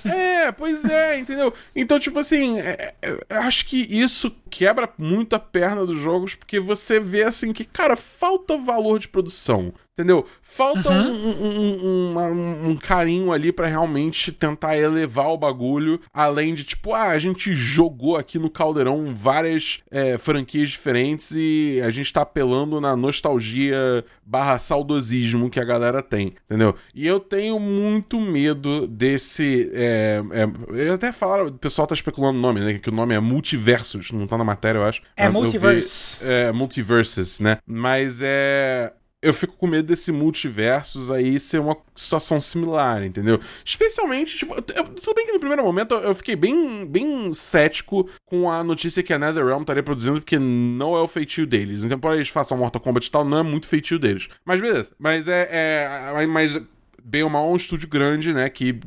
É, 0.04 0.52
pois 0.52 0.84
é, 0.84 1.18
entendeu? 1.18 1.52
Então, 1.74 1.98
tipo 1.98 2.18
assim, 2.18 2.60
é, 2.60 2.94
é, 3.02 3.36
acho 3.38 3.66
que 3.66 3.86
isso 3.90 4.30
quebra 4.50 4.88
muito 4.98 5.34
a 5.34 5.38
perna 5.38 5.84
dos 5.84 5.98
jogos, 5.98 6.34
porque 6.34 6.58
você 6.60 6.98
vê 7.00 7.22
assim 7.22 7.52
que, 7.52 7.64
cara, 7.64 7.96
falta 7.96 8.56
valor 8.56 8.98
de 8.98 9.08
produção. 9.08 9.72
Entendeu? 9.96 10.26
Falta 10.42 10.90
uhum. 10.90 11.10
um, 11.10 11.46
um, 11.46 12.18
um, 12.18 12.70
um, 12.70 12.76
carinho 12.76 13.32
ali 13.32 13.50
para 13.50 13.66
realmente 13.66 14.30
tentar 14.30 14.76
elevar 14.76 15.28
o 15.28 15.38
bagulho, 15.38 15.98
além 16.12 16.52
de 16.52 16.64
tipo, 16.64 16.92
ah, 16.92 17.08
a 17.08 17.18
gente 17.18 17.54
jogou 17.54 18.14
aqui 18.14 18.38
no 18.38 18.50
Caldeirão 18.50 19.14
várias 19.14 19.78
é, 19.90 20.18
franquias 20.18 20.68
diferentes 20.68 21.30
e 21.34 21.80
a 21.82 21.90
gente 21.90 22.12
tá 22.12 22.20
apelando 22.20 22.78
na 22.78 22.94
nostalgia 22.94 24.04
barra 24.22 24.58
saudosismo 24.58 25.48
que 25.48 25.58
a 25.58 25.64
galera 25.64 26.02
tem, 26.02 26.34
entendeu? 26.44 26.74
E 26.94 27.06
eu 27.06 27.18
tenho 27.18 27.58
muito 27.58 28.20
medo 28.20 28.86
desse. 28.86 29.70
É, 29.72 30.22
é, 30.30 30.88
eu 30.88 30.92
até 30.92 31.10
falaram, 31.10 31.46
o 31.46 31.52
pessoal 31.52 31.86
tá 31.86 31.94
especulando 31.94 32.38
o 32.38 32.42
nome, 32.42 32.60
né? 32.60 32.74
Que 32.74 32.90
o 32.90 32.94
nome 32.94 33.14
é 33.14 33.20
Multiversus, 33.20 34.10
não 34.10 34.26
tá 34.26 34.35
na 34.38 34.44
matéria, 34.44 34.78
eu 34.78 34.84
acho. 34.84 35.02
É 35.16 35.28
Multiverse. 35.28 36.24
é, 36.24 36.52
Multiverses, 36.52 37.40
né? 37.40 37.58
Mas 37.66 38.20
é 38.22 38.92
eu 39.26 39.32
fico 39.32 39.56
com 39.56 39.66
medo 39.66 39.88
desse 39.88 40.12
multiversos 40.12 41.10
aí 41.10 41.40
ser 41.40 41.58
uma 41.58 41.76
situação 41.94 42.40
similar, 42.40 43.02
entendeu? 43.02 43.40
Especialmente, 43.64 44.36
tipo, 44.38 44.54
eu, 44.54 44.84
tudo 44.84 45.14
bem 45.14 45.26
que 45.26 45.32
no 45.32 45.40
primeiro 45.40 45.64
momento 45.64 45.94
eu, 45.94 46.00
eu 46.00 46.14
fiquei 46.14 46.36
bem, 46.36 46.86
bem 46.86 47.34
cético 47.34 48.08
com 48.24 48.50
a 48.50 48.62
notícia 48.62 49.02
que 49.02 49.12
a 49.12 49.18
NetherRealm 49.18 49.62
estaria 49.62 49.82
produzindo, 49.82 50.20
porque 50.20 50.38
não 50.38 50.94
é 50.94 51.00
o 51.00 51.08
feitio 51.08 51.44
deles. 51.44 51.82
Então, 51.82 51.98
por 51.98 52.14
eles 52.14 52.28
façam 52.28 52.56
Mortal 52.56 52.80
Kombat 52.80 53.08
e 53.08 53.10
tal, 53.10 53.24
não 53.24 53.38
é 53.38 53.42
muito 53.42 53.66
feitio 53.66 53.98
deles. 53.98 54.28
Mas 54.44 54.60
beleza. 54.60 54.92
Mas 54.98 55.26
é. 55.26 55.48
é 55.50 56.26
mas 56.26 56.60
bem 57.02 57.22
ou 57.22 57.30
mal, 57.30 57.48
é 57.48 57.52
um 57.52 57.56
estúdio 57.56 57.88
grande, 57.88 58.32
né? 58.32 58.48
Que 58.48 58.78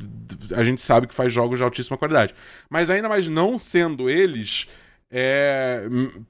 a 0.54 0.62
gente 0.62 0.80
sabe 0.80 1.06
que 1.06 1.14
faz 1.14 1.32
jogos 1.32 1.58
de 1.58 1.64
altíssima 1.64 1.98
qualidade. 1.98 2.34
Mas 2.68 2.88
ainda 2.88 3.08
mais 3.08 3.28
não 3.28 3.58
sendo 3.58 4.08
eles, 4.08 4.66
é. 5.10 5.82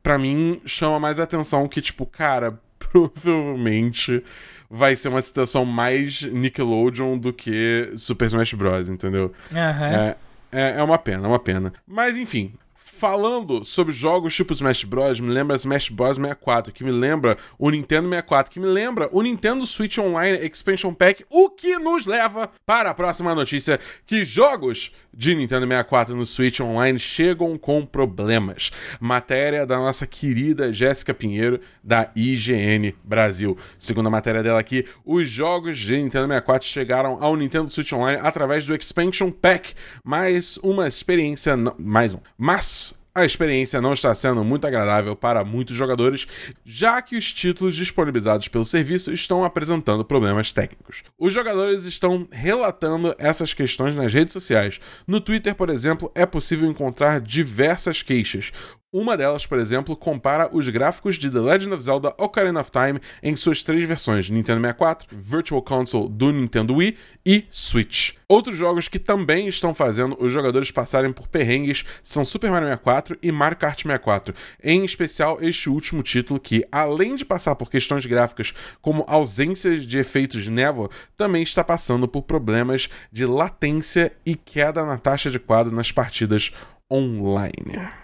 para 0.02 0.18
mim, 0.18 0.60
chama 0.64 0.98
mais 0.98 1.20
atenção 1.20 1.68
que, 1.68 1.80
tipo, 1.80 2.06
cara 2.06 2.58
provavelmente 2.78 4.22
vai 4.70 4.94
ser 4.94 5.08
uma 5.08 5.20
situação 5.20 5.64
mais 5.64 6.22
Nickelodeon 6.22 7.18
do 7.18 7.32
que 7.32 7.92
Super 7.96 8.26
Smash 8.26 8.54
Bros, 8.54 8.88
entendeu? 8.88 9.32
Uhum. 9.50 9.58
É, 9.58 10.16
é, 10.52 10.70
é 10.78 10.82
uma 10.82 10.96
pena, 10.96 11.26
é 11.26 11.28
uma 11.28 11.40
pena. 11.40 11.72
Mas 11.86 12.16
enfim, 12.16 12.54
falando 13.00 13.64
sobre 13.64 13.94
jogos 13.94 14.34
tipo 14.34 14.52
Smash 14.52 14.84
Bros, 14.84 15.18
me 15.18 15.30
lembra 15.30 15.56
Smash 15.56 15.88
Bros 15.88 16.16
64, 16.18 16.70
que 16.70 16.84
me 16.84 16.90
lembra 16.90 17.38
o 17.58 17.70
Nintendo 17.70 18.08
64, 18.08 18.52
que 18.52 18.60
me 18.60 18.66
lembra 18.66 19.08
o 19.10 19.22
Nintendo 19.22 19.64
Switch 19.64 19.96
Online 19.96 20.38
Expansion 20.46 20.92
Pack, 20.92 21.24
o 21.30 21.48
que 21.48 21.78
nos 21.78 22.04
leva 22.04 22.50
para 22.66 22.90
a 22.90 22.94
próxima 22.94 23.34
notícia, 23.34 23.80
que 24.06 24.22
jogos 24.22 24.94
de 25.12 25.34
Nintendo 25.34 25.66
64 25.66 26.14
no 26.14 26.24
Switch 26.24 26.60
Online 26.60 26.98
chegam 26.98 27.58
com 27.58 27.84
problemas. 27.84 28.70
Matéria 29.00 29.66
da 29.66 29.76
nossa 29.78 30.06
querida 30.06 30.72
Jéssica 30.72 31.12
Pinheiro, 31.12 31.60
da 31.82 32.10
IGN 32.14 32.94
Brasil. 33.04 33.56
Segundo 33.78 34.06
a 34.06 34.10
matéria 34.10 34.42
dela 34.42 34.60
aqui, 34.60 34.84
os 35.04 35.28
jogos 35.28 35.78
de 35.78 35.96
Nintendo 35.96 36.26
64 36.28 36.68
chegaram 36.68 37.18
ao 37.20 37.36
Nintendo 37.36 37.68
Switch 37.70 37.92
Online 37.92 38.20
através 38.22 38.64
do 38.66 38.74
Expansion 38.74 39.30
Pack, 39.30 39.74
mais 40.04 40.56
uma 40.58 40.86
experiência... 40.86 41.56
Mais 41.78 42.14
um. 42.14 42.20
Mas 42.36 42.94
a 43.20 43.26
experiência 43.26 43.80
não 43.80 43.92
está 43.92 44.14
sendo 44.14 44.42
muito 44.44 44.66
agradável 44.66 45.14
para 45.14 45.44
muitos 45.44 45.76
jogadores, 45.76 46.26
já 46.64 47.00
que 47.00 47.16
os 47.16 47.32
títulos 47.32 47.76
disponibilizados 47.76 48.48
pelo 48.48 48.64
serviço 48.64 49.12
estão 49.12 49.44
apresentando 49.44 50.04
problemas 50.04 50.52
técnicos. 50.52 51.02
Os 51.18 51.32
jogadores 51.32 51.84
estão 51.84 52.26
relatando 52.30 53.14
essas 53.18 53.54
questões 53.54 53.94
nas 53.94 54.12
redes 54.12 54.32
sociais. 54.32 54.80
No 55.06 55.20
Twitter, 55.20 55.54
por 55.54 55.70
exemplo, 55.70 56.10
é 56.14 56.26
possível 56.26 56.68
encontrar 56.68 57.20
diversas 57.20 58.02
queixas. 58.02 58.52
Uma 58.92 59.16
delas, 59.16 59.46
por 59.46 59.60
exemplo, 59.60 59.94
compara 59.94 60.50
os 60.52 60.68
gráficos 60.68 61.14
de 61.14 61.30
The 61.30 61.38
Legend 61.38 61.74
of 61.74 61.84
Zelda 61.84 62.12
Ocarina 62.18 62.60
of 62.60 62.72
Time 62.72 63.00
em 63.22 63.36
suas 63.36 63.62
três 63.62 63.84
versões: 63.84 64.28
Nintendo 64.28 64.60
64, 64.60 65.06
Virtual 65.16 65.62
Console 65.62 66.08
do 66.08 66.32
Nintendo 66.32 66.74
Wii 66.74 66.96
e 67.24 67.44
Switch. 67.52 68.14
Outros 68.26 68.56
jogos 68.56 68.88
que 68.88 68.98
também 68.98 69.46
estão 69.46 69.72
fazendo 69.72 70.16
os 70.18 70.32
jogadores 70.32 70.72
passarem 70.72 71.12
por 71.12 71.28
perrengues 71.28 71.84
são 72.02 72.24
Super 72.24 72.50
Mario 72.50 72.66
64 72.66 73.16
e 73.22 73.30
Mario 73.30 73.58
Kart 73.58 73.80
64, 73.80 74.34
em 74.60 74.84
especial 74.84 75.38
este 75.40 75.70
último 75.70 76.02
título 76.02 76.40
que, 76.40 76.66
além 76.72 77.14
de 77.14 77.24
passar 77.24 77.54
por 77.54 77.70
questões 77.70 78.04
gráficas 78.04 78.52
como 78.82 79.04
ausência 79.06 79.78
de 79.78 79.98
efeitos 79.98 80.42
de 80.42 80.50
névoa, 80.50 80.90
também 81.16 81.44
está 81.44 81.62
passando 81.62 82.08
por 82.08 82.22
problemas 82.22 82.88
de 83.12 83.24
latência 83.24 84.12
e 84.26 84.34
queda 84.34 84.84
na 84.84 84.98
taxa 84.98 85.30
de 85.30 85.38
quadro 85.38 85.72
nas 85.72 85.92
partidas 85.92 86.50
online. 86.90 87.99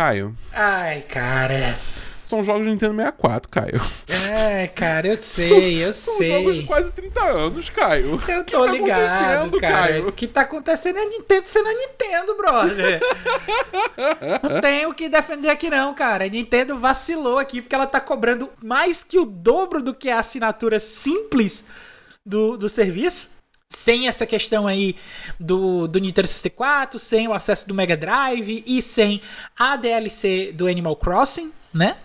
Caio. 0.00 0.34
Ai, 0.54 1.02
cara. 1.02 1.78
São 2.24 2.42
jogos 2.42 2.62
de 2.62 2.70
Nintendo 2.70 2.94
64, 2.94 3.50
Caio. 3.50 3.82
É, 4.32 4.66
cara, 4.68 5.08
eu 5.08 5.20
sei, 5.20 5.84
eu 5.84 5.92
são 5.92 6.14
sei. 6.14 6.28
São 6.28 6.36
jogos 6.38 6.56
de 6.56 6.62
quase 6.62 6.90
30 6.90 7.22
anos, 7.22 7.68
Caio. 7.68 8.18
Eu 8.26 8.42
tô 8.44 8.64
tá 8.64 8.72
ligado, 8.72 9.60
cara. 9.60 9.74
Caio? 9.74 10.08
O 10.08 10.12
que 10.12 10.26
tá 10.26 10.40
acontecendo 10.40 10.98
é 10.98 11.04
Nintendo 11.04 11.46
sendo 11.46 11.68
a 11.68 11.74
Nintendo, 11.74 12.34
brother. 12.34 13.00
não 14.42 14.60
tem 14.62 14.86
o 14.86 14.94
que 14.94 15.06
defender 15.06 15.50
aqui 15.50 15.68
não, 15.68 15.92
cara. 15.92 16.24
A 16.24 16.28
Nintendo 16.28 16.78
vacilou 16.78 17.38
aqui 17.38 17.60
porque 17.60 17.74
ela 17.74 17.86
tá 17.86 18.00
cobrando 18.00 18.48
mais 18.62 19.04
que 19.04 19.18
o 19.18 19.26
dobro 19.26 19.82
do 19.82 19.92
que 19.92 20.08
a 20.08 20.20
assinatura 20.20 20.80
simples 20.80 21.68
do, 22.24 22.56
do 22.56 22.70
serviço 22.70 23.39
sem 23.70 24.08
essa 24.08 24.26
questão 24.26 24.66
aí 24.66 24.96
do, 25.38 25.86
do 25.86 26.00
Nintendo 26.00 26.26
64, 26.26 26.98
sem 26.98 27.28
o 27.28 27.32
acesso 27.32 27.66
do 27.68 27.74
Mega 27.74 27.96
Drive 27.96 28.64
e 28.66 28.82
sem 28.82 29.22
a 29.56 29.76
DLC 29.76 30.52
do 30.52 30.66
Animal 30.66 30.96
Crossing, 30.96 31.52
né? 31.72 31.96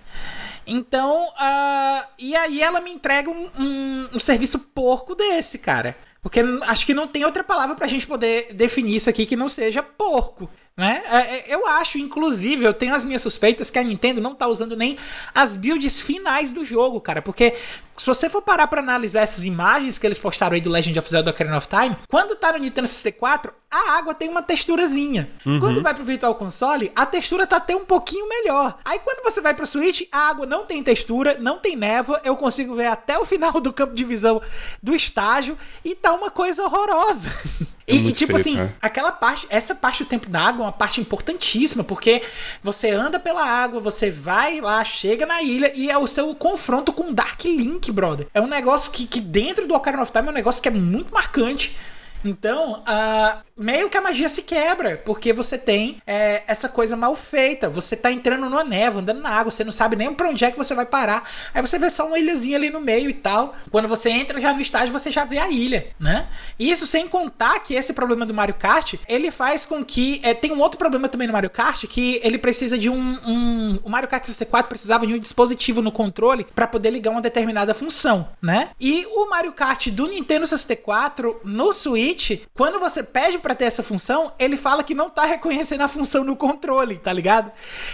Então, 0.67 1.27
uh, 1.29 2.07
e 2.17 2.35
aí 2.35 2.61
ela 2.61 2.79
me 2.79 2.91
entrega 2.91 3.29
um, 3.29 3.49
um, 3.57 4.09
um, 4.13 4.19
serviço 4.19 4.59
porco 4.59 5.13
desse, 5.15 5.59
cara. 5.59 5.95
Porque 6.21 6.39
acho 6.63 6.85
que 6.85 6.93
não 6.93 7.07
tem 7.07 7.23
outra 7.23 7.43
palavra 7.43 7.75
pra 7.75 7.87
gente 7.87 8.07
poder 8.07 8.53
definir 8.53 8.95
isso 8.95 9.09
aqui 9.09 9.25
que 9.25 9.35
não 9.35 9.47
seja 9.47 9.83
porco. 9.83 10.49
Né? 10.77 11.01
É, 11.09 11.17
é, 11.17 11.45
eu 11.47 11.65
acho, 11.65 11.97
inclusive, 11.97 12.65
eu 12.65 12.73
tenho 12.73 12.93
as 12.93 13.05
minhas 13.05 13.21
suspeitas 13.21 13.69
que 13.69 13.79
a 13.79 13.83
Nintendo 13.83 14.19
não 14.19 14.35
tá 14.35 14.45
usando 14.45 14.75
nem 14.75 14.97
as 15.33 15.55
builds 15.55 16.01
finais 16.01 16.51
do 16.51 16.65
jogo, 16.65 16.99
cara. 16.99 17.21
Porque 17.21 17.55
se 17.95 18.05
você 18.05 18.29
for 18.29 18.41
parar 18.41 18.67
pra 18.67 18.81
analisar 18.81 19.21
essas 19.21 19.45
imagens 19.45 19.97
que 19.97 20.05
eles 20.05 20.19
postaram 20.19 20.53
aí 20.53 20.59
do 20.59 20.69
Legend 20.69 20.99
of 20.99 21.09
Zelda 21.09 21.31
Ocarina 21.31 21.57
of 21.57 21.69
Time, 21.69 21.95
quando 22.09 22.35
tá 22.35 22.51
no 22.51 22.57
Nintendo 22.57 22.87
64, 22.87 23.53
a 23.71 23.97
água 23.97 24.13
tem 24.13 24.27
uma 24.27 24.41
texturazinha. 24.41 25.29
Uhum. 25.45 25.61
Quando 25.61 25.81
vai 25.81 25.93
pro 25.93 26.03
Virtual 26.03 26.35
Console, 26.35 26.91
a 26.93 27.05
textura 27.05 27.47
tá 27.47 27.55
até 27.55 27.73
um 27.73 27.85
pouquinho 27.85 28.27
melhor. 28.27 28.77
Aí 28.83 28.99
quando 28.99 29.23
você 29.23 29.39
vai 29.39 29.53
pro 29.53 29.65
Switch, 29.65 30.01
a 30.11 30.27
água 30.27 30.45
não 30.45 30.65
tem 30.65 30.83
textura, 30.83 31.37
não 31.39 31.57
tem 31.57 31.77
névoa, 31.77 32.19
eu 32.25 32.35
consigo 32.35 32.75
ver 32.75 32.87
até 32.87 33.17
o 33.17 33.25
final 33.25 33.61
do 33.61 33.71
campo 33.71 33.95
de 33.95 34.03
visão 34.03 34.41
do 34.83 34.93
estágio 34.93 35.57
e 35.85 35.95
tá 35.95 36.13
uma 36.13 36.29
coisa 36.29 36.63
horrorosa. 36.65 37.31
É 37.87 37.93
e, 37.93 38.07
e, 38.07 38.11
tipo 38.13 38.37
feio, 38.37 38.63
assim, 38.63 38.73
aquela 38.81 39.11
parte, 39.11 39.45
essa 39.49 39.75
parte 39.75 40.03
do 40.03 40.09
tempo 40.09 40.27
da 40.27 40.41
água 40.41 40.63
é 40.63 40.65
uma 40.65 40.71
parte 40.71 40.99
importantíssima, 40.99 41.83
porque 41.83 42.23
você 42.63 42.89
anda 42.89 43.19
pela 43.19 43.45
água, 43.45 43.79
você 43.79 44.09
vai 44.09 44.59
lá, 44.59 44.83
chega 44.83 45.25
na 45.25 45.41
ilha 45.43 45.71
e 45.75 45.91
é 45.91 45.97
o 45.97 46.07
seu 46.07 46.33
confronto 46.33 46.91
com 46.91 47.09
o 47.09 47.13
Dark 47.13 47.43
Link, 47.45 47.91
brother. 47.91 48.27
É 48.33 48.41
um 48.41 48.47
negócio 48.47 48.91
que, 48.91 49.05
que 49.05 49.19
dentro 49.19 49.67
do 49.67 49.75
Ocarina 49.75 50.01
of 50.01 50.11
Time 50.11 50.27
é 50.27 50.31
um 50.31 50.33
negócio 50.33 50.63
que 50.63 50.67
é 50.67 50.71
muito 50.71 51.13
marcante. 51.13 51.77
Então, 52.25 52.81
uh, 52.81 53.45
meio 53.57 53.89
que 53.89 53.97
a 53.97 54.01
magia 54.01 54.27
se 54.27 54.41
quebra, 54.41 55.01
porque 55.05 55.31
você 55.31 55.57
tem 55.57 55.97
é, 56.05 56.43
essa 56.47 56.67
coisa 56.67 56.95
mal 56.97 57.15
feita. 57.15 57.69
Você 57.69 57.95
tá 57.95 58.11
entrando 58.11 58.49
numa 58.49 58.63
névoa, 58.63 59.01
andando 59.01 59.21
na 59.21 59.29
água, 59.29 59.51
você 59.51 59.63
não 59.63 59.71
sabe 59.71 59.95
nem 59.95 60.13
pra 60.13 60.29
onde 60.29 60.43
é 60.43 60.51
que 60.51 60.57
você 60.57 60.75
vai 60.75 60.85
parar. 60.85 61.29
Aí 61.53 61.61
você 61.61 61.79
vê 61.79 61.89
só 61.89 62.07
uma 62.07 62.19
ilhazinha 62.19 62.57
ali 62.57 62.69
no 62.69 62.81
meio 62.81 63.09
e 63.09 63.13
tal. 63.13 63.55
Quando 63.71 63.87
você 63.87 64.09
entra 64.09 64.41
já 64.41 64.53
no 64.53 64.61
estágio, 64.61 64.91
você 64.91 65.11
já 65.11 65.23
vê 65.23 65.37
a 65.37 65.49
ilha, 65.49 65.87
né? 65.99 66.27
E 66.59 66.69
isso 66.69 66.85
sem 66.85 67.07
contar 67.07 67.59
que 67.59 67.75
esse 67.75 67.93
problema 67.93 68.25
do 68.25 68.33
Mario 68.33 68.55
Kart, 68.55 68.95
ele 69.07 69.31
faz 69.31 69.65
com 69.65 69.83
que. 69.85 70.19
É, 70.23 70.33
tem 70.33 70.51
um 70.51 70.59
outro 70.59 70.77
problema 70.77 71.07
também 71.07 71.27
no 71.27 71.33
Mario 71.33 71.49
Kart, 71.49 71.85
que 71.85 72.19
ele 72.23 72.37
precisa 72.37 72.77
de 72.77 72.89
um. 72.89 73.19
um 73.25 73.79
o 73.83 73.89
Mario 73.89 74.09
Kart 74.09 74.23
64 74.23 74.67
precisava 74.67 75.05
de 75.07 75.13
um 75.13 75.19
dispositivo 75.19 75.81
no 75.81 75.91
controle 75.91 76.45
para 76.55 76.67
poder 76.67 76.89
ligar 76.89 77.11
uma 77.11 77.21
determinada 77.21 77.73
função, 77.73 78.29
né? 78.41 78.69
E 78.79 79.05
o 79.05 79.29
Mario 79.29 79.53
Kart 79.53 79.87
do 79.89 80.07
Nintendo 80.07 80.45
64 80.45 81.41
no 81.43 81.71
Switch, 81.71 82.14
quando 82.53 82.79
você 82.79 83.03
pede 83.03 83.37
para 83.37 83.55
ter 83.55 83.65
essa 83.65 83.83
função, 83.83 84.31
ele 84.39 84.57
fala 84.57 84.83
que 84.83 84.93
não 84.93 85.09
tá 85.09 85.25
reconhecendo 85.25 85.81
a 85.81 85.87
função 85.87 86.23
no 86.23 86.35
controle, 86.35 86.97
tá 86.97 87.11
ligado? 87.11 87.51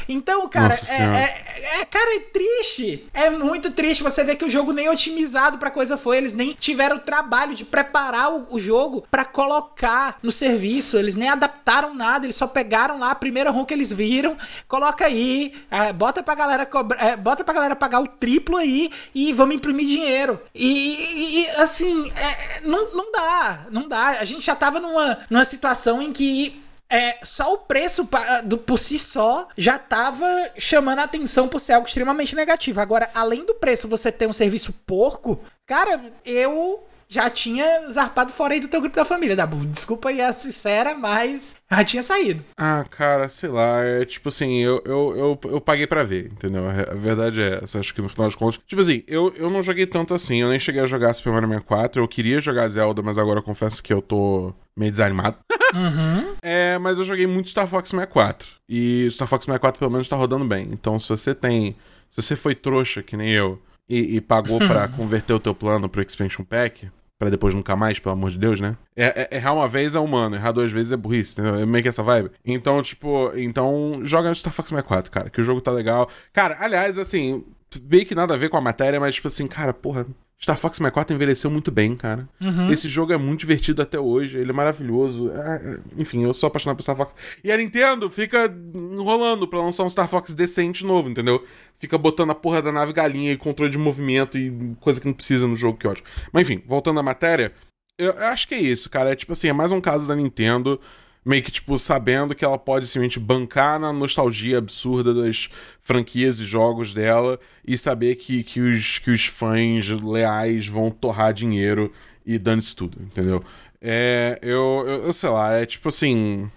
Então, 0.07 0.47
cara, 0.47 0.77
é, 0.89 1.03
é, 1.03 1.81
é, 1.81 1.85
cara, 1.85 2.15
é 2.15 2.19
triste. 2.19 3.09
É 3.13 3.29
muito 3.29 3.71
triste 3.71 4.03
você 4.03 4.23
ver 4.23 4.35
que 4.35 4.45
o 4.45 4.49
jogo 4.49 4.71
nem 4.71 4.89
otimizado 4.89 5.57
pra 5.57 5.71
coisa 5.71 5.97
foi. 5.97 6.17
Eles 6.17 6.33
nem 6.33 6.53
tiveram 6.53 6.97
o 6.97 6.99
trabalho 6.99 7.55
de 7.55 7.65
preparar 7.65 8.33
o, 8.33 8.47
o 8.51 8.59
jogo 8.59 9.05
para 9.09 9.25
colocar 9.25 10.17
no 10.21 10.31
serviço. 10.31 10.97
Eles 10.97 11.15
nem 11.15 11.29
adaptaram 11.29 11.93
nada. 11.93 12.25
Eles 12.25 12.35
só 12.35 12.47
pegaram 12.47 12.99
lá 12.99 13.11
a 13.11 13.15
primeira 13.15 13.51
ROM 13.51 13.65
que 13.65 13.73
eles 13.73 13.91
viram, 13.91 14.37
coloca 14.67 15.05
aí, 15.05 15.53
é, 15.69 15.93
bota 15.93 16.23
pra 16.23 16.35
galera 16.35 16.65
cobra, 16.65 16.97
é, 16.99 17.15
bota 17.15 17.43
pra 17.43 17.53
galera 17.53 17.75
pagar 17.75 18.01
o 18.01 18.07
triplo 18.07 18.57
aí 18.57 18.91
e 19.13 19.31
vamos 19.33 19.55
imprimir 19.55 19.87
dinheiro. 19.87 20.39
E, 20.53 21.41
e 21.41 21.49
assim, 21.51 22.11
é, 22.11 22.61
não, 22.61 22.93
não 22.93 23.11
dá, 23.11 23.65
não 23.69 23.87
dá. 23.87 24.00
A 24.01 24.25
gente 24.25 24.45
já 24.45 24.55
tava 24.55 24.79
numa, 24.79 25.19
numa 25.29 25.45
situação 25.45 26.01
em 26.01 26.11
que 26.11 26.61
é, 26.89 27.19
só 27.23 27.53
o 27.53 27.57
preço 27.57 28.07
do, 28.43 28.57
por 28.57 28.77
si 28.77 28.99
só 28.99 29.47
já 29.57 29.79
tava 29.79 30.27
chamando 30.57 30.99
a 30.99 31.03
atenção 31.03 31.47
por 31.47 31.61
ser 31.61 31.73
algo 31.73 31.87
extremamente 31.87 32.35
negativo. 32.35 32.81
Agora, 32.81 33.09
além 33.15 33.45
do 33.45 33.55
preço 33.55 33.87
você 33.87 34.11
ter 34.11 34.27
um 34.27 34.33
serviço 34.33 34.73
porco, 34.85 35.39
cara, 35.65 36.11
eu 36.25 36.83
já 37.11 37.29
tinha 37.29 37.91
zarpado 37.91 38.31
fora 38.31 38.53
aí 38.53 38.61
do 38.61 38.69
teu 38.69 38.79
grupo 38.79 38.95
da 38.95 39.03
família, 39.03 39.35
Dabu. 39.35 39.65
Desculpa 39.65 40.07
aí 40.07 40.21
a 40.21 40.31
sincera, 40.33 40.95
mas 40.95 41.57
já 41.69 41.83
tinha 41.83 42.01
saído. 42.01 42.41
Ah, 42.55 42.85
cara, 42.89 43.27
sei 43.27 43.49
lá, 43.49 43.83
é 43.83 44.05
tipo 44.05 44.29
assim, 44.29 44.63
eu, 44.63 44.81
eu, 44.85 45.13
eu, 45.43 45.51
eu 45.51 45.59
paguei 45.59 45.85
para 45.85 46.05
ver, 46.05 46.27
entendeu? 46.27 46.63
A 46.69 46.93
verdade 46.95 47.41
é 47.41 47.59
essa, 47.61 47.79
acho 47.79 47.93
que 47.93 48.01
no 48.01 48.07
final 48.07 48.27
das 48.27 48.35
contas. 48.35 48.61
Tipo 48.65 48.81
assim, 48.81 49.03
eu, 49.07 49.33
eu 49.35 49.49
não 49.49 49.61
joguei 49.61 49.85
tanto 49.85 50.13
assim, 50.13 50.41
eu 50.41 50.47
nem 50.47 50.57
cheguei 50.57 50.81
a 50.81 50.87
jogar 50.87 51.11
Super 51.11 51.33
Mario 51.33 51.49
64, 51.49 52.01
eu 52.01 52.07
queria 52.07 52.39
jogar 52.39 52.69
Zelda, 52.69 53.01
mas 53.01 53.17
agora 53.17 53.39
eu 53.39 53.43
confesso 53.43 53.83
que 53.83 53.91
eu 53.91 54.01
tô 54.01 54.53
meio 54.75 54.91
desanimado. 54.91 55.37
Uhum. 55.73 56.35
é, 56.41 56.77
mas 56.79 56.99
eu 56.99 57.05
joguei 57.05 57.25
muito 57.25 57.47
Star 57.47 57.65
Fox 57.65 57.91
64. 57.91 58.45
E 58.67 59.07
Star 59.09 59.25
Fox 59.25 59.45
64 59.45 59.79
pelo 59.79 59.89
menos 59.89 60.05
tá 60.05 60.17
rodando 60.17 60.43
bem. 60.43 60.67
Então 60.69 60.99
se 60.99 61.07
você 61.07 61.33
tem. 61.33 61.77
Se 62.09 62.21
você 62.21 62.35
foi 62.35 62.53
trouxa, 62.53 63.01
que 63.01 63.15
nem 63.15 63.29
eu, 63.29 63.57
e, 63.87 64.17
e 64.17 64.21
pagou 64.21 64.59
para 64.59 64.89
converter 64.91 65.31
o 65.31 65.39
teu 65.39 65.55
plano 65.55 65.87
pro 65.87 66.01
Expansion 66.01 66.43
Pack, 66.43 66.89
para 67.21 67.29
depois 67.29 67.53
nunca 67.53 67.75
mais, 67.75 67.99
pelo 67.99 68.13
amor 68.13 68.31
de 68.31 68.39
Deus, 68.39 68.59
né? 68.59 68.75
É, 68.95 69.27
é, 69.29 69.37
errar 69.37 69.53
uma 69.53 69.67
vez 69.67 69.93
é 69.93 69.99
humano, 69.99 70.35
errar 70.35 70.51
duas 70.51 70.71
vezes 70.71 70.91
é 70.91 70.97
burrice, 70.97 71.33
entendeu? 71.39 71.59
É 71.59 71.65
meio 71.67 71.83
que 71.83 71.87
essa 71.87 72.01
vibe. 72.01 72.31
Então, 72.43 72.81
tipo, 72.81 73.31
então 73.35 73.99
joga 74.01 74.33
Star 74.33 74.51
Fox 74.51 74.69
64, 74.69 75.11
cara, 75.11 75.29
que 75.29 75.39
o 75.39 75.43
jogo 75.43 75.61
tá 75.61 75.69
legal. 75.69 76.09
Cara, 76.33 76.57
aliás, 76.59 76.97
assim, 76.97 77.43
bem 77.79 78.03
que 78.03 78.15
nada 78.15 78.33
a 78.33 78.37
ver 78.37 78.49
com 78.49 78.57
a 78.57 78.61
matéria, 78.61 78.99
mas 78.99 79.13
tipo 79.13 79.27
assim, 79.27 79.45
cara, 79.45 79.71
porra, 79.71 80.07
Star 80.43 80.57
Fox 80.57 80.77
64 80.77 81.15
envelheceu 81.15 81.51
muito 81.51 81.71
bem, 81.71 81.95
cara. 81.95 82.27
Uhum. 82.39 82.71
Esse 82.71 82.89
jogo 82.89 83.13
é 83.13 83.17
muito 83.17 83.41
divertido 83.41 83.81
até 83.81 83.99
hoje, 83.99 84.39
ele 84.39 84.49
é 84.49 84.53
maravilhoso. 84.53 85.29
É, 85.31 85.55
é, 85.55 85.79
enfim, 85.97 86.23
eu 86.23 86.33
sou 86.33 86.47
apaixonado 86.47 86.77
por 86.77 86.81
Star 86.81 86.95
Fox. 86.95 87.13
E 87.43 87.51
a 87.51 87.57
Nintendo 87.57 88.09
fica 88.09 88.51
enrolando 88.73 89.47
pra 89.47 89.59
lançar 89.59 89.83
um 89.83 89.89
Star 89.89 90.07
Fox 90.07 90.33
decente 90.33 90.83
novo, 90.83 91.09
entendeu? 91.09 91.45
Fica 91.77 91.95
botando 91.95 92.31
a 92.31 92.35
porra 92.35 92.59
da 92.59 92.71
nave 92.71 92.91
galinha 92.91 93.31
e 93.31 93.37
controle 93.37 93.71
de 93.71 93.77
movimento 93.77 94.35
e 94.35 94.75
coisa 94.79 94.99
que 94.99 95.05
não 95.05 95.13
precisa 95.13 95.47
no 95.47 95.55
jogo, 95.55 95.77
que 95.77 95.87
ótimo. 95.87 96.07
Mas 96.31 96.49
enfim, 96.49 96.63
voltando 96.65 96.99
à 96.99 97.03
matéria, 97.03 97.53
eu 97.95 98.17
acho 98.17 98.47
que 98.47 98.55
é 98.55 98.59
isso, 98.59 98.89
cara. 98.89 99.11
É 99.11 99.15
tipo 99.15 99.33
assim, 99.33 99.47
é 99.47 99.53
mais 99.53 99.71
um 99.71 99.79
caso 99.79 100.07
da 100.07 100.15
Nintendo 100.15 100.81
meio 101.25 101.43
que, 101.43 101.51
tipo, 101.51 101.77
sabendo 101.77 102.33
que 102.33 102.43
ela 102.43 102.57
pode 102.57 102.87
simplesmente 102.87 103.19
bancar 103.19 103.79
na 103.79 103.93
nostalgia 103.93 104.57
absurda 104.57 105.13
das 105.13 105.49
franquias 105.81 106.39
e 106.39 106.45
jogos 106.45 106.93
dela 106.93 107.39
e 107.65 107.77
saber 107.77 108.15
que, 108.15 108.43
que, 108.43 108.59
os, 108.59 108.99
que 108.99 109.11
os 109.11 109.25
fãs 109.25 109.87
leais 109.87 110.67
vão 110.67 110.89
torrar 110.89 111.33
dinheiro 111.33 111.91
e 112.25 112.37
dane-se 112.37 112.75
tudo, 112.75 112.97
entendeu? 113.01 113.43
É, 113.81 114.39
eu, 114.41 114.83
eu, 114.87 115.03
eu, 115.05 115.13
sei 115.13 115.29
lá, 115.29 115.53
é 115.53 115.65
tipo 115.65 115.89
assim. 115.89 116.49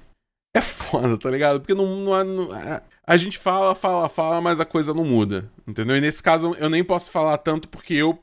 É 0.57 0.61
foda, 0.61 1.18
tá 1.18 1.31
ligado? 1.31 1.61
Porque 1.61 1.74
não, 1.74 1.85
não, 1.87 2.24
não 2.24 2.57
é, 2.57 2.81
a 3.07 3.16
gente 3.16 3.38
fala, 3.38 3.74
fala, 3.74 4.09
fala, 4.09 4.40
mas 4.40 4.61
a 4.61 4.64
coisa 4.64 4.94
não 4.94 5.05
muda, 5.05 5.50
entendeu? 5.66 5.96
E 5.96 6.00
nesse 6.00 6.22
caso 6.22 6.55
eu 6.59 6.70
nem 6.70 6.85
posso 6.85 7.11
falar 7.11 7.37
tanto 7.38 7.68
porque 7.68 7.94
eu 7.94 8.18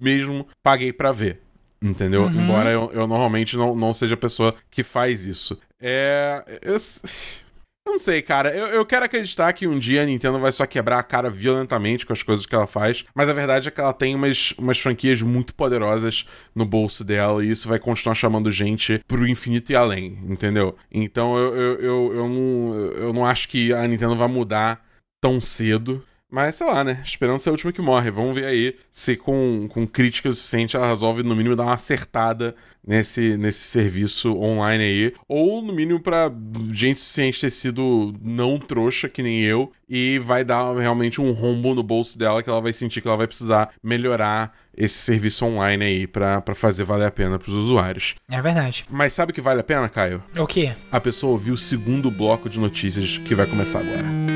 mesmo 0.00 0.46
paguei 0.62 0.92
para 0.92 1.12
ver. 1.12 1.40
Entendeu? 1.80 2.22
Uhum. 2.22 2.42
Embora 2.42 2.70
eu, 2.72 2.90
eu 2.92 3.06
normalmente 3.06 3.56
não, 3.56 3.74
não 3.76 3.92
seja 3.92 4.14
a 4.14 4.18
pessoa 4.18 4.54
que 4.70 4.82
faz 4.82 5.26
isso. 5.26 5.58
É. 5.80 6.42
Eu, 6.62 6.76
eu 7.86 7.92
não 7.92 7.98
sei, 7.98 8.22
cara. 8.22 8.54
Eu, 8.54 8.66
eu 8.68 8.86
quero 8.86 9.04
acreditar 9.04 9.52
que 9.52 9.66
um 9.66 9.78
dia 9.78 10.02
a 10.02 10.06
Nintendo 10.06 10.38
vai 10.38 10.52
só 10.52 10.66
quebrar 10.66 10.98
a 10.98 11.02
cara 11.02 11.30
violentamente 11.30 12.04
com 12.04 12.12
as 12.12 12.22
coisas 12.22 12.46
que 12.46 12.54
ela 12.54 12.66
faz. 12.66 13.04
Mas 13.14 13.28
a 13.28 13.32
verdade 13.32 13.68
é 13.68 13.70
que 13.70 13.80
ela 13.80 13.92
tem 13.92 14.14
umas, 14.14 14.52
umas 14.58 14.78
franquias 14.78 15.22
muito 15.22 15.54
poderosas 15.54 16.26
no 16.54 16.64
bolso 16.64 17.04
dela. 17.04 17.44
E 17.44 17.50
isso 17.50 17.68
vai 17.68 17.78
continuar 17.78 18.14
chamando 18.14 18.50
gente 18.50 19.00
pro 19.06 19.26
infinito 19.26 19.72
e 19.72 19.76
além, 19.76 20.18
entendeu? 20.28 20.76
Então 20.90 21.36
eu, 21.36 21.56
eu, 21.56 21.80
eu, 21.80 22.14
eu, 22.14 22.28
não, 22.28 22.74
eu 22.96 23.12
não 23.12 23.24
acho 23.24 23.48
que 23.48 23.72
a 23.72 23.86
Nintendo 23.86 24.16
vai 24.16 24.28
mudar 24.28 24.84
tão 25.20 25.40
cedo. 25.40 26.04
Mas 26.28 26.56
sei 26.56 26.66
lá, 26.66 26.82
né? 26.82 27.00
Esperança 27.04 27.48
é 27.48 27.50
a 27.50 27.52
última 27.52 27.72
que 27.72 27.80
morre. 27.80 28.10
Vamos 28.10 28.34
ver 28.34 28.46
aí 28.46 28.76
se 28.90 29.16
com, 29.16 29.68
com 29.70 29.86
crítica 29.86 30.30
suficiente 30.32 30.76
ela 30.76 30.88
resolve, 30.88 31.22
no 31.22 31.36
mínimo, 31.36 31.54
dar 31.54 31.64
uma 31.64 31.74
acertada 31.74 32.54
nesse, 32.86 33.36
nesse 33.36 33.64
serviço 33.64 34.36
online 34.38 34.84
aí. 34.84 35.14
Ou, 35.28 35.60
no 35.60 35.72
mínimo, 35.72 36.00
pra 36.00 36.32
gente 36.72 37.00
suficiente 37.00 37.40
ter 37.40 37.50
sido 37.50 38.14
não 38.22 38.58
trouxa, 38.58 39.08
que 39.08 39.22
nem 39.22 39.42
eu, 39.42 39.72
e 39.88 40.18
vai 40.18 40.44
dar 40.44 40.74
realmente 40.76 41.20
um 41.20 41.32
rombo 41.32 41.74
no 41.74 41.82
bolso 41.82 42.18
dela 42.18 42.42
que 42.42 42.48
ela 42.48 42.60
vai 42.60 42.72
sentir 42.72 43.00
que 43.00 43.08
ela 43.08 43.16
vai 43.16 43.26
precisar 43.26 43.70
melhorar 43.82 44.52
esse 44.76 44.94
serviço 44.94 45.44
online 45.44 45.84
aí 45.84 46.06
para 46.06 46.42
fazer 46.54 46.84
valer 46.84 47.06
a 47.06 47.10
pena 47.10 47.38
pros 47.38 47.54
usuários. 47.54 48.14
É 48.28 48.40
verdade. 48.40 48.84
Mas 48.90 49.12
sabe 49.12 49.32
o 49.32 49.34
que 49.34 49.40
vale 49.40 49.60
a 49.60 49.64
pena, 49.64 49.88
Caio? 49.88 50.22
O 50.36 50.46
quê? 50.46 50.74
A 50.92 51.00
pessoa 51.00 51.32
ouvir 51.32 51.52
o 51.52 51.56
segundo 51.56 52.10
bloco 52.10 52.48
de 52.48 52.60
notícias 52.60 53.18
que 53.18 53.34
vai 53.34 53.46
começar 53.46 53.80
agora. 53.80 54.35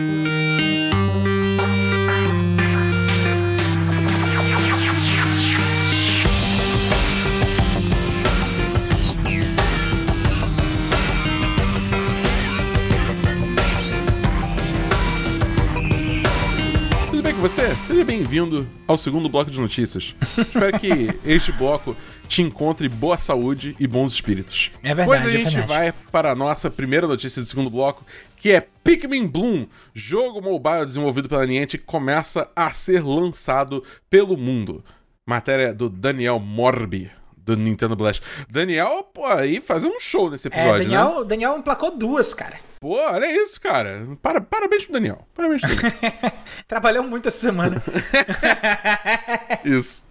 Você, 17.41 17.75
seja 17.77 18.05
bem-vindo 18.05 18.67
ao 18.87 18.99
segundo 18.99 19.27
bloco 19.27 19.51
de 19.51 19.59
notícias. 19.59 20.15
Espero 20.37 20.79
que 20.79 21.19
este 21.25 21.51
bloco 21.53 21.97
te 22.29 22.43
encontre 22.43 22.87
boa 22.87 23.17
saúde 23.17 23.75
e 23.81 23.87
bons 23.87 24.13
espíritos. 24.13 24.71
É 24.83 24.95
verdade. 24.95 25.07
Pois 25.07 25.25
a 25.25 25.41
é 25.41 25.45
gente 25.47 25.67
vai 25.67 25.91
para 26.13 26.33
a 26.33 26.35
nossa 26.35 26.71
primeira 26.71 27.07
notícia 27.07 27.41
do 27.41 27.49
segundo 27.49 27.71
bloco, 27.71 28.05
que 28.37 28.53
é 28.53 28.61
Pikmin 28.85 29.27
Bloom, 29.27 29.67
jogo 29.95 30.43
mobile 30.43 30.85
desenvolvido 30.85 31.31
pela 31.31 31.47
Niantic, 31.47 31.83
começa 31.87 32.51
a 32.55 32.71
ser 32.73 33.03
lançado 33.03 33.83
pelo 34.11 34.37
mundo. 34.37 34.85
Matéria 35.25 35.73
do 35.73 35.89
Daniel 35.89 36.39
Morbi, 36.39 37.11
do 37.57 37.63
Nintendo 37.63 37.95
Blast. 37.97 38.23
Daniel, 38.51 39.03
pô, 39.15 39.27
aí 39.27 39.61
fazendo 39.61 39.95
um 39.95 40.01
show 40.01 40.31
nesse 40.31 40.49
É, 40.49 40.51
episódio, 40.51 40.85
Daniel, 40.85 41.21
né? 41.21 41.27
Daniel 41.27 41.59
emplacou 41.59 41.97
duas, 41.97 42.33
cara. 42.35 42.59
Pô, 42.81 42.95
olha 42.97 43.31
isso, 43.31 43.61
cara. 43.61 44.07
Para, 44.23 44.41
parabéns 44.41 44.85
pro 44.85 44.95
Daniel. 44.95 45.27
Parabéns 45.35 45.61
pro 45.61 45.75
Daniel. 45.75 46.33
Trabalhou 46.67 47.05
muito 47.05 47.29
essa 47.29 47.37
semana. 47.39 47.83
Isso. 49.65 50.09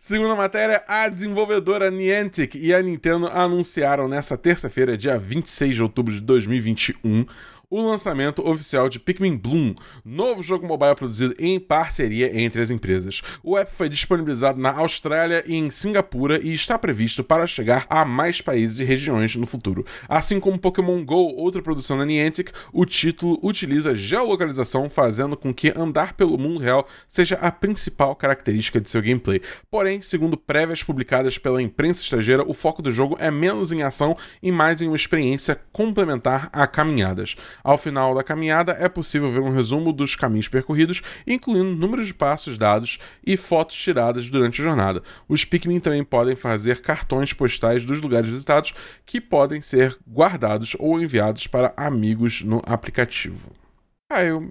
Segunda 0.00 0.34
matéria, 0.34 0.82
a 0.88 1.08
desenvolvedora 1.08 1.90
Niantic 1.90 2.56
e 2.58 2.74
a 2.74 2.82
Nintendo 2.82 3.28
anunciaram 3.28 4.08
nessa 4.08 4.36
terça-feira, 4.36 4.96
dia 4.96 5.16
26 5.18 5.76
de 5.76 5.82
outubro 5.82 6.12
de 6.12 6.20
2021, 6.20 7.24
o 7.70 7.82
lançamento 7.82 8.48
oficial 8.48 8.88
de 8.88 9.00
Pikmin 9.00 9.36
Bloom, 9.36 9.74
novo 10.04 10.42
jogo 10.42 10.66
mobile 10.66 10.94
produzido 10.94 11.34
em 11.38 11.58
parceria 11.58 12.40
entre 12.40 12.62
as 12.62 12.70
empresas. 12.70 13.22
O 13.42 13.56
app 13.56 13.72
foi 13.72 13.88
disponibilizado 13.88 14.60
na 14.60 14.72
Austrália 14.72 15.42
e 15.46 15.56
em 15.56 15.70
Singapura 15.70 16.40
e 16.42 16.52
está 16.52 16.78
previsto 16.78 17.24
para 17.24 17.46
chegar 17.46 17.86
a 17.88 18.04
mais 18.04 18.40
países 18.40 18.78
e 18.78 18.84
regiões 18.84 19.34
no 19.36 19.46
futuro. 19.46 19.84
Assim 20.08 20.38
como 20.38 20.58
Pokémon 20.58 21.04
GO, 21.04 21.34
outra 21.36 21.62
produção 21.62 21.98
da 21.98 22.04
Niantic, 22.04 22.50
o 22.72 22.84
título 22.84 23.38
utiliza 23.42 23.94
geolocalização, 23.94 24.88
fazendo 24.88 25.36
com 25.36 25.52
que 25.52 25.72
andar 25.76 26.12
pelo 26.14 26.38
mundo 26.38 26.60
real 26.60 26.86
seja 27.08 27.36
a 27.36 27.50
principal 27.50 28.14
característica 28.14 28.80
de 28.80 28.88
seu 28.88 29.02
gameplay. 29.02 29.40
Porém, 29.70 30.00
segundo 30.02 30.36
prévias 30.36 30.82
publicadas 30.82 31.38
pela 31.38 31.62
imprensa 31.62 32.02
estrangeira, 32.02 32.44
o 32.46 32.54
foco 32.54 32.82
do 32.82 32.92
jogo 32.92 33.16
é 33.18 33.30
menos 33.30 33.72
em 33.72 33.82
ação 33.82 34.16
e 34.42 34.52
mais 34.52 34.80
em 34.80 34.86
uma 34.86 34.96
experiência 34.96 35.60
complementar 35.72 36.48
a 36.52 36.66
caminhadas. 36.66 37.34
Ao 37.62 37.78
final 37.78 38.14
da 38.14 38.22
caminhada, 38.22 38.76
é 38.78 38.88
possível 38.88 39.30
ver 39.30 39.40
um 39.40 39.52
resumo 39.52 39.92
dos 39.92 40.14
caminhos 40.14 40.48
percorridos, 40.48 41.02
incluindo 41.26 41.76
número 41.76 42.04
de 42.04 42.14
passos 42.14 42.56
dados 42.56 42.98
e 43.24 43.36
fotos 43.36 43.76
tiradas 43.76 44.30
durante 44.30 44.60
a 44.60 44.64
jornada. 44.64 45.02
Os 45.28 45.44
Pikmin 45.44 45.80
também 45.80 46.04
podem 46.04 46.36
fazer 46.36 46.80
cartões 46.80 47.32
postais 47.32 47.84
dos 47.84 48.00
lugares 48.00 48.30
visitados 48.30 48.74
que 49.04 49.20
podem 49.20 49.60
ser 49.60 49.96
guardados 50.08 50.76
ou 50.78 51.00
enviados 51.00 51.46
para 51.46 51.72
amigos 51.76 52.42
no 52.42 52.62
aplicativo. 52.64 53.50
Ah, 54.10 54.24
eu. 54.24 54.48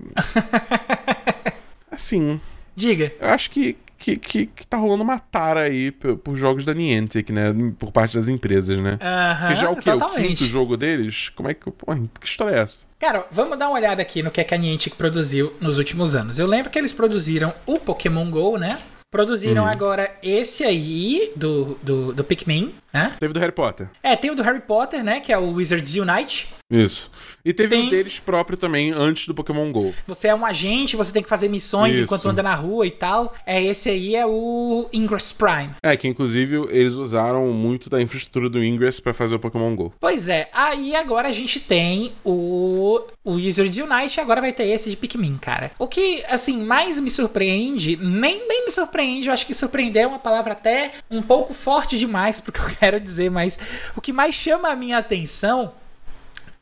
Assim, 1.90 2.42
Diga. 2.76 3.14
eu 3.20 3.30
acho 3.30 3.50
que, 3.52 3.78
que, 4.06 4.18
que, 4.18 4.46
que 4.46 4.68
tá 4.68 4.78
rolando 4.78 5.02
uma 5.04 5.18
tara 5.18 5.62
aí 5.62 5.90
por, 5.90 6.16
por 6.18 6.36
jogos 6.36 6.64
da 6.64 6.76
Niantic, 6.76 7.32
né? 7.32 7.52
Por 7.80 7.92
parte 7.92 8.16
das 8.16 8.28
empresas, 8.28 8.78
né? 8.78 9.00
Aham, 9.02 9.40
Porque 9.48 9.56
já 9.56 9.66
é 9.68 9.70
o 9.70 9.76
quê? 9.76 9.90
O 9.90 10.10
quinto 10.16 10.46
jogo 10.46 10.78
deles? 10.78 11.30
Como 11.30 11.50
é 11.50 11.56
que. 11.56 11.72
Pô, 11.72 11.96
que 12.20 12.28
história 12.28 12.56
é 12.58 12.60
essa? 12.62 12.86
Cara, 13.00 13.26
vamos 13.32 13.58
dar 13.58 13.68
uma 13.68 13.78
olhada 13.80 14.02
aqui 14.04 14.22
no 14.22 14.30
que, 14.30 14.40
é 14.40 14.44
que 14.44 14.54
a 14.54 14.58
Niantic 14.58 14.96
produziu 14.96 15.54
nos 15.60 15.80
últimos 15.80 16.14
anos. 16.14 16.38
Eu 16.38 16.46
lembro 16.46 16.70
que 16.70 16.78
eles 16.78 16.94
produziram 16.94 17.52
o 17.66 17.80
Pokémon 17.80 18.30
GO, 18.30 18.58
né? 18.58 18.78
Produziram 19.12 19.64
Uhum. 19.64 19.70
agora 19.70 20.12
esse 20.22 20.64
aí 20.64 21.32
do, 21.36 21.78
do, 21.82 22.14
do 22.14 22.24
Pikmin, 22.24 22.76
né? 22.96 23.14
Teve 23.20 23.34
do 23.34 23.40
Harry 23.40 23.52
Potter. 23.52 23.90
É, 24.02 24.16
tem 24.16 24.32
o 24.32 24.36
do 24.36 24.42
Harry 24.42 24.62
Potter, 24.62 25.04
né? 25.04 25.20
Que 25.20 25.32
é 25.34 25.38
o 25.38 25.52
Wizards 25.54 25.96
Unite. 25.96 26.48
Isso. 26.72 27.12
E 27.44 27.54
teve 27.54 27.76
Tem- 27.76 27.86
um 27.86 27.90
deles 27.92 28.18
próprio 28.18 28.58
também 28.58 28.92
antes 28.92 29.28
do 29.28 29.36
Pokémon 29.36 29.72
GO. 29.72 29.94
Você 30.08 30.30
é 30.30 30.34
um 30.34 30.44
agente, 30.44 30.96
você 30.96 31.14
tem 31.14 31.22
que 31.22 31.30
fazer 31.30 31.48
missões 31.48 31.94
Isso. 31.94 32.04
enquanto 32.06 32.28
anda 32.28 32.42
na 32.42 32.56
rua 32.56 32.88
e 32.88 32.92
tal. 32.92 33.36
É, 33.46 33.62
esse 33.64 33.88
aí 33.90 34.16
é 34.16 34.26
o 34.26 34.88
Ingress 34.92 35.32
Prime. 35.32 35.70
É, 35.84 35.96
que 35.96 36.08
inclusive 36.08 36.56
eles 36.72 36.94
usaram 36.94 37.46
muito 37.50 37.88
da 37.88 38.02
infraestrutura 38.02 38.50
do 38.50 38.64
Ingress 38.64 39.00
pra 39.00 39.14
fazer 39.14 39.36
o 39.36 39.40
Pokémon 39.40 39.76
GO. 39.76 39.94
Pois 40.00 40.28
é, 40.28 40.50
aí 40.52 40.96
agora 40.96 41.28
a 41.28 41.32
gente 41.34 41.60
tem 41.60 42.14
o, 42.24 43.00
o 43.24 43.34
Wizards 43.34 43.78
Unite 43.78 44.18
e 44.18 44.22
agora 44.22 44.42
vai 44.42 44.52
ter 44.52 44.66
esse 44.68 44.90
de 44.90 44.98
Pikmin, 44.98 45.38
cara. 45.38 45.70
O 45.78 45.88
que, 45.88 46.24
assim, 46.30 46.64
mais 46.66 47.00
me 47.00 47.12
surpreende, 47.12 47.96
nem, 47.98 48.48
nem 48.48 48.66
me 48.66 48.72
surpreende, 48.72 49.28
eu 49.28 49.34
acho 49.34 49.46
que 49.46 49.54
surpreender 49.54 50.04
é 50.04 50.08
uma 50.08 50.20
palavra 50.20 50.54
até 50.54 50.94
um 51.12 51.22
pouco 51.22 51.54
forte 51.54 51.98
demais 51.98 52.40
pro 52.40 52.52
que 52.52 52.60
eu 52.60 52.66
quero 52.80 52.85
dizer, 52.92 53.30
mas 53.30 53.58
o 53.96 54.02
que 54.02 54.14
mais 54.14 54.36
chama 54.36 54.70
a 54.70 54.76
minha 54.76 54.98
atenção 54.98 55.74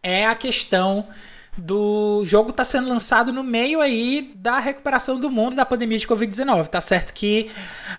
é 0.02 0.26
a 0.26 0.36
questão 0.36 1.06
do 1.56 2.24
jogo 2.26 2.52
tá 2.52 2.66
sendo 2.66 2.90
lançado 2.90 3.32
no 3.32 3.44
meio 3.44 3.80
aí 3.80 4.34
da 4.36 4.58
recuperação 4.58 5.20
do 5.20 5.30
mundo 5.30 5.56
da 5.56 5.66
pandemia 5.66 6.00
de 6.00 6.08
Covid-19. 6.08 6.68
Tá 6.68 6.82
certo 6.82 7.14
que 7.14 7.52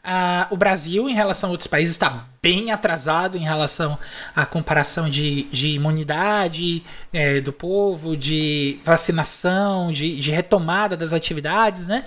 ah, 0.03 0.49
o 0.51 0.57
Brasil, 0.57 1.09
em 1.09 1.15
relação 1.15 1.51
a 1.51 1.53
outros 1.53 1.69
países, 1.69 1.95
está 1.95 2.27
bem 2.43 2.73
atrasado 2.73 3.37
em 3.37 3.45
relação 3.45 3.97
à 4.35 4.45
comparação 4.45 5.09
de, 5.09 5.45
de 5.45 5.69
imunidade 5.69 6.83
eh, 7.13 7.41
do 7.41 7.53
povo, 7.53 8.17
de 8.17 8.81
vacinação, 8.85 9.93
de, 9.93 10.21
de 10.21 10.31
retomada 10.31 10.97
das 10.97 11.13
atividades, 11.13 11.87
né? 11.87 12.05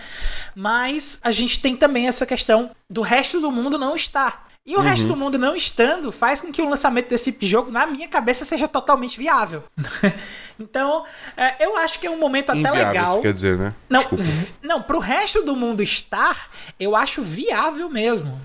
Mas 0.53 1.19
a 1.23 1.31
gente 1.31 1.59
tem 1.59 1.75
também 1.75 2.07
essa 2.07 2.25
questão 2.25 2.71
do 2.89 3.01
resto 3.01 3.39
do 3.39 3.51
mundo 3.51 3.79
não 3.79 3.95
estar. 3.95 4.46
E 4.67 4.75
o 4.75 4.81
resto 4.81 5.07
do 5.07 5.15
mundo 5.15 5.37
não 5.37 5.55
estando 5.55 6.11
faz 6.11 6.41
com 6.41 6.51
que 6.51 6.61
o 6.61 6.67
lançamento 6.67 7.07
desse 7.07 7.23
tipo 7.31 7.39
de 7.39 7.47
jogo, 7.47 7.71
na 7.71 7.87
minha 7.87 8.07
cabeça, 8.09 8.43
seja 8.43 8.67
totalmente 8.67 9.17
viável. 9.17 9.63
então, 10.59 11.05
é, 11.37 11.63
eu 11.65 11.77
acho 11.77 11.97
que 11.99 12.05
é 12.05 12.11
um 12.11 12.17
momento 12.19 12.49
até 12.49 12.59
Inviável, 12.59 12.87
legal. 12.87 13.09
isso 13.13 13.21
quer 13.21 13.33
dizer, 13.33 13.57
né? 13.57 13.73
Não, 13.89 14.01
Desculpa. 14.01 14.23
vi- 14.25 14.53
não, 14.61 14.81
pro 14.81 14.99
resto 14.99 15.41
do 15.43 15.55
mundo 15.55 15.81
estar, 15.81 16.49
eu 16.77 16.97
acho 16.97 17.21
viável 17.21 17.89
mesmo. 17.89 18.41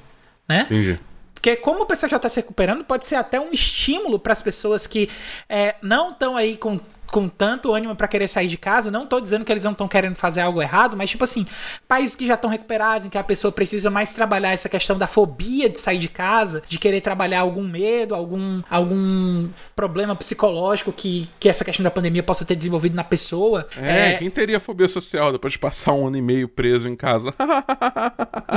Né? 0.49 0.63
Entendi. 0.67 1.01
Porque 1.35 1.57
como 1.57 1.83
o 1.83 1.87
pessoal 1.87 2.09
já 2.09 2.19
está 2.19 2.29
se 2.29 2.37
recuperando, 2.37 2.85
pode 2.85 3.05
ser 3.05 3.17
até 3.17 3.41
um 3.41 3.53
estímulo 3.53 4.17
para 4.17 4.33
as 4.33 4.41
pessoas 4.41 4.87
que 4.87 5.11
é, 5.49 5.75
não 5.83 6.13
estão 6.13 6.37
aí 6.37 6.57
com, 6.57 6.79
com 7.13 7.29
tanto 7.29 7.75
ânimo 7.75 7.95
para 7.95 8.09
querer 8.09 8.27
sair 8.27 8.49
de 8.49 8.57
casa. 8.57 8.91
Não 8.91 9.07
tô 9.07 9.21
dizendo 9.21 9.45
que 9.45 9.53
eles 9.53 9.63
não 9.63 9.73
estão 9.73 9.87
querendo 9.87 10.17
fazer 10.17 10.41
algo 10.41 10.63
errado, 10.63 10.97
mas 10.97 11.11
tipo 11.11 11.23
assim, 11.23 11.47
países 11.87 12.17
que 12.17 12.27
já 12.27 12.35
estão 12.35 12.49
recuperados, 12.49 13.07
em 13.07 13.11
que 13.11 13.19
a 13.19 13.23
pessoa 13.23 13.53
precisa 13.53 13.91
mais 13.91 14.15
trabalhar 14.15 14.53
essa 14.53 14.69
questão 14.69 14.97
da 14.97 15.07
fobia 15.07 15.69
de 15.69 15.79
sair 15.79 15.99
de 15.99 16.09
casa, 16.09 16.63
de 16.67 16.79
querer 16.79 17.03
trabalhar 17.03 17.41
algum 17.41 17.69
medo, 17.69 18.15
algum, 18.15 18.63
algum 18.69 19.51
problema 19.75 20.15
psicológico 20.15 20.93
que, 20.93 21.29
que 21.41 21.49
essa 21.49 21.65
questão 21.65 21.83
da 21.85 21.91
pandemia 21.91 22.23
possa 22.23 22.45
ter 22.45 22.55
desenvolvido 22.57 22.95
na 22.95 23.05
pessoa. 23.05 23.67
É, 23.77 24.15
quem 24.19 24.31
teria 24.31 24.61
fobia 24.61 24.89
social 24.89 25.33
depois 25.33 25.55
de 25.55 25.59
passar 25.59 25.93
um 25.93 26.07
ano 26.07 26.17
e 26.17 26.23
meio 26.23 26.49
preso 26.49 26.89
em 26.89 26.97
casa? 26.97 27.35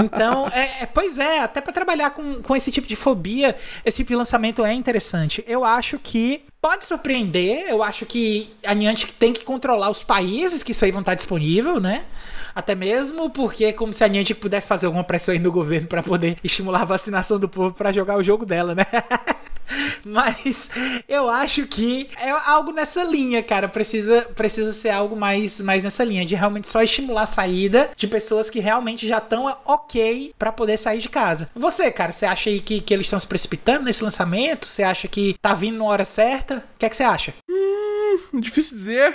Então, 0.04 0.48
é, 0.50 0.84
é- 0.84 0.86
pois 0.86 1.18
é, 1.18 1.40
até 1.40 1.62
pra 1.62 1.72
trabalhar 1.72 2.10
com, 2.12 2.42
com 2.42 2.56
esse 2.56 2.72
tipo 2.72 2.88
de 2.88 2.96
fobia, 2.96 3.56
esse 3.86 3.98
tipo 3.98 4.10
de 4.10 4.16
lançamento 4.16 4.64
é 4.66 4.74
interessante. 4.74 5.44
Eu 5.48 5.64
acho 5.64 5.98
que 6.00 6.44
pode 6.62 6.86
surpreender, 6.86 7.66
eu 7.70 7.82
acho 7.84 8.06
que 8.06 8.54
a 8.66 8.74
Niantic 8.74 9.14
tem 9.14 9.32
que 9.32 9.44
controlar 9.44 9.90
os 9.90 10.04
países 10.04 10.64
que 10.64 10.72
isso 10.72 10.84
aí 10.84 10.92
vão 10.92 11.02
estar 11.02 11.14
disponível, 11.16 11.80
né? 11.80 12.04
Até 12.54 12.74
mesmo 12.76 13.30
porque 13.30 13.72
como 13.74 13.94
se 13.94 14.04
a 14.04 14.08
Niantic 14.08 14.40
pudesse 14.40 14.68
fazer 14.68 14.86
alguma 14.88 15.04
pressão 15.04 15.34
aí 15.34 15.40
no 15.40 15.52
governo 15.52 15.88
pra 15.88 16.02
poder 16.04 16.38
estimular 16.44 16.82
a 16.82 16.86
vacinação 16.86 17.40
do 17.40 17.48
povo 17.48 17.74
pra 17.74 17.92
jogar 17.94 18.18
o 18.18 18.24
jogo 18.24 18.46
dela, 18.46 18.74
né? 18.76 18.86
Mas 20.04 20.72
eu 21.08 21.30
acho 21.30 21.66
que 21.68 22.10
é 22.18 22.30
algo 22.30 22.72
nessa 22.72 23.04
linha, 23.04 23.42
cara. 23.44 23.68
Precisa, 23.68 24.22
precisa 24.36 24.74
ser 24.74 24.90
algo 24.90 25.16
mais, 25.16 25.60
mais 25.62 25.84
nessa 25.84 26.04
linha, 26.04 26.26
de 26.26 26.36
realmente 26.36 26.68
só 26.68 26.82
estimular 26.82 27.24
a 27.24 27.28
saída 27.28 27.90
de 27.96 28.08
pessoas 28.08 28.50
que 28.50 28.60
realmente 28.60 29.08
já 29.08 29.18
estão 29.18 29.46
ok 29.66 30.34
pra 30.38 30.52
poder 30.52 30.78
sair 30.78 31.00
de 31.00 31.10
casa. 31.10 31.50
Você, 31.56 31.92
cara, 31.92 32.12
você 32.12 32.26
acha 32.26 32.50
aí 32.50 32.60
que, 32.60 32.82
que 32.82 32.94
eles 32.94 33.06
estão 33.06 33.20
se 33.20 33.28
precipitando 33.28 33.86
nesse 33.86 34.04
lançamento? 34.04 34.68
Você 34.68 34.84
acha 34.84 35.08
que 35.08 35.36
tá 35.42 35.54
vindo 35.54 35.78
na 35.78 35.86
hora 35.86 36.06
certa? 36.06 36.58
O 36.58 36.80
que 36.80 36.86
é 36.86 36.90
que 36.90 36.96
você 36.96 37.04
acha? 37.04 37.34
Difícil 38.34 38.78
dizer, 38.78 39.14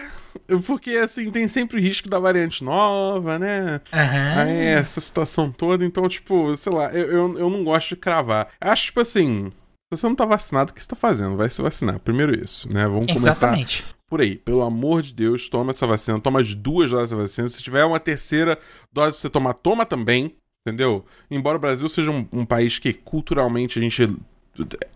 porque 0.66 0.90
assim, 0.96 1.30
tem 1.30 1.48
sempre 1.48 1.78
o 1.78 1.80
risco 1.80 2.08
da 2.08 2.18
variante 2.18 2.62
nova, 2.62 3.38
né? 3.38 3.80
Aham. 3.92 4.40
Aí 4.40 4.66
essa 4.66 5.00
situação 5.00 5.50
toda, 5.50 5.84
então, 5.84 6.08
tipo, 6.08 6.54
sei 6.56 6.72
lá, 6.72 6.92
eu, 6.92 7.10
eu, 7.10 7.38
eu 7.38 7.50
não 7.50 7.64
gosto 7.64 7.90
de 7.90 7.96
cravar. 7.96 8.48
Acho, 8.60 8.86
tipo 8.86 9.00
assim, 9.00 9.52
se 9.92 10.00
você 10.00 10.06
não 10.06 10.14
tá 10.14 10.24
vacinado, 10.24 10.70
o 10.70 10.74
que 10.74 10.80
você 10.82 10.88
tá 10.88 10.96
fazendo? 10.96 11.36
Vai 11.36 11.50
se 11.50 11.60
vacinar. 11.60 11.98
Primeiro 11.98 12.32
isso, 12.44 12.72
né? 12.72 12.84
Vamos 12.86 13.06
começar 13.08 13.30
Exatamente. 13.48 13.84
por 14.08 14.20
aí. 14.20 14.36
Pelo 14.36 14.62
amor 14.62 15.02
de 15.02 15.12
Deus, 15.12 15.48
toma 15.48 15.70
essa 15.72 15.86
vacina. 15.86 16.20
Toma 16.20 16.40
as 16.40 16.54
duas 16.54 16.90
doses 16.90 17.10
da 17.10 17.16
vacina. 17.16 17.48
Se 17.48 17.62
tiver 17.62 17.84
uma 17.84 17.98
terceira 17.98 18.58
dose 18.92 19.12
pra 19.16 19.20
você 19.20 19.28
tomar, 19.30 19.54
toma 19.54 19.84
também. 19.84 20.34
Entendeu? 20.66 21.04
Embora 21.30 21.56
o 21.56 21.60
Brasil 21.60 21.88
seja 21.88 22.10
um, 22.10 22.26
um 22.32 22.44
país 22.44 22.78
que 22.78 22.92
culturalmente 22.92 23.78
a 23.78 23.82
gente 23.82 24.16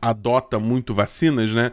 adota 0.00 0.58
muito 0.58 0.94
vacinas, 0.94 1.52
né? 1.52 1.72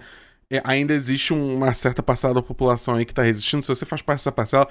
É, 0.49 0.61
ainda 0.63 0.93
existe 0.93 1.33
um- 1.33 1.57
uma 1.57 1.73
certa 1.73 2.01
parcela 2.01 2.33
da 2.33 2.41
população 2.41 2.95
aí 2.95 3.05
que 3.05 3.13
tá 3.13 3.21
resistindo. 3.21 3.61
Se 3.61 3.67
você 3.69 3.85
faz 3.85 4.01
parte 4.01 4.19
dessa 4.19 4.31
parcela, 4.31 4.67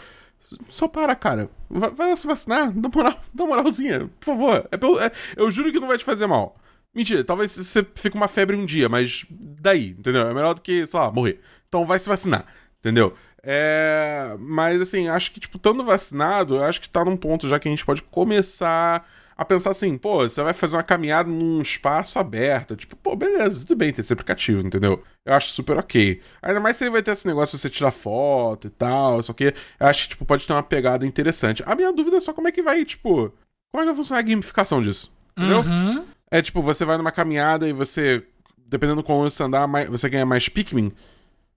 só 0.69 0.89
para, 0.89 1.15
cara. 1.15 1.49
Vai, 1.69 1.91
vai 1.91 2.11
lá 2.11 2.17
se 2.17 2.27
vacinar. 2.27 2.73
Dá 2.73 2.89
moral, 2.95 3.15
dá 3.33 3.47
moralzinha, 3.47 4.11
por 4.19 4.25
favor. 4.27 4.69
É 4.71 4.77
pelo- 4.77 4.99
é- 5.01 5.13
eu 5.37 5.51
juro 5.51 5.71
que 5.73 5.79
não 5.81 5.89
vai 5.89 5.99
te 5.99 6.05
fazer 6.05 6.27
mal. 6.27 6.57
Mentira, 6.95 7.23
talvez 7.23 7.53
você 7.53 7.87
fique 7.95 8.17
uma 8.17 8.29
febre 8.29 8.57
um 8.57 8.67
dia, 8.67 8.89
mas 8.89 9.25
daí, 9.31 9.91
entendeu? 9.91 10.29
É 10.29 10.35
melhor 10.35 10.55
do 10.55 10.61
que, 10.61 10.87
sei 10.87 10.99
lá, 10.99 11.11
morrer. 11.11 11.41
Então 11.69 11.87
vai 11.87 11.99
se 11.99 12.09
vacinar, 12.09 12.47
entendeu? 12.81 13.15
É, 13.43 14.37
mas 14.39 14.81
assim, 14.81 15.09
acho 15.09 15.31
que, 15.33 15.41
tipo, 15.41 15.57
estando 15.57 15.85
vacinado, 15.85 16.57
eu 16.57 16.65
acho 16.65 16.81
que 16.81 16.89
tá 16.89 17.05
num 17.05 17.17
ponto 17.17 17.49
já 17.49 17.59
que 17.59 17.69
a 17.69 17.71
gente 17.71 17.85
pode 17.85 18.03
começar 18.03 19.07
a 19.41 19.45
pensar 19.45 19.71
assim, 19.71 19.97
pô, 19.97 20.19
você 20.19 20.43
vai 20.43 20.53
fazer 20.53 20.77
uma 20.77 20.83
caminhada 20.83 21.31
num 21.31 21.63
espaço 21.63 22.19
aberto. 22.19 22.77
Tipo, 22.77 22.95
pô, 22.97 23.17
beleza, 23.17 23.61
tudo 23.61 23.75
bem 23.75 23.91
ter 23.91 24.03
esse 24.03 24.13
aplicativo, 24.13 24.61
entendeu? 24.61 25.03
Eu 25.25 25.33
acho 25.33 25.49
super 25.53 25.79
ok. 25.79 26.21
Ainda 26.43 26.61
mais 26.61 26.77
se 26.77 26.91
vai 26.91 27.03
ter 27.03 27.13
esse 27.13 27.27
negócio 27.27 27.57
de 27.57 27.63
você 27.63 27.71
tirar 27.71 27.91
foto 27.91 28.67
e 28.67 28.71
tal, 28.71 29.23
só 29.23 29.33
que 29.33 29.55
eu 29.81 29.87
acho 29.87 30.03
que, 30.03 30.09
tipo, 30.11 30.27
pode 30.27 30.47
ter 30.47 30.53
uma 30.53 30.63
pegada 30.63 31.07
interessante. 31.07 31.63
A 31.65 31.75
minha 31.75 31.91
dúvida 31.91 32.19
é 32.19 32.21
só 32.21 32.35
como 32.35 32.49
é 32.49 32.53
que 32.53 32.63
vai, 32.63 32.85
tipo, 32.85 33.33
como 33.73 33.77
é 33.77 33.81
que 33.81 33.87
vai 33.87 33.97
funcionar 33.97 34.21
a 34.21 34.25
gamificação 34.25 34.83
disso? 34.83 35.11
Entendeu? 35.35 35.61
Uhum. 35.61 36.05
É 36.31 36.41
tipo, 36.41 36.63
você 36.63 36.85
vai 36.85 36.97
numa 36.97 37.11
caminhada 37.11 37.69
e 37.69 37.73
você, 37.73 38.23
dependendo 38.57 39.03
do 39.03 39.05
quão 39.05 39.19
longe 39.19 39.35
você 39.35 39.43
andar, 39.43 39.67
você 39.89 40.09
ganha 40.09 40.25
mais 40.25 40.49
Pikmin. 40.49 40.93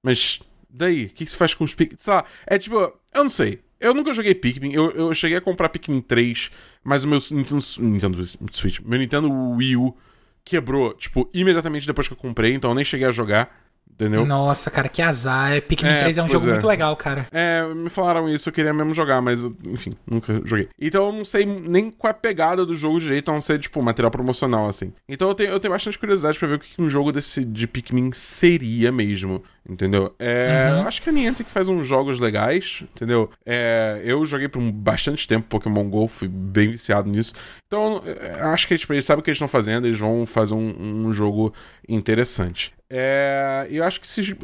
Mas 0.01 0.41
daí, 0.69 1.05
o 1.05 1.09
que, 1.09 1.25
que 1.25 1.31
você 1.31 1.37
faz 1.37 1.53
com 1.53 1.63
os 1.63 1.73
Pikmin? 1.73 1.97
Sei 1.99 2.13
lá, 2.13 2.25
é 2.47 2.57
tipo, 2.57 2.75
eu 2.75 3.23
não 3.23 3.29
sei. 3.29 3.61
Eu 3.79 3.93
nunca 3.93 4.13
joguei 4.13 4.33
Pikmin, 4.33 4.73
eu, 4.73 4.91
eu 4.91 5.13
cheguei 5.13 5.37
a 5.37 5.41
comprar 5.41 5.69
Pikmin 5.69 6.01
3, 6.01 6.49
mas 6.83 7.03
o 7.03 7.07
meu 7.07 7.19
Nintendo, 7.31 7.61
Nintendo 7.79 8.25
Switch, 8.51 8.79
meu 8.79 8.97
Nintendo 8.97 9.29
Wii 9.29 9.75
U 9.75 9.95
quebrou, 10.43 10.93
tipo, 10.93 11.29
imediatamente 11.33 11.85
depois 11.85 12.07
que 12.07 12.13
eu 12.13 12.17
comprei, 12.17 12.53
então 12.53 12.71
eu 12.71 12.75
nem 12.75 12.85
cheguei 12.85 13.07
a 13.07 13.11
jogar, 13.11 13.62
entendeu? 13.91 14.25
Nossa, 14.25 14.69
cara, 14.69 14.89
que 14.89 15.01
azar. 15.01 15.61
Pikmin 15.63 15.89
É, 15.89 15.99
3 16.01 16.17
é 16.17 16.23
um 16.23 16.27
jogo 16.27 16.47
é. 16.47 16.51
muito 16.53 16.67
legal, 16.67 16.95
cara. 16.95 17.27
É, 17.31 17.63
me 17.73 17.89
falaram 17.89 18.27
isso, 18.29 18.49
eu 18.49 18.53
queria 18.53 18.73
mesmo 18.73 18.93
jogar, 18.93 19.21
mas 19.21 19.43
enfim, 19.63 19.95
nunca 20.05 20.41
joguei. 20.43 20.69
Então 20.79 21.07
eu 21.07 21.11
não 21.11 21.25
sei 21.25 21.45
nem 21.45 21.89
qual 21.89 22.09
é 22.09 22.11
a 22.11 22.13
pegada 22.17 22.65
do 22.65 22.75
jogo 22.75 22.99
direito, 22.99 23.29
a 23.29 23.33
não 23.33 23.41
ser, 23.41 23.59
tipo, 23.59 23.81
material 23.81 24.11
promocional, 24.11 24.67
assim. 24.67 24.93
Então 25.07 25.27
eu 25.29 25.35
tenho, 25.35 25.49
eu 25.51 25.59
tenho 25.59 25.73
bastante 25.73 25.97
curiosidade 25.97 26.37
pra 26.37 26.47
ver 26.47 26.55
o 26.55 26.59
que 26.59 26.81
um 26.81 26.89
jogo 26.89 27.11
desse 27.11 27.45
de 27.45 27.67
Pikmin 27.67 28.11
seria 28.13 28.91
mesmo, 28.91 29.43
entendeu? 29.67 30.13
É, 30.19 30.69
eu 30.71 30.87
acho 30.87 31.01
que 31.01 31.09
a 31.09 31.11
Niantic 31.11 31.49
faz 31.49 31.69
uns 31.69 31.87
jogos 31.87 32.19
legais, 32.19 32.83
entendeu? 32.93 33.29
É, 33.45 34.01
eu 34.03 34.25
joguei 34.25 34.47
por 34.47 34.59
um 34.59 34.71
bastante 34.71 35.27
tempo 35.27 35.47
Pokémon 35.47 35.89
GO, 35.89 36.07
fui 36.07 36.27
bem 36.27 36.69
viciado 36.69 37.09
nisso. 37.09 37.33
Então 37.67 38.01
é, 38.05 38.41
acho 38.41 38.67
que 38.67 38.77
tipo, 38.77 38.93
eles 38.93 39.05
sabem 39.05 39.21
o 39.21 39.23
que 39.23 39.29
eles 39.29 39.37
estão 39.37 39.47
fazendo, 39.47 39.87
eles 39.87 39.99
vão 39.99 40.25
fazer 40.25 40.53
um, 40.53 41.07
um 41.07 41.13
jogo 41.13 41.53
interessante. 41.87 42.73
É, 42.89 43.67
e 43.69 43.77
eu 43.77 43.83
acho 43.83 43.99
que 43.99 44.07
se 44.07 44.37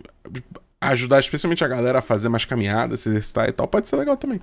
ajudar 0.81 1.19
especialmente 1.19 1.63
a 1.63 1.67
galera 1.67 1.99
a 1.99 2.01
fazer 2.01 2.29
mais 2.29 2.45
caminhadas, 2.45 3.01
se 3.01 3.09
exercitar 3.09 3.49
e 3.49 3.51
tal, 3.51 3.67
pode 3.67 3.89
ser 3.89 3.97
legal 3.97 4.15
também. 4.15 4.41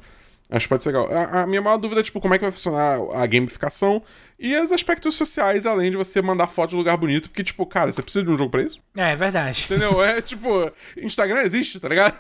Acho 0.49 0.67
que 0.67 0.69
pode 0.69 0.85
ser 0.85 0.91
legal. 0.91 1.09
A, 1.13 1.43
a 1.43 1.47
minha 1.47 1.61
maior 1.61 1.77
dúvida 1.77 2.01
é, 2.01 2.05
tipo, 2.05 2.21
como 2.21 2.35
é 2.35 2.39
que 2.39 2.45
vai 2.45 2.53
funcionar 2.53 2.99
a 3.15 3.27
gamificação 3.27 4.03
e 4.39 4.57
os 4.57 4.71
aspectos 4.71 5.15
sociais, 5.17 5.67
além 5.67 5.91
de 5.91 5.97
você 5.97 6.23
mandar 6.23 6.47
foto 6.47 6.71
de 6.71 6.77
lugar 6.77 6.97
bonito, 6.97 7.29
porque, 7.29 7.43
tipo, 7.43 7.67
cara, 7.67 7.93
você 7.93 8.03
precisa 8.03 8.25
de 8.25 8.31
um 8.31 8.39
jogo 8.39 8.51
pra 8.51 8.63
isso? 8.63 8.81
É, 8.97 9.13
é 9.13 9.17
verdade. 9.17 9.65
Entendeu? 9.65 10.03
É 10.03 10.21
tipo, 10.23 10.71
Instagram 10.97 11.43
existe, 11.43 11.81
tá 11.81 11.89
ligado? 11.89 12.17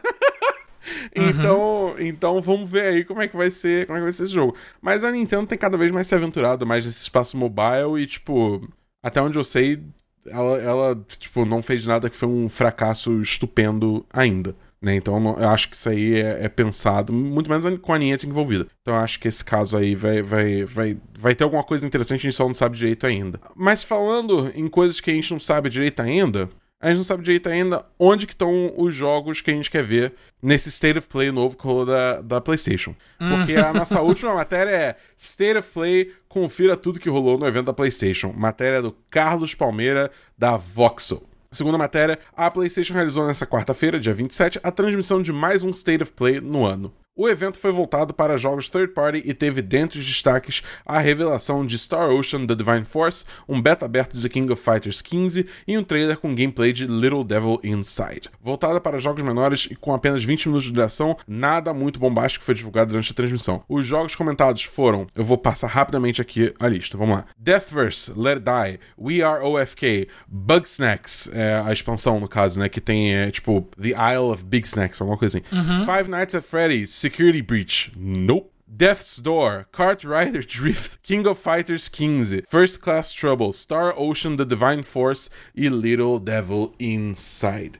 então, 1.14 1.94
então 1.98 2.40
vamos 2.42 2.68
ver 2.70 2.82
aí 2.82 3.04
como 3.04 3.22
é 3.22 3.28
que 3.28 3.36
vai 3.36 3.50
ser, 3.50 3.86
como 3.86 3.96
é 3.96 4.00
que 4.00 4.04
vai 4.04 4.12
ser 4.12 4.24
esse 4.24 4.32
jogo. 4.32 4.56
Mas 4.80 5.04
a 5.04 5.12
Nintendo 5.12 5.46
tem 5.46 5.58
cada 5.58 5.78
vez 5.78 5.90
mais 5.92 6.06
se 6.06 6.14
aventurado 6.14 6.66
mais 6.66 6.84
nesse 6.84 7.02
espaço 7.02 7.36
mobile 7.36 8.00
e 8.00 8.06
tipo, 8.06 8.68
até 9.02 9.20
onde 9.22 9.38
eu 9.38 9.44
sei, 9.44 9.82
ela, 10.26 10.58
ela 10.58 11.04
tipo 11.18 11.44
não 11.44 11.62
fez 11.62 11.86
nada 11.86 12.10
que 12.10 12.16
foi 12.16 12.28
um 12.28 12.48
fracasso 12.48 13.20
estupendo 13.20 14.04
ainda. 14.12 14.54
Né? 14.80 14.96
Então 14.96 15.36
eu 15.38 15.48
acho 15.48 15.70
que 15.70 15.76
isso 15.76 15.88
aí 15.88 16.20
é, 16.20 16.44
é 16.44 16.48
pensado, 16.48 17.12
muito 17.12 17.48
menos 17.50 17.80
com 17.80 17.92
a 17.92 17.98
Niantic 17.98 18.28
envolvida. 18.28 18.66
Então 18.82 18.94
eu 18.94 19.00
acho 19.00 19.18
que 19.18 19.28
esse 19.28 19.44
caso 19.44 19.76
aí 19.76 19.94
vai, 19.94 20.22
vai, 20.22 20.64
vai, 20.64 20.98
vai 21.18 21.34
ter 21.34 21.44
alguma 21.44 21.64
coisa 21.64 21.86
interessante, 21.86 22.20
a 22.20 22.22
gente 22.30 22.36
só 22.36 22.46
não 22.46 22.54
sabe 22.54 22.76
direito 22.76 23.06
ainda. 23.06 23.40
Mas 23.54 23.82
falando 23.82 24.52
em 24.54 24.68
coisas 24.68 25.00
que 25.00 25.10
a 25.10 25.14
gente 25.14 25.30
não 25.32 25.40
sabe 25.40 25.70
direito 25.70 26.00
ainda, 26.00 26.48
a 26.78 26.88
gente 26.88 26.98
não 26.98 27.04
sabe 27.04 27.22
direito 27.22 27.48
ainda 27.48 27.84
onde 27.98 28.26
que 28.26 28.34
estão 28.34 28.72
os 28.76 28.94
jogos 28.94 29.40
que 29.40 29.50
a 29.50 29.54
gente 29.54 29.70
quer 29.70 29.82
ver 29.82 30.12
nesse 30.42 30.68
State 30.68 30.98
of 30.98 31.08
Play 31.08 31.32
novo 31.32 31.56
que 31.56 31.64
rolou 31.64 31.86
da, 31.86 32.20
da 32.20 32.40
PlayStation. 32.40 32.94
Porque 33.18 33.54
a 33.54 33.72
nossa 33.72 34.00
última 34.02 34.34
matéria 34.34 34.70
é 34.70 34.96
State 35.16 35.58
of 35.58 35.70
Play, 35.70 36.12
confira 36.28 36.76
tudo 36.76 37.00
que 37.00 37.08
rolou 37.08 37.38
no 37.38 37.46
evento 37.46 37.66
da 37.66 37.72
PlayStation. 37.72 38.32
Matéria 38.36 38.82
do 38.82 38.94
Carlos 39.08 39.54
Palmeira, 39.54 40.10
da 40.36 40.58
Voxel. 40.58 41.22
Segunda 41.56 41.78
matéria, 41.78 42.18
a 42.36 42.50
PlayStation 42.50 42.92
realizou 42.92 43.26
nesta 43.26 43.46
quarta-feira, 43.46 43.98
dia 43.98 44.12
27, 44.12 44.60
a 44.62 44.70
transmissão 44.70 45.22
de 45.22 45.32
mais 45.32 45.64
um 45.64 45.70
State 45.70 46.02
of 46.02 46.12
Play 46.12 46.38
no 46.38 46.66
ano. 46.66 46.92
O 47.18 47.26
evento 47.30 47.58
foi 47.58 47.72
voltado 47.72 48.12
para 48.12 48.36
jogos 48.36 48.68
third 48.68 48.92
party 48.92 49.22
e 49.24 49.32
teve 49.32 49.62
dentre 49.62 49.98
os 49.98 50.04
destaques 50.04 50.62
a 50.84 50.98
revelação 50.98 51.64
de 51.64 51.78
Star 51.78 52.10
Ocean 52.10 52.46
The 52.46 52.54
Divine 52.54 52.84
Force, 52.84 53.24
um 53.48 53.58
beta 53.58 53.86
aberto 53.86 54.18
de 54.18 54.20
The 54.20 54.28
King 54.28 54.52
of 54.52 54.62
Fighters 54.62 55.00
15 55.00 55.46
e 55.66 55.78
um 55.78 55.82
trailer 55.82 56.18
com 56.18 56.34
gameplay 56.34 56.74
de 56.74 56.86
Little 56.86 57.24
Devil 57.24 57.58
Inside. 57.64 58.28
Voltada 58.38 58.78
para 58.82 58.98
jogos 58.98 59.22
menores 59.22 59.66
e 59.70 59.74
com 59.74 59.94
apenas 59.94 60.22
20 60.24 60.48
minutos 60.48 60.66
de 60.66 60.74
duração, 60.74 61.16
nada 61.26 61.72
muito 61.72 61.98
bombástico 61.98 62.44
foi 62.44 62.54
divulgado 62.54 62.90
durante 62.90 63.12
a 63.12 63.14
transmissão. 63.14 63.64
Os 63.66 63.86
jogos 63.86 64.14
comentados 64.14 64.64
foram, 64.64 65.06
eu 65.16 65.24
vou 65.24 65.38
passar 65.38 65.68
rapidamente 65.68 66.20
aqui 66.20 66.52
a 66.60 66.68
lista, 66.68 66.98
vamos 66.98 67.16
lá. 67.16 67.24
Deathverse, 67.38 68.12
Let 68.14 68.40
It 68.40 68.44
Die, 68.44 68.80
We 68.98 69.22
Are 69.22 69.42
OFK, 69.42 70.06
Bugsnax, 70.28 71.30
é, 71.32 71.62
a 71.64 71.72
expansão 71.72 72.20
no 72.20 72.28
caso, 72.28 72.60
né, 72.60 72.68
que 72.68 72.78
tem 72.80 73.14
é, 73.14 73.30
tipo 73.30 73.66
The 73.80 74.12
Isle 74.12 74.32
of 74.32 74.44
Big 74.44 74.66
Snacks, 74.66 75.00
alguma 75.00 75.16
coisa 75.16 75.38
assim. 75.38 75.46
Five 75.86 76.10
Nights 76.10 76.34
at 76.34 76.42
Freddy's, 76.42 77.05
Security 77.06 77.40
Breach, 77.40 77.92
nope. 77.96 78.52
Death's 78.66 79.18
Door, 79.18 79.68
Kart 79.72 80.04
Rider 80.04 80.42
Drift, 80.44 81.00
King 81.04 81.24
of 81.28 81.38
Fighters 81.38 81.88
15, 81.88 82.42
First 82.48 82.80
Class 82.80 83.12
Trouble, 83.12 83.52
Star 83.52 83.94
Ocean 83.96 84.36
The 84.36 84.44
Divine 84.44 84.82
Force 84.82 85.30
e 85.54 85.68
Little 85.68 86.18
Devil 86.18 86.72
Inside. 86.80 87.78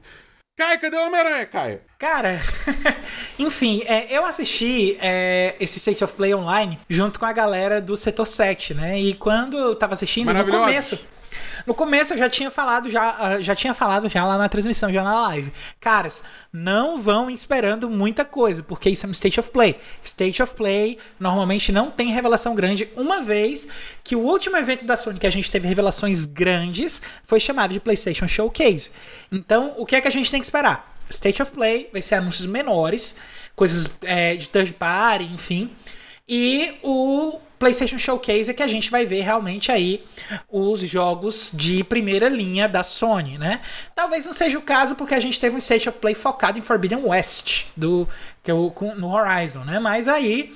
Caio, 0.57 0.79
cadê 0.79 0.95
o 0.95 1.07
Homem-Aranha, 1.07 1.45
Caio? 1.45 1.81
Cara, 1.99 2.39
enfim, 3.37 3.83
é, 3.85 4.17
eu 4.17 4.23
assisti 4.23 4.97
é, 5.01 5.55
esse 5.59 5.77
State 5.77 6.05
of 6.05 6.13
Play 6.13 6.33
online 6.33 6.79
junto 6.89 7.19
com 7.19 7.25
a 7.25 7.33
galera 7.33 7.81
do 7.81 7.97
Setor 7.97 8.25
7, 8.25 8.75
né? 8.75 8.97
E 8.97 9.13
quando 9.13 9.57
eu 9.57 9.75
tava 9.75 9.93
assistindo, 9.93 10.33
no 10.33 10.45
começo. 10.45 10.97
No 11.67 11.75
começo 11.75 12.13
eu 12.13 12.17
já 12.17 12.29
tinha 12.29 12.49
falado 12.49 12.89
já, 12.89 13.17
ah, 13.19 13.41
já 13.41 13.53
tinha 13.53 13.73
falado 13.73 14.07
já 14.07 14.23
lá 14.23 14.37
na 14.37 14.47
transmissão, 14.47 14.89
já 14.89 15.03
na 15.03 15.27
live. 15.27 15.51
Caras, 15.81 16.23
não 16.51 16.97
vão 16.97 17.29
esperando 17.29 17.89
muita 17.89 18.23
coisa, 18.23 18.63
porque 18.63 18.89
isso 18.89 19.05
é 19.05 19.09
um 19.09 19.11
State 19.11 19.37
of 19.37 19.49
Play. 19.49 19.77
State 20.01 20.41
of 20.41 20.55
Play 20.55 20.97
normalmente 21.19 21.73
não 21.73 21.91
tem 21.91 22.09
revelação 22.09 22.55
grande, 22.55 22.87
uma 22.95 23.21
vez 23.21 23.67
que 24.01 24.15
o 24.15 24.19
último 24.19 24.55
evento 24.55 24.85
da 24.85 24.95
Sony 24.95 25.19
que 25.19 25.27
a 25.27 25.29
gente 25.29 25.51
teve 25.51 25.67
revelações 25.67 26.25
grandes 26.25 27.01
foi 27.25 27.37
chamado 27.37 27.73
de 27.73 27.81
PlayStation 27.81 28.29
Showcase. 28.29 28.91
Então, 29.29 29.73
o 29.77 29.85
que 29.85 29.97
é 29.97 29.99
que 29.99 30.07
a 30.07 30.11
gente 30.11 30.31
tem 30.31 30.39
que 30.39 30.47
esperar? 30.47 30.95
State 31.09 31.41
of 31.41 31.51
Play 31.51 31.89
vai 31.91 32.01
ser 32.01 32.15
anúncios 32.15 32.47
menores, 32.47 33.19
coisas 33.57 33.99
é, 34.03 34.37
de 34.37 34.47
third 34.47 34.71
party, 34.71 35.25
enfim. 35.25 35.69
E 36.29 36.75
o 36.81 37.41
PlayStation 37.59 37.97
Showcase 37.97 38.49
é 38.49 38.53
que 38.53 38.63
a 38.63 38.67
gente 38.67 38.91
vai 38.91 39.05
ver 39.05 39.21
realmente 39.21 39.71
aí 39.71 40.03
os 40.49 40.79
jogos 40.81 41.51
de 41.53 41.83
primeira 41.83 42.29
linha 42.29 42.67
da 42.67 42.83
Sony, 42.83 43.37
né? 43.37 43.61
Talvez 43.95 44.25
não 44.25 44.33
seja 44.33 44.57
o 44.57 44.61
caso 44.61 44.95
porque 44.95 45.15
a 45.15 45.19
gente 45.19 45.39
teve 45.39 45.55
um 45.55 45.59
State 45.59 45.89
of 45.89 45.97
Play 45.99 46.15
focado 46.15 46.59
em 46.59 46.61
Forbidden 46.61 47.03
West 47.05 47.65
do 47.75 48.07
que 48.43 48.51
é 48.51 48.53
o, 48.53 48.71
no 48.95 49.13
Horizon, 49.13 49.63
né? 49.63 49.79
Mas 49.79 50.07
aí 50.07 50.55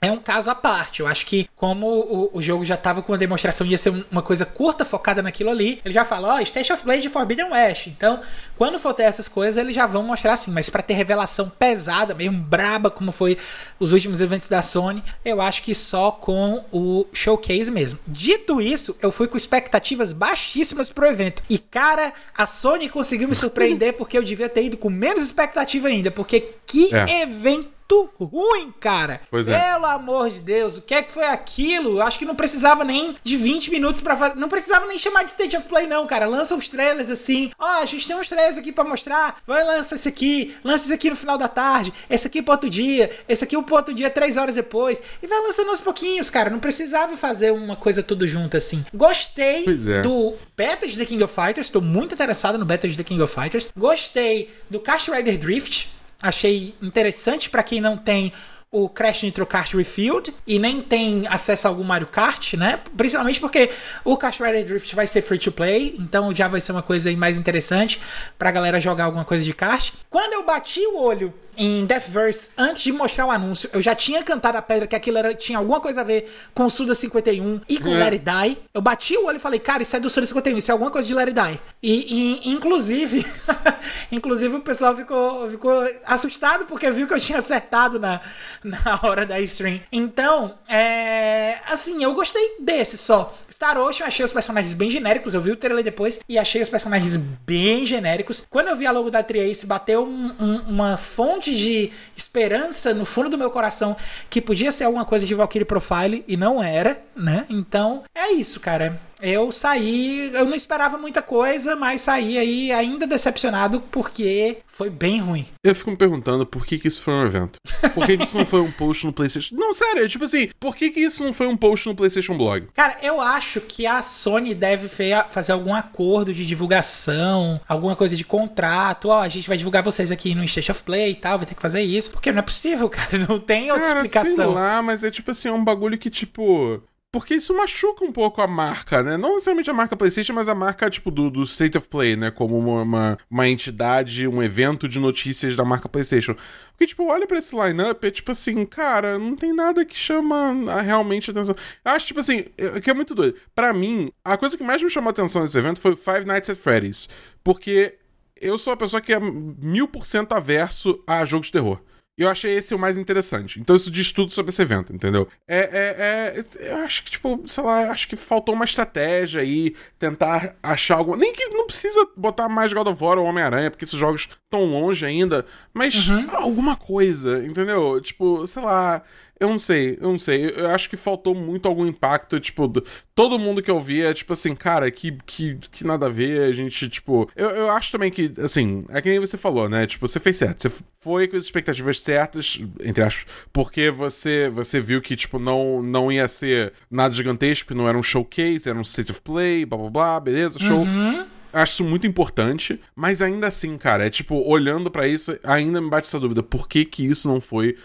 é 0.00 0.12
um 0.12 0.18
caso 0.18 0.50
à 0.50 0.54
parte. 0.54 1.00
Eu 1.00 1.06
acho 1.06 1.26
que, 1.26 1.48
como 1.56 1.86
o, 1.88 2.30
o 2.34 2.40
jogo 2.42 2.64
já 2.64 2.76
tava 2.76 3.02
com 3.02 3.12
a 3.12 3.16
demonstração, 3.16 3.66
ia 3.66 3.76
ser 3.76 3.90
um- 3.90 4.04
uma 4.10 4.22
coisa 4.22 4.46
curta, 4.46 4.84
focada 4.84 5.20
naquilo 5.22 5.50
ali, 5.50 5.80
ele 5.84 5.92
já 5.92 6.04
falou, 6.04 6.30
ó, 6.30 6.40
State 6.40 6.72
of 6.72 6.82
Play 6.82 7.00
de 7.00 7.08
Forbidden 7.08 7.50
West. 7.50 7.88
Então, 7.88 8.20
quando 8.56 8.78
for 8.78 8.94
ter 8.94 9.02
essas 9.04 9.26
coisas, 9.28 9.56
eles 9.56 9.74
já 9.74 9.86
vão 9.86 10.02
mostrar 10.02 10.34
assim. 10.34 10.50
Mas 10.52 10.70
pra 10.70 10.82
ter 10.82 10.94
revelação 10.94 11.48
pesada, 11.50 12.14
mesmo 12.14 12.38
braba, 12.40 12.90
como 12.90 13.10
foi 13.10 13.36
os 13.80 13.92
últimos 13.92 14.20
eventos 14.20 14.48
da 14.48 14.62
Sony, 14.62 15.02
eu 15.24 15.40
acho 15.40 15.62
que 15.62 15.74
só 15.74 16.10
com 16.12 16.64
o 16.72 17.06
showcase 17.12 17.70
mesmo. 17.70 17.98
Dito 18.06 18.60
isso, 18.60 18.96
eu 19.02 19.10
fui 19.10 19.26
com 19.26 19.36
expectativas 19.36 20.12
baixíssimas 20.12 20.88
pro 20.90 21.06
evento. 21.06 21.42
E, 21.50 21.58
cara, 21.58 22.12
a 22.36 22.46
Sony 22.46 22.88
conseguiu 22.88 23.28
me 23.28 23.34
surpreender 23.34 23.94
porque 23.98 24.16
eu 24.16 24.22
devia 24.22 24.48
ter 24.48 24.64
ido 24.64 24.76
com 24.76 24.88
menos 24.90 25.22
expectativa 25.22 25.88
ainda. 25.88 26.10
Porque 26.10 26.54
que 26.66 26.94
É. 26.94 27.22
evento 27.22 27.77
ruim, 28.20 28.72
cara. 28.78 29.20
Pois 29.30 29.48
é. 29.48 29.58
Pelo 29.58 29.86
amor 29.86 30.30
de 30.30 30.40
Deus, 30.40 30.76
o 30.76 30.82
que 30.82 30.94
é 30.94 31.02
que 31.02 31.10
foi 31.10 31.24
aquilo? 31.24 32.00
Acho 32.02 32.18
que 32.18 32.24
não 32.24 32.34
precisava 32.34 32.84
nem 32.84 33.16
de 33.22 33.36
20 33.36 33.70
minutos 33.70 34.02
pra 34.02 34.16
fazer. 34.16 34.36
Não 34.36 34.48
precisava 34.48 34.86
nem 34.86 34.98
chamar 34.98 35.24
de 35.24 35.30
State 35.30 35.56
of 35.56 35.66
Play, 35.68 35.86
não, 35.86 36.06
cara. 36.06 36.26
Lança 36.26 36.54
os 36.54 36.68
trailers 36.68 37.10
assim. 37.10 37.50
Ó, 37.58 37.82
a 37.82 37.86
gente 37.86 38.06
tem 38.06 38.16
uns 38.16 38.28
trailers 38.28 38.58
aqui 38.58 38.72
pra 38.72 38.84
mostrar. 38.84 39.40
Vai, 39.46 39.64
lança 39.64 39.94
esse 39.94 40.08
aqui. 40.08 40.54
Lança 40.62 40.84
esse 40.84 40.92
aqui 40.92 41.10
no 41.10 41.16
final 41.16 41.38
da 41.38 41.48
tarde. 41.48 41.92
Esse 42.10 42.26
aqui 42.26 42.42
pro 42.42 42.52
outro 42.52 42.68
dia. 42.68 43.10
Esse 43.28 43.44
aqui 43.44 43.60
pro 43.62 43.76
outro 43.76 43.94
dia, 43.94 44.10
três 44.10 44.36
horas 44.36 44.54
depois. 44.54 45.02
E 45.22 45.26
vai 45.26 45.40
lançando 45.40 45.70
aos 45.70 45.80
pouquinhos, 45.80 46.28
cara. 46.30 46.50
Não 46.50 46.58
precisava 46.58 47.16
fazer 47.16 47.52
uma 47.52 47.76
coisa 47.76 48.02
tudo 48.02 48.26
junto 48.26 48.56
assim. 48.56 48.84
Gostei 48.92 49.64
é. 49.64 50.02
do 50.02 50.34
beta 50.56 50.86
de 50.86 50.96
The 50.96 51.04
King 51.04 51.22
of 51.22 51.34
Fighters. 51.34 51.70
Tô 51.70 51.80
muito 51.80 52.14
interessado 52.14 52.58
no 52.58 52.64
beta 52.64 52.88
de 52.88 52.96
The 52.96 53.04
King 53.04 53.22
of 53.22 53.34
Fighters. 53.34 53.68
Gostei 53.76 54.50
do 54.68 54.80
Cast 54.80 55.10
Rider 55.10 55.38
Drift. 55.38 55.97
Achei 56.20 56.74
interessante 56.82 57.48
pra 57.48 57.62
quem 57.62 57.80
não 57.80 57.96
tem 57.96 58.32
o 58.70 58.88
Crash 58.88 59.22
Nitro 59.22 59.46
Kart 59.46 59.72
Refilled 59.72 60.34
e 60.46 60.58
nem 60.58 60.82
tem 60.82 61.26
acesso 61.26 61.66
a 61.66 61.70
algum 61.70 61.84
Mario 61.84 62.06
Kart, 62.08 62.54
né? 62.54 62.80
Principalmente 62.96 63.40
porque 63.40 63.70
o 64.04 64.16
Kart 64.16 64.38
Rider 64.38 64.64
Drift 64.64 64.94
vai 64.94 65.06
ser 65.06 65.22
free 65.22 65.38
to 65.38 65.50
play, 65.50 65.96
então 65.98 66.34
já 66.34 66.48
vai 66.48 66.60
ser 66.60 66.72
uma 66.72 66.82
coisa 66.82 67.10
mais 67.16 67.38
interessante 67.38 68.00
pra 68.38 68.50
galera 68.50 68.80
jogar 68.80 69.04
alguma 69.04 69.24
coisa 69.24 69.42
de 69.42 69.54
kart. 69.54 69.92
Quando 70.10 70.34
eu 70.34 70.44
bati 70.44 70.80
o 70.80 70.98
olho 71.00 71.32
em 71.58 71.84
Deathverse, 71.84 72.52
antes 72.56 72.82
de 72.82 72.92
mostrar 72.92 73.26
o 73.26 73.30
anúncio, 73.30 73.68
eu 73.72 73.82
já 73.82 73.94
tinha 73.94 74.22
cantado 74.22 74.56
a 74.56 74.62
pedra 74.62 74.86
que 74.86 74.94
aquilo 74.94 75.18
era, 75.18 75.34
tinha 75.34 75.58
alguma 75.58 75.80
coisa 75.80 76.00
a 76.02 76.04
ver 76.04 76.32
com 76.54 76.64
o 76.64 76.70
Suda 76.70 76.94
51 76.94 77.60
e 77.68 77.78
com 77.78 77.90
é. 77.96 78.02
It 78.04 78.18
Die. 78.18 78.58
Eu 78.72 78.80
bati 78.80 79.16
o 79.16 79.26
olho 79.26 79.36
e 79.36 79.40
falei, 79.40 79.58
cara, 79.58 79.82
isso 79.82 79.96
é 79.96 80.00
do 80.00 80.08
Suda 80.08 80.26
51, 80.26 80.56
isso 80.58 80.70
é 80.70 80.72
alguma 80.72 80.90
coisa 80.90 81.08
de 81.08 81.18
It 81.18 81.32
Die. 81.32 81.60
E, 81.82 82.42
e 82.44 82.50
inclusive, 82.50 83.26
inclusive 84.12 84.56
o 84.56 84.60
pessoal 84.60 84.96
ficou, 84.96 85.50
ficou 85.50 85.84
assustado 86.06 86.64
porque 86.66 86.90
viu 86.90 87.06
que 87.06 87.14
eu 87.14 87.20
tinha 87.20 87.38
acertado 87.38 87.98
na, 87.98 88.20
na 88.62 89.00
hora 89.02 89.26
da 89.26 89.40
stream. 89.40 89.80
Então, 89.90 90.54
é. 90.68 91.58
Assim, 91.66 92.02
eu 92.02 92.14
gostei 92.14 92.56
desse 92.60 92.96
só. 92.96 93.36
Star 93.50 93.78
Ocean, 93.78 94.06
achei 94.06 94.24
os 94.24 94.32
personagens 94.32 94.74
bem 94.74 94.90
genéricos. 94.90 95.34
Eu 95.34 95.40
vi 95.40 95.50
o 95.50 95.56
trailer 95.56 95.82
depois 95.82 96.20
e 96.28 96.38
achei 96.38 96.62
os 96.62 96.68
personagens 96.68 97.16
bem 97.16 97.84
genéricos. 97.84 98.46
Quando 98.48 98.68
eu 98.68 98.76
vi 98.76 98.86
a 98.86 98.90
logo 98.90 99.10
da 99.10 99.22
Triace, 99.22 99.66
bateu 99.66 100.04
um, 100.04 100.34
um, 100.38 100.56
uma 100.68 100.96
fonte 100.96 101.47
de 101.56 101.90
esperança 102.16 102.92
no 102.92 103.04
fundo 103.04 103.30
do 103.30 103.38
meu 103.38 103.50
coração 103.50 103.96
que 104.28 104.40
podia 104.40 104.72
ser 104.72 104.84
alguma 104.84 105.04
coisa 105.04 105.24
de 105.26 105.34
Valkyrie 105.34 105.64
Profile 105.64 106.24
e 106.26 106.36
não 106.36 106.62
era, 106.62 107.02
né? 107.14 107.46
Então, 107.48 108.04
é 108.14 108.32
isso, 108.32 108.60
cara 108.60 109.00
eu 109.20 109.50
saí, 109.52 110.30
eu 110.32 110.44
não 110.44 110.54
esperava 110.54 110.96
muita 110.98 111.22
coisa, 111.22 111.74
mas 111.74 112.02
saí 112.02 112.38
aí 112.38 112.72
ainda 112.72 113.06
decepcionado 113.06 113.80
porque 113.90 114.58
foi 114.78 114.90
bem 114.90 115.20
ruim. 115.20 115.44
Eu 115.64 115.74
fico 115.74 115.90
me 115.90 115.96
perguntando 115.96 116.46
por 116.46 116.64
que, 116.64 116.78
que 116.78 116.86
isso 116.86 117.02
foi 117.02 117.12
um 117.12 117.26
evento. 117.26 117.58
Por 117.94 118.06
que, 118.06 118.16
que 118.16 118.22
isso 118.22 118.36
não 118.36 118.46
foi 118.46 118.60
um 118.60 118.70
post 118.70 119.04
no 119.04 119.12
PlayStation? 119.12 119.56
Não, 119.56 119.74
sério, 119.74 120.04
é 120.04 120.08
tipo 120.08 120.24
assim, 120.24 120.50
por 120.60 120.76
que, 120.76 120.90
que 120.90 121.00
isso 121.00 121.24
não 121.24 121.32
foi 121.32 121.48
um 121.48 121.56
post 121.56 121.88
no 121.88 121.96
PlayStation 121.96 122.38
Blog? 122.38 122.68
Cara, 122.74 122.96
eu 123.02 123.20
acho 123.20 123.60
que 123.60 123.86
a 123.86 124.04
Sony 124.04 124.54
deve 124.54 124.88
fazer 125.30 125.50
algum 125.50 125.74
acordo 125.74 126.32
de 126.32 126.46
divulgação, 126.46 127.60
alguma 127.68 127.96
coisa 127.96 128.14
de 128.14 128.22
contrato. 128.24 129.08
Ó, 129.08 129.20
a 129.20 129.28
gente 129.28 129.48
vai 129.48 129.58
divulgar 129.58 129.82
vocês 129.82 130.12
aqui 130.12 130.32
no 130.32 130.44
State 130.44 130.70
of 130.70 130.84
Play 130.84 131.10
e 131.10 131.16
tal, 131.16 131.38
vai 131.38 131.46
ter 131.46 131.56
que 131.56 131.62
fazer 131.62 131.82
isso. 131.82 132.12
Porque 132.12 132.30
não 132.30 132.38
é 132.38 132.42
possível, 132.42 132.86
cara, 132.88 133.18
não 133.28 133.40
tem 133.40 133.72
outra 133.72 133.84
cara, 133.84 134.04
explicação. 134.04 134.36
Sei 134.36 134.46
lá, 134.46 134.80
mas 134.80 135.02
é 135.02 135.10
tipo 135.10 135.32
assim, 135.32 135.48
é 135.48 135.52
um 135.52 135.64
bagulho 135.64 135.98
que 135.98 136.08
tipo 136.08 136.80
porque 137.10 137.34
isso 137.34 137.56
machuca 137.56 138.04
um 138.04 138.12
pouco 138.12 138.42
a 138.42 138.46
marca, 138.46 139.02
né? 139.02 139.16
Não 139.16 139.30
necessariamente 139.34 139.70
a 139.70 139.74
marca 139.74 139.96
PlayStation, 139.96 140.34
mas 140.34 140.48
a 140.48 140.54
marca, 140.54 140.90
tipo, 140.90 141.10
do, 141.10 141.30
do 141.30 141.42
State 141.42 141.78
of 141.78 141.88
Play, 141.88 142.16
né? 142.16 142.30
Como 142.30 142.58
uma, 142.58 142.82
uma, 142.82 143.18
uma, 143.30 143.48
entidade, 143.48 144.28
um 144.28 144.42
evento 144.42 144.86
de 144.86 145.00
notícias 145.00 145.56
da 145.56 145.64
marca 145.64 145.88
PlayStation. 145.88 146.36
Porque, 146.72 146.86
tipo, 146.86 147.04
olha 147.04 147.26
pra 147.26 147.38
esse 147.38 147.56
line-up, 147.56 148.06
é 148.06 148.10
tipo 148.10 148.30
assim, 148.30 148.66
cara, 148.66 149.18
não 149.18 149.34
tem 149.36 149.54
nada 149.54 149.86
que 149.86 149.96
chama 149.96 150.54
a, 150.70 150.82
realmente 150.82 151.30
atenção. 151.30 151.56
Eu 151.82 151.92
acho, 151.92 152.06
tipo 152.06 152.20
assim, 152.20 152.44
é, 152.58 152.78
que 152.78 152.90
é 152.90 152.94
muito 152.94 153.14
doido. 153.14 153.36
Para 153.54 153.72
mim, 153.72 154.12
a 154.22 154.36
coisa 154.36 154.58
que 154.58 154.62
mais 154.62 154.82
me 154.82 154.90
chamou 154.90 155.08
a 155.08 155.12
atenção 155.12 155.42
nesse 155.42 155.56
evento 155.56 155.80
foi 155.80 155.96
Five 155.96 156.26
Nights 156.26 156.50
at 156.50 156.58
Freddy's. 156.58 157.08
Porque 157.42 157.96
eu 158.38 158.58
sou 158.58 158.72
uma 158.72 158.76
pessoa 158.76 159.00
que 159.00 159.14
é 159.14 159.18
mil 159.18 159.88
por 159.88 160.04
cento 160.04 160.32
averso 160.34 161.02
a 161.06 161.24
jogos 161.24 161.46
de 161.46 161.54
terror. 161.54 161.80
E 162.18 162.22
eu 162.22 162.28
achei 162.28 162.56
esse 162.56 162.74
o 162.74 162.78
mais 162.78 162.98
interessante. 162.98 163.60
Então 163.60 163.76
isso 163.76 163.92
diz 163.92 164.10
tudo 164.10 164.32
sobre 164.32 164.50
esse 164.50 164.60
evento, 164.60 164.92
entendeu? 164.92 165.28
É, 165.46 165.58
é, 165.58 166.64
é, 166.66 166.70
eu 166.72 166.76
acho 166.78 167.04
que, 167.04 167.12
tipo, 167.12 167.40
sei 167.46 167.62
lá, 167.62 167.92
acho 167.92 168.08
que 168.08 168.16
faltou 168.16 168.56
uma 168.56 168.64
estratégia 168.64 169.40
aí, 169.40 169.76
tentar 170.00 170.56
achar 170.60 170.96
algo. 170.96 171.14
Nem 171.14 171.32
que 171.32 171.46
não 171.46 171.64
precisa 171.64 172.08
botar 172.16 172.48
mais 172.48 172.72
God 172.72 172.88
of 172.88 173.02
War 173.02 173.18
ou 173.18 173.24
Homem-Aranha, 173.24 173.70
porque 173.70 173.84
esses 173.84 173.96
jogos 173.96 174.28
estão 174.44 174.64
longe 174.64 175.06
ainda, 175.06 175.46
mas 175.72 176.08
uhum. 176.08 176.26
alguma 176.34 176.74
coisa, 176.74 177.44
entendeu? 177.44 178.00
Tipo, 178.00 178.44
sei 178.48 178.62
lá. 178.64 179.02
Eu 179.40 179.48
não 179.48 179.58
sei, 179.58 179.98
eu 180.00 180.10
não 180.10 180.18
sei. 180.18 180.52
Eu 180.56 180.68
acho 180.68 180.90
que 180.90 180.96
faltou 180.96 181.34
muito 181.34 181.68
algum 181.68 181.86
impacto, 181.86 182.40
tipo, 182.40 182.70
todo 183.14 183.38
mundo 183.38 183.62
que 183.62 183.70
eu 183.70 183.80
via, 183.80 184.12
tipo 184.12 184.32
assim, 184.32 184.54
cara, 184.54 184.90
que, 184.90 185.16
que, 185.24 185.56
que 185.70 185.84
nada 185.84 186.06
a 186.06 186.08
ver, 186.08 186.42
a 186.42 186.52
gente, 186.52 186.88
tipo. 186.88 187.28
Eu, 187.36 187.50
eu 187.50 187.70
acho 187.70 187.92
também 187.92 188.10
que, 188.10 188.32
assim, 188.38 188.84
é 188.88 189.00
que 189.00 189.08
nem 189.08 189.20
você 189.20 189.36
falou, 189.36 189.68
né? 189.68 189.86
Tipo, 189.86 190.08
você 190.08 190.18
fez 190.18 190.36
certo. 190.36 190.62
Você 190.62 190.72
foi 191.00 191.28
com 191.28 191.36
as 191.36 191.44
expectativas 191.44 192.00
certas, 192.00 192.60
entre 192.82 193.02
aspas, 193.02 193.26
porque 193.52 193.90
você, 193.90 194.50
você 194.50 194.80
viu 194.80 195.00
que, 195.00 195.14
tipo, 195.14 195.38
não, 195.38 195.82
não 195.82 196.10
ia 196.10 196.26
ser 196.26 196.72
nada 196.90 197.14
gigantesco, 197.14 197.74
não 197.74 197.88
era 197.88 197.96
um 197.96 198.02
showcase, 198.02 198.68
era 198.68 198.78
um 198.78 198.82
state 198.82 199.12
of 199.12 199.20
play, 199.20 199.64
blá 199.64 199.78
blá 199.78 199.90
blá, 199.90 200.20
beleza, 200.20 200.58
show. 200.58 200.80
Uhum 200.80 201.38
acho 201.52 201.72
isso 201.72 201.84
muito 201.84 202.06
importante, 202.06 202.80
mas 202.94 203.22
ainda 203.22 203.46
assim, 203.46 203.76
cara, 203.78 204.06
é 204.06 204.10
tipo, 204.10 204.36
olhando 204.48 204.90
para 204.90 205.06
isso, 205.08 205.38
ainda 205.42 205.80
me 205.80 205.88
bate 205.88 206.06
essa 206.06 206.20
dúvida, 206.20 206.42
por 206.42 206.68
que 206.68 206.84
que 206.84 207.06
isso 207.06 207.28
não 207.28 207.40
foi 207.40 207.76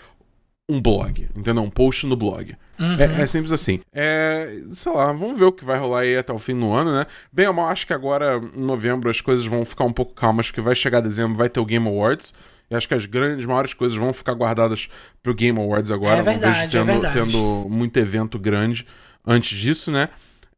um 0.74 0.82
blog, 0.82 1.28
entendeu? 1.36 1.64
Um 1.64 1.70
post 1.70 2.06
no 2.06 2.16
blog. 2.16 2.56
Uhum. 2.80 2.98
É, 3.00 3.22
é, 3.22 3.26
simples 3.26 3.52
assim. 3.52 3.80
É, 3.94 4.58
sei 4.72 4.92
lá, 4.92 5.14
vamos 5.14 5.38
ver 5.38 5.46
o 5.46 5.52
que 5.52 5.64
vai 5.64 5.78
rolar 5.78 6.02
aí 6.02 6.18
até 6.18 6.34
o 6.34 6.40
fim 6.40 6.60
do 6.60 6.72
ano, 6.72 6.92
né? 6.92 7.06
Bem 7.32 7.48
ou 7.48 7.54
mal, 7.54 7.68
acho 7.68 7.86
que 7.86 7.94
agora, 7.94 8.42
em 8.56 8.62
novembro, 8.62 9.10
as 9.10 9.22
coisas 9.22 9.46
vão 9.46 9.64
ficar 9.64 9.84
um 9.84 9.94
pouco 9.94 10.14
calmas, 10.14 10.48
porque 10.48 10.62
vai 10.62 10.74
chegar 10.74 11.00
dezembro, 11.02 11.38
vai 11.38 11.50
ter 11.50 11.60
o 11.60 11.66
Game 11.66 11.88
Awards. 11.88 12.34
E 12.72 12.76
acho 12.76 12.88
que 12.88 12.94
as 12.94 13.06
grandes, 13.06 13.46
maiores 13.46 13.74
coisas 13.74 13.98
vão 13.98 14.12
ficar 14.12 14.34
guardadas 14.34 14.90
pro 15.22 15.34
Game 15.34 15.60
Awards 15.60 15.92
agora. 15.92 16.20
É 16.20 16.24
verdade, 16.24 16.78
não 16.78 16.86
vejo 16.86 17.00
tendo, 17.02 17.06
é 17.06 17.12
tendo 17.12 17.68
muito 17.70 17.98
evento 17.98 18.40
grande 18.40 18.88
antes 19.26 19.58
disso, 19.58 19.92
né? 19.92 20.10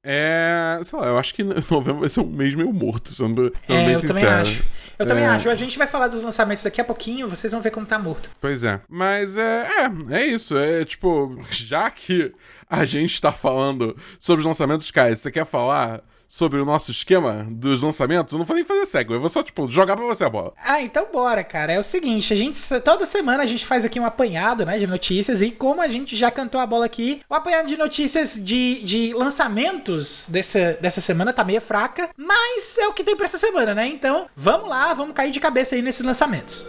É. 0.05 0.79
Sei 0.83 0.99
lá, 0.99 1.07
eu 1.07 1.17
acho 1.17 1.33
que 1.33 1.43
novembro 1.69 2.01
vai 2.01 2.09
ser 2.09 2.21
um 2.21 2.27
mês 2.27 2.53
meio 2.53 2.71
morto, 2.71 3.09
sendo, 3.09 3.51
sendo 3.63 3.79
é, 3.79 3.85
bem 3.85 3.93
eu 3.93 3.99
sincero. 3.99 4.19
Também 4.19 4.33
acho. 4.33 4.63
Eu 4.97 5.05
é... 5.05 5.07
também 5.07 5.25
acho. 5.25 5.49
A 5.49 5.55
gente 5.55 5.77
vai 5.77 5.87
falar 5.87 6.07
dos 6.07 6.21
lançamentos 6.21 6.63
daqui 6.63 6.79
a 6.79 6.83
pouquinho, 6.83 7.27
vocês 7.27 7.51
vão 7.51 7.61
ver 7.61 7.71
como 7.71 7.85
tá 7.85 7.97
morto. 7.97 8.29
Pois 8.39 8.63
é. 8.63 8.79
Mas 8.87 9.35
é. 9.35 9.67
É, 10.11 10.15
é 10.17 10.25
isso. 10.25 10.57
É 10.57 10.85
tipo, 10.85 11.37
já 11.49 11.89
que 11.89 12.31
a 12.69 12.85
gente 12.85 13.19
tá 13.19 13.31
falando 13.31 13.97
sobre 14.19 14.41
os 14.41 14.45
lançamentos, 14.45 14.91
Kai, 14.91 15.15
você 15.15 15.31
quer 15.31 15.45
falar 15.45 16.03
sobre 16.27 16.59
o 16.59 16.65
nosso 16.65 16.91
esquema 16.91 17.45
dos 17.49 17.81
lançamentos, 17.81 18.33
eu 18.33 18.39
não 18.39 18.45
vou 18.45 18.55
nem 18.55 18.65
fazer 18.65 18.85
cego, 18.85 19.13
eu 19.13 19.19
vou 19.19 19.29
só, 19.29 19.43
tipo, 19.43 19.69
jogar 19.69 19.95
pra 19.95 20.05
você 20.05 20.23
a 20.23 20.29
bola. 20.29 20.53
Ah, 20.63 20.81
então 20.81 21.07
bora, 21.11 21.43
cara. 21.43 21.73
É 21.73 21.79
o 21.79 21.83
seguinte, 21.83 22.33
a 22.33 22.35
gente, 22.35 22.59
toda 22.81 23.05
semana 23.05 23.43
a 23.43 23.45
gente 23.45 23.65
faz 23.65 23.85
aqui 23.85 23.99
um 23.99 24.05
apanhado, 24.05 24.65
né, 24.65 24.77
de 24.77 24.87
notícias, 24.87 25.41
e 25.41 25.51
como 25.51 25.81
a 25.81 25.87
gente 25.87 26.15
já 26.15 26.31
cantou 26.31 26.59
a 26.59 26.65
bola 26.65 26.85
aqui, 26.85 27.21
o 27.29 27.33
apanhado 27.33 27.67
de 27.67 27.77
notícias 27.77 28.35
de, 28.43 28.81
de 28.83 29.13
lançamentos 29.13 30.25
dessa, 30.29 30.77
dessa 30.81 31.01
semana 31.01 31.33
tá 31.33 31.43
meio 31.43 31.61
fraca, 31.61 32.09
mas 32.17 32.77
é 32.77 32.87
o 32.87 32.93
que 32.93 33.03
tem 33.03 33.15
pra 33.15 33.25
essa 33.25 33.37
semana, 33.37 33.73
né? 33.73 33.87
Então, 33.87 34.27
vamos 34.35 34.69
lá, 34.69 34.93
vamos 34.93 35.15
cair 35.15 35.31
de 35.31 35.39
cabeça 35.39 35.75
aí 35.75 35.81
nesses 35.81 36.05
lançamentos. 36.05 36.65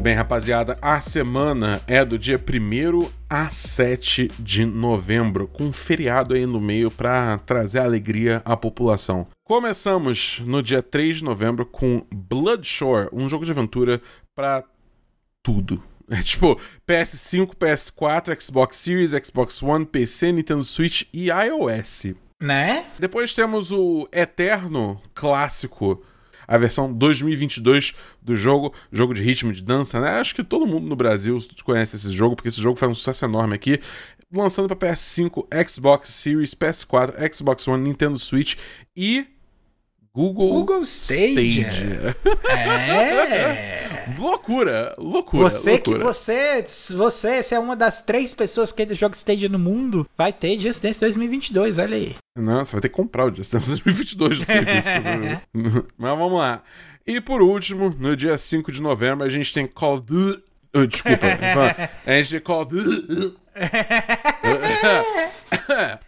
Muito 0.00 0.04
bem, 0.04 0.14
rapaziada. 0.14 0.78
A 0.80 0.98
semana 0.98 1.82
é 1.86 2.02
do 2.02 2.18
dia 2.18 2.38
1 2.38 3.10
a 3.28 3.50
7 3.50 4.30
de 4.38 4.64
novembro, 4.64 5.46
com 5.46 5.64
um 5.64 5.72
feriado 5.74 6.32
aí 6.32 6.46
no 6.46 6.58
meio 6.58 6.90
para 6.90 7.36
trazer 7.44 7.80
alegria 7.80 8.40
à 8.42 8.56
população. 8.56 9.26
Começamos 9.44 10.40
no 10.46 10.62
dia 10.62 10.82
3 10.82 11.18
de 11.18 11.24
novembro 11.24 11.66
com 11.66 12.06
Bloodshore, 12.10 13.10
um 13.12 13.28
jogo 13.28 13.44
de 13.44 13.50
aventura 13.50 14.00
para 14.34 14.64
tudo. 15.42 15.82
É 16.10 16.22
tipo 16.22 16.58
PS5, 16.88 17.54
PS4, 17.54 18.40
Xbox 18.40 18.76
Series, 18.78 19.12
Xbox 19.12 19.62
One, 19.62 19.86
PC, 19.86 20.32
Nintendo 20.32 20.64
Switch 20.64 21.02
e 21.12 21.28
iOS. 21.28 22.14
Né? 22.42 22.86
Depois 22.98 23.32
temos 23.32 23.70
o 23.70 24.08
eterno 24.10 25.00
clássico 25.14 26.02
a 26.50 26.58
versão 26.58 26.92
2022 26.92 27.94
do 28.20 28.34
jogo, 28.34 28.74
jogo 28.90 29.14
de 29.14 29.22
ritmo 29.22 29.52
de 29.52 29.62
dança, 29.62 30.00
né? 30.00 30.08
Acho 30.18 30.34
que 30.34 30.42
todo 30.42 30.66
mundo 30.66 30.84
no 30.84 30.96
Brasil 30.96 31.38
conhece 31.62 31.94
esse 31.94 32.10
jogo, 32.10 32.34
porque 32.34 32.48
esse 32.48 32.60
jogo 32.60 32.76
faz 32.76 32.90
um 32.90 32.94
sucesso 32.94 33.24
enorme 33.24 33.54
aqui. 33.54 33.78
Lançando 34.34 34.74
para 34.74 34.90
PS5, 34.90 35.46
Xbox 35.68 36.08
Series, 36.08 36.52
PS4, 36.52 37.32
Xbox 37.32 37.68
One, 37.68 37.84
Nintendo 37.84 38.18
Switch 38.18 38.56
e 38.96 39.28
Google, 40.12 40.48
Google 40.48 40.82
Stadia. 40.82 41.70
Stadia. 41.70 42.16
É. 42.50 44.14
loucura, 44.18 44.94
loucura. 44.98 45.50
Você 45.50 45.70
loucura. 45.70 45.98
que 45.98 46.04
você, 46.04 46.64
você, 46.96 47.42
você 47.42 47.54
é 47.54 47.58
uma 47.58 47.76
das 47.76 48.02
três 48.02 48.34
pessoas 48.34 48.72
que 48.72 48.94
joga 48.94 49.14
Stadia 49.14 49.48
no 49.48 49.58
mundo, 49.58 50.06
vai 50.16 50.32
ter 50.32 50.58
Just 50.58 50.82
Dance 50.82 50.98
2022, 50.98 51.78
olha 51.78 51.96
aí. 51.96 52.16
Não, 52.36 52.64
você 52.64 52.72
vai 52.72 52.80
ter 52.80 52.88
que 52.88 52.94
comprar 52.94 53.30
o 53.30 53.34
Just 53.34 53.52
Dance 53.52 53.68
2022 53.68 54.40
no 54.40 54.46
serviço. 54.46 54.88
Mas 55.96 56.18
vamos 56.18 56.38
lá. 56.38 56.62
E 57.06 57.20
por 57.20 57.40
último, 57.40 57.94
no 57.98 58.16
dia 58.16 58.36
5 58.36 58.72
de 58.72 58.82
novembro, 58.82 59.24
a 59.24 59.28
gente 59.28 59.54
tem 59.54 59.66
Call 59.66 59.94
of 59.94 60.02
Duty. 60.04 60.42
Uh, 60.74 60.86
desculpa, 60.86 61.26
a 62.06 62.12
gente 62.12 62.30
tem 62.30 62.40
Call 62.40 62.62
of 62.62 62.74
Duty. 62.74 63.36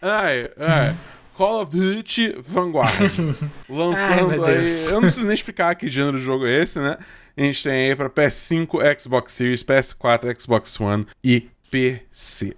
ai, 0.01 0.49
ai. 0.57 0.95
Call 1.35 1.61
of 1.61 1.71
Duty 1.71 2.35
Vanguard. 2.39 3.11
Lançando 3.69 4.45
Ai, 4.45 4.57
aí. 4.57 4.85
Eu 4.85 4.93
não 4.93 5.01
preciso 5.01 5.25
nem 5.25 5.33
explicar 5.33 5.75
que 5.75 5.89
gênero 5.89 6.17
de 6.17 6.23
jogo 6.23 6.45
é 6.45 6.61
esse, 6.61 6.79
né? 6.79 6.97
A 7.35 7.41
gente 7.41 7.63
tem 7.63 7.89
aí 7.89 7.95
pra 7.95 8.09
PS5, 8.09 8.99
Xbox 8.99 9.33
Series, 9.33 9.63
PS4, 9.63 10.39
Xbox 10.39 10.79
One 10.79 11.07
e 11.23 11.49
PC. 11.71 12.55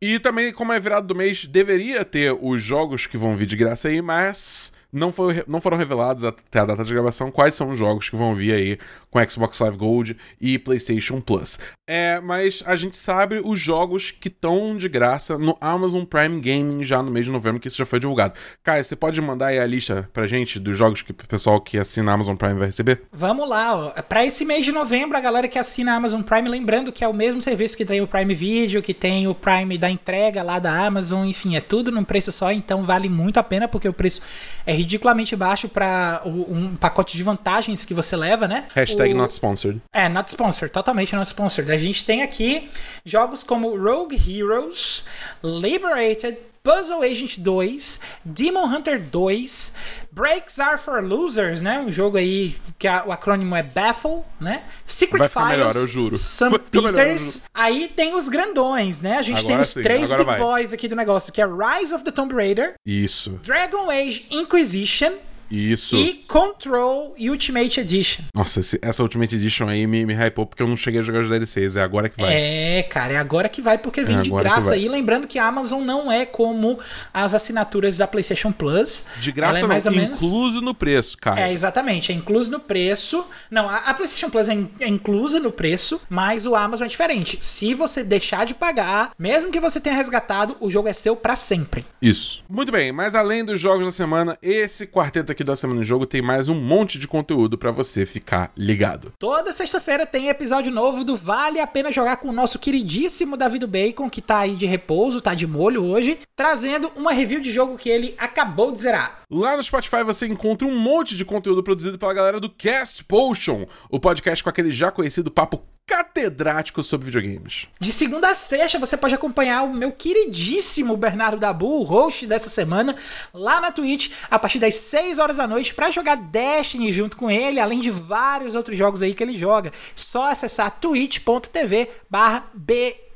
E 0.00 0.18
também, 0.18 0.52
como 0.52 0.72
é 0.72 0.78
virado 0.78 1.06
do 1.06 1.14
mês, 1.14 1.46
deveria 1.46 2.04
ter 2.04 2.36
os 2.40 2.62
jogos 2.62 3.06
que 3.06 3.16
vão 3.16 3.36
vir 3.36 3.46
de 3.46 3.56
graça 3.56 3.88
aí, 3.88 4.00
mas 4.00 4.72
não, 4.92 5.12
foi, 5.12 5.44
não 5.46 5.60
foram 5.60 5.76
revelados 5.76 6.24
até 6.24 6.60
a 6.60 6.64
data 6.64 6.84
de 6.84 6.92
gravação 6.92 7.30
quais 7.30 7.54
são 7.54 7.70
os 7.70 7.78
jogos 7.78 8.08
que 8.08 8.16
vão 8.16 8.34
vir 8.34 8.52
aí 8.52 8.78
com 9.10 9.22
Xbox 9.28 9.58
Live 9.60 9.76
Gold 9.76 10.16
e 10.40 10.58
PlayStation 10.58 11.20
Plus. 11.20 11.58
É, 11.88 12.20
mas 12.20 12.62
a 12.66 12.76
gente 12.76 12.96
sabe 12.96 13.40
os 13.42 13.58
jogos 13.58 14.10
que 14.10 14.28
estão 14.28 14.76
de 14.76 14.88
graça 14.88 15.38
no 15.38 15.56
Amazon 15.60 16.04
Prime 16.04 16.40
Gaming 16.40 16.84
já 16.84 17.02
no 17.02 17.10
mês 17.10 17.26
de 17.26 17.32
novembro, 17.32 17.60
que 17.60 17.68
isso 17.68 17.78
já 17.78 17.86
foi 17.86 17.98
divulgado. 17.98 18.34
Caio, 18.62 18.84
você 18.84 18.94
pode 18.94 19.20
mandar 19.20 19.48
aí 19.48 19.58
a 19.58 19.66
lista 19.66 20.08
pra 20.12 20.26
gente 20.26 20.58
dos 20.58 20.76
jogos 20.76 21.02
que 21.02 21.12
o 21.12 21.14
pessoal 21.14 21.60
que 21.60 21.78
assina 21.78 22.10
a 22.10 22.14
Amazon 22.14 22.36
Prime 22.36 22.54
vai 22.54 22.66
receber? 22.66 23.02
Vamos 23.12 23.48
lá, 23.48 23.74
ó. 23.74 24.02
Pra 24.02 24.24
esse 24.24 24.44
mês 24.44 24.64
de 24.64 24.72
novembro, 24.72 25.16
a 25.16 25.20
galera 25.20 25.48
que 25.48 25.58
assina 25.58 25.92
a 25.92 25.96
Amazon 25.96 26.22
Prime, 26.22 26.48
lembrando 26.48 26.92
que 26.92 27.04
é 27.04 27.08
o 27.08 27.14
mesmo 27.14 27.40
serviço 27.40 27.76
que 27.76 27.84
tem 27.84 28.00
o 28.00 28.06
Prime 28.06 28.34
Video, 28.34 28.82
que 28.82 28.94
tem 28.94 29.26
o 29.26 29.34
Prime 29.34 29.78
da 29.78 29.90
entrega 29.90 30.42
lá 30.42 30.58
da 30.58 30.86
Amazon, 30.86 31.26
enfim, 31.26 31.56
é 31.56 31.60
tudo 31.60 31.90
num 31.90 32.04
preço 32.04 32.30
só, 32.32 32.52
então 32.52 32.84
vale 32.84 33.08
muito 33.08 33.38
a 33.38 33.42
pena, 33.42 33.66
porque 33.66 33.88
o 33.88 33.92
preço 33.92 34.22
é 34.66 34.77
ridiculamente 34.78 35.34
baixo 35.34 35.68
para 35.68 36.22
um 36.24 36.76
pacote 36.76 37.16
de 37.16 37.22
vantagens 37.22 37.84
que 37.84 37.92
você 37.92 38.16
leva, 38.16 38.46
né? 38.46 38.66
Hashtag 38.74 39.12
o... 39.12 39.16
not 39.16 39.32
sponsored. 39.32 39.80
É, 39.92 40.08
not 40.08 40.30
sponsored, 40.30 40.72
totalmente 40.72 41.14
not 41.14 41.28
sponsored. 41.28 41.70
A 41.72 41.78
gente 41.78 42.04
tem 42.04 42.22
aqui 42.22 42.70
jogos 43.04 43.42
como 43.42 43.76
Rogue 43.76 44.16
Heroes, 44.16 45.04
Liberated, 45.42 46.38
Puzzle 46.68 47.00
Agent 47.02 47.38
2, 47.38 48.00
Demon 48.22 48.66
Hunter 48.66 49.00
2, 49.00 49.74
Breaks 50.12 50.60
Are 50.60 50.76
for 50.76 51.02
Losers, 51.02 51.62
né? 51.62 51.80
Um 51.80 51.90
jogo 51.90 52.18
aí 52.18 52.56
que 52.78 52.86
a, 52.86 53.04
o 53.06 53.10
acrônimo 53.10 53.56
é 53.56 53.62
Baffle, 53.62 54.22
né? 54.38 54.64
Secret 54.86 55.30
Files, 55.30 55.48
melhor, 55.48 55.74
eu 55.74 55.86
juro. 55.86 56.14
St. 56.14 56.58
Peters. 56.70 57.44
Aí 57.54 57.88
tem 57.88 58.14
os 58.14 58.28
grandões, 58.28 59.00
né? 59.00 59.16
A 59.16 59.22
gente 59.22 59.38
Agora 59.38 59.54
tem 59.54 59.62
os 59.62 59.68
sim, 59.70 59.82
três 59.82 60.12
agora 60.12 60.18
big 60.18 60.38
vai. 60.38 60.38
boys 60.38 60.72
aqui 60.74 60.86
do 60.88 60.94
negócio, 60.94 61.32
que 61.32 61.40
é 61.40 61.46
Rise 61.46 61.94
of 61.94 62.04
the 62.04 62.10
Tomb 62.10 62.34
Raider, 62.34 62.74
Isso, 62.84 63.40
Dragon 63.42 63.90
Age 63.90 64.26
Inquisition 64.30 65.12
isso. 65.50 65.96
e 65.96 66.14
Control 66.26 67.14
Ultimate 67.18 67.80
Edition. 67.80 68.22
Nossa, 68.34 68.60
esse- 68.60 68.78
essa 68.82 69.02
Ultimate 69.02 69.34
Edition 69.36 69.68
aí 69.68 69.86
me, 69.86 70.04
me 70.06 70.14
hypou 70.14 70.46
porque 70.46 70.62
eu 70.62 70.66
não 70.68 70.76
cheguei 70.76 71.00
a 71.00 71.02
jogar 71.02 71.20
os 71.20 71.28
DLCs, 71.28 71.76
é 71.76 71.82
agora 71.82 72.08
que 72.08 72.20
vai. 72.20 72.32
É, 72.34 72.82
cara, 72.82 73.14
é 73.14 73.16
agora 73.16 73.48
que 73.48 73.60
vai 73.62 73.78
porque 73.78 74.02
vem 74.04 74.18
É 74.18 74.22
de 74.22 74.30
graça 74.30 74.74
aí. 74.74 74.88
Lembrando 74.88 75.26
que 75.26 75.38
a 75.38 75.46
Amazon 75.46 75.82
não 75.84 76.10
é 76.10 76.24
como 76.26 76.78
as 77.12 77.34
assinaturas 77.34 77.96
da 77.96 78.06
PlayStation 78.06 78.52
Plus. 78.52 79.06
De 79.18 79.32
graça 79.32 79.50
Ela 79.50 79.58
é 79.58 79.62
não, 79.62 79.68
mais 79.68 79.86
ou 79.86 79.92
menos- 79.92 80.22
incluso 80.22 80.60
no 80.60 80.74
preço, 80.74 81.16
cara. 81.18 81.40
É, 81.40 81.52
exatamente. 81.52 82.12
É 82.12 82.14
incluso 82.14 82.50
no 82.50 82.60
preço. 82.60 83.24
Não, 83.50 83.68
a, 83.68 83.76
a 83.76 83.94
PlayStation 83.94 84.30
Plus 84.30 84.48
é, 84.48 84.54
in- 84.54 84.70
é 84.80 84.88
inclusa 84.88 85.40
no 85.40 85.50
preço, 85.52 86.00
mas 86.08 86.46
o 86.46 86.54
Amazon 86.54 86.86
é 86.86 86.88
diferente. 86.88 87.38
Se 87.42 87.74
você 87.74 88.02
deixar 88.04 88.46
de 88.46 88.54
pagar, 88.54 89.12
mesmo 89.18 89.50
que 89.50 89.60
você 89.60 89.80
tenha 89.80 89.94
resgatado, 89.96 90.56
o 90.60 90.70
jogo 90.70 90.88
é 90.88 90.92
seu 90.94 91.16
pra 91.16 91.36
sempre. 91.36 91.84
Isso. 92.00 92.42
Muito 92.48 92.70
bem, 92.72 92.92
mas 92.92 93.14
além 93.14 93.44
dos 93.44 93.60
jogos 93.60 93.86
da 93.86 93.92
semana, 93.92 94.38
esse 94.42 94.86
quarteto 94.86 95.32
aqui 95.32 95.37
da 95.44 95.56
Semana 95.56 95.80
em 95.80 95.84
Jogo 95.84 96.06
tem 96.06 96.22
mais 96.22 96.48
um 96.48 96.54
monte 96.54 96.98
de 96.98 97.08
conteúdo 97.08 97.56
pra 97.56 97.70
você 97.70 98.04
ficar 98.04 98.52
ligado. 98.56 99.12
Toda 99.18 99.52
sexta-feira 99.52 100.06
tem 100.06 100.28
episódio 100.28 100.72
novo 100.72 101.04
do 101.04 101.16
Vale 101.16 101.60
a 101.60 101.66
Pena 101.66 101.92
Jogar 101.92 102.16
com 102.16 102.28
o 102.28 102.32
nosso 102.32 102.58
queridíssimo 102.58 103.36
Davi 103.36 103.58
do 103.58 103.68
Bacon, 103.68 104.10
que 104.10 104.20
tá 104.20 104.38
aí 104.38 104.56
de 104.56 104.66
repouso, 104.66 105.20
tá 105.20 105.34
de 105.34 105.46
molho 105.46 105.84
hoje, 105.84 106.18
trazendo 106.36 106.90
uma 106.96 107.12
review 107.12 107.40
de 107.40 107.50
jogo 107.50 107.78
que 107.78 107.88
ele 107.88 108.14
acabou 108.18 108.72
de 108.72 108.80
zerar. 108.80 109.22
Lá 109.30 109.56
no 109.56 109.62
Spotify 109.62 110.02
você 110.04 110.26
encontra 110.26 110.66
um 110.66 110.78
monte 110.78 111.16
de 111.16 111.24
conteúdo 111.24 111.62
produzido 111.62 111.98
pela 111.98 112.14
galera 112.14 112.40
do 112.40 112.50
Cast 112.50 113.04
Potion, 113.04 113.66
o 113.90 114.00
podcast 114.00 114.42
com 114.42 114.50
aquele 114.50 114.70
já 114.70 114.90
conhecido 114.90 115.30
papo 115.30 115.62
catedrático 115.88 116.82
sobre 116.82 117.06
videogames. 117.06 117.66
De 117.80 117.90
segunda 117.92 118.28
a 118.28 118.34
sexta, 118.34 118.78
você 118.78 118.94
pode 118.94 119.14
acompanhar 119.14 119.62
o 119.62 119.72
meu 119.72 119.90
queridíssimo 119.90 120.94
Bernardo 120.98 121.40
Dabu, 121.40 121.80
o 121.80 121.82
host 121.82 122.26
dessa 122.26 122.50
semana, 122.50 122.94
lá 123.32 123.58
na 123.58 123.72
Twitch, 123.72 124.12
a 124.30 124.38
partir 124.38 124.58
das 124.58 124.74
6 124.74 125.18
horas 125.18 125.38
da 125.38 125.46
noite, 125.46 125.72
pra 125.72 125.90
jogar 125.90 126.16
Destiny 126.16 126.92
junto 126.92 127.16
com 127.16 127.30
ele, 127.30 127.58
além 127.58 127.80
de 127.80 127.90
vários 127.90 128.54
outros 128.54 128.76
jogos 128.76 129.00
aí 129.00 129.14
que 129.14 129.22
ele 129.22 129.34
joga. 129.34 129.72
Só 129.96 130.30
acessar 130.30 130.78
twitch.tv 130.78 131.88
barra 132.10 132.50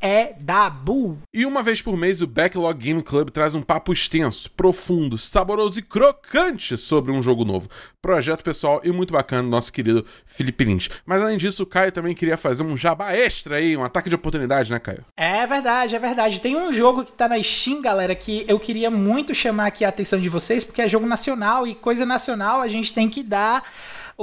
BEDabu. 0.02 1.18
E 1.32 1.46
uma 1.46 1.62
vez 1.62 1.80
por 1.80 1.96
mês, 1.96 2.20
o 2.20 2.26
Backlog 2.26 2.76
Game 2.76 3.02
Club 3.02 3.30
traz 3.30 3.54
um 3.54 3.62
papo 3.62 3.92
extenso, 3.92 4.50
profundo, 4.50 5.16
saboroso 5.16 5.78
e 5.78 5.82
crocante 5.82 6.76
sobre 6.76 7.12
um 7.12 7.22
jogo 7.22 7.44
novo. 7.44 7.68
Projeto 8.02 8.42
pessoal 8.42 8.80
e 8.82 8.90
muito 8.90 9.12
bacana 9.12 9.44
do 9.44 9.48
nosso 9.48 9.72
querido 9.72 10.04
Felipe 10.26 10.64
Lins. 10.64 10.90
Mas 11.06 11.22
além 11.22 11.38
disso, 11.38 11.62
o 11.62 11.66
Caio 11.66 11.92
também 11.92 12.16
queria 12.16 12.36
fazer 12.36 12.64
um 12.64 12.76
jabá 12.76 13.12
extra 13.12 13.56
aí, 13.56 13.76
um 13.76 13.84
ataque 13.84 14.08
de 14.08 14.16
oportunidade, 14.16 14.72
né, 14.72 14.80
Caio? 14.80 15.04
É 15.16 15.46
verdade, 15.46 15.94
é 15.94 15.98
verdade. 16.00 16.40
Tem 16.40 16.56
um 16.56 16.72
jogo 16.72 17.04
que 17.04 17.12
tá 17.12 17.28
na 17.28 17.40
Steam, 17.40 17.80
galera, 17.80 18.14
que 18.16 18.44
eu 18.48 18.58
queria 18.58 18.90
muito 18.90 19.32
chamar 19.34 19.66
aqui 19.68 19.84
a 19.84 19.88
atenção 19.88 20.20
de 20.20 20.28
vocês, 20.28 20.64
porque 20.64 20.82
é 20.82 20.88
jogo 20.88 21.06
nacional 21.06 21.64
e 21.64 21.76
coisa 21.76 22.04
nacional 22.04 22.60
a 22.60 22.66
gente 22.66 22.92
tem 22.92 23.08
que 23.08 23.22
dar 23.22 23.62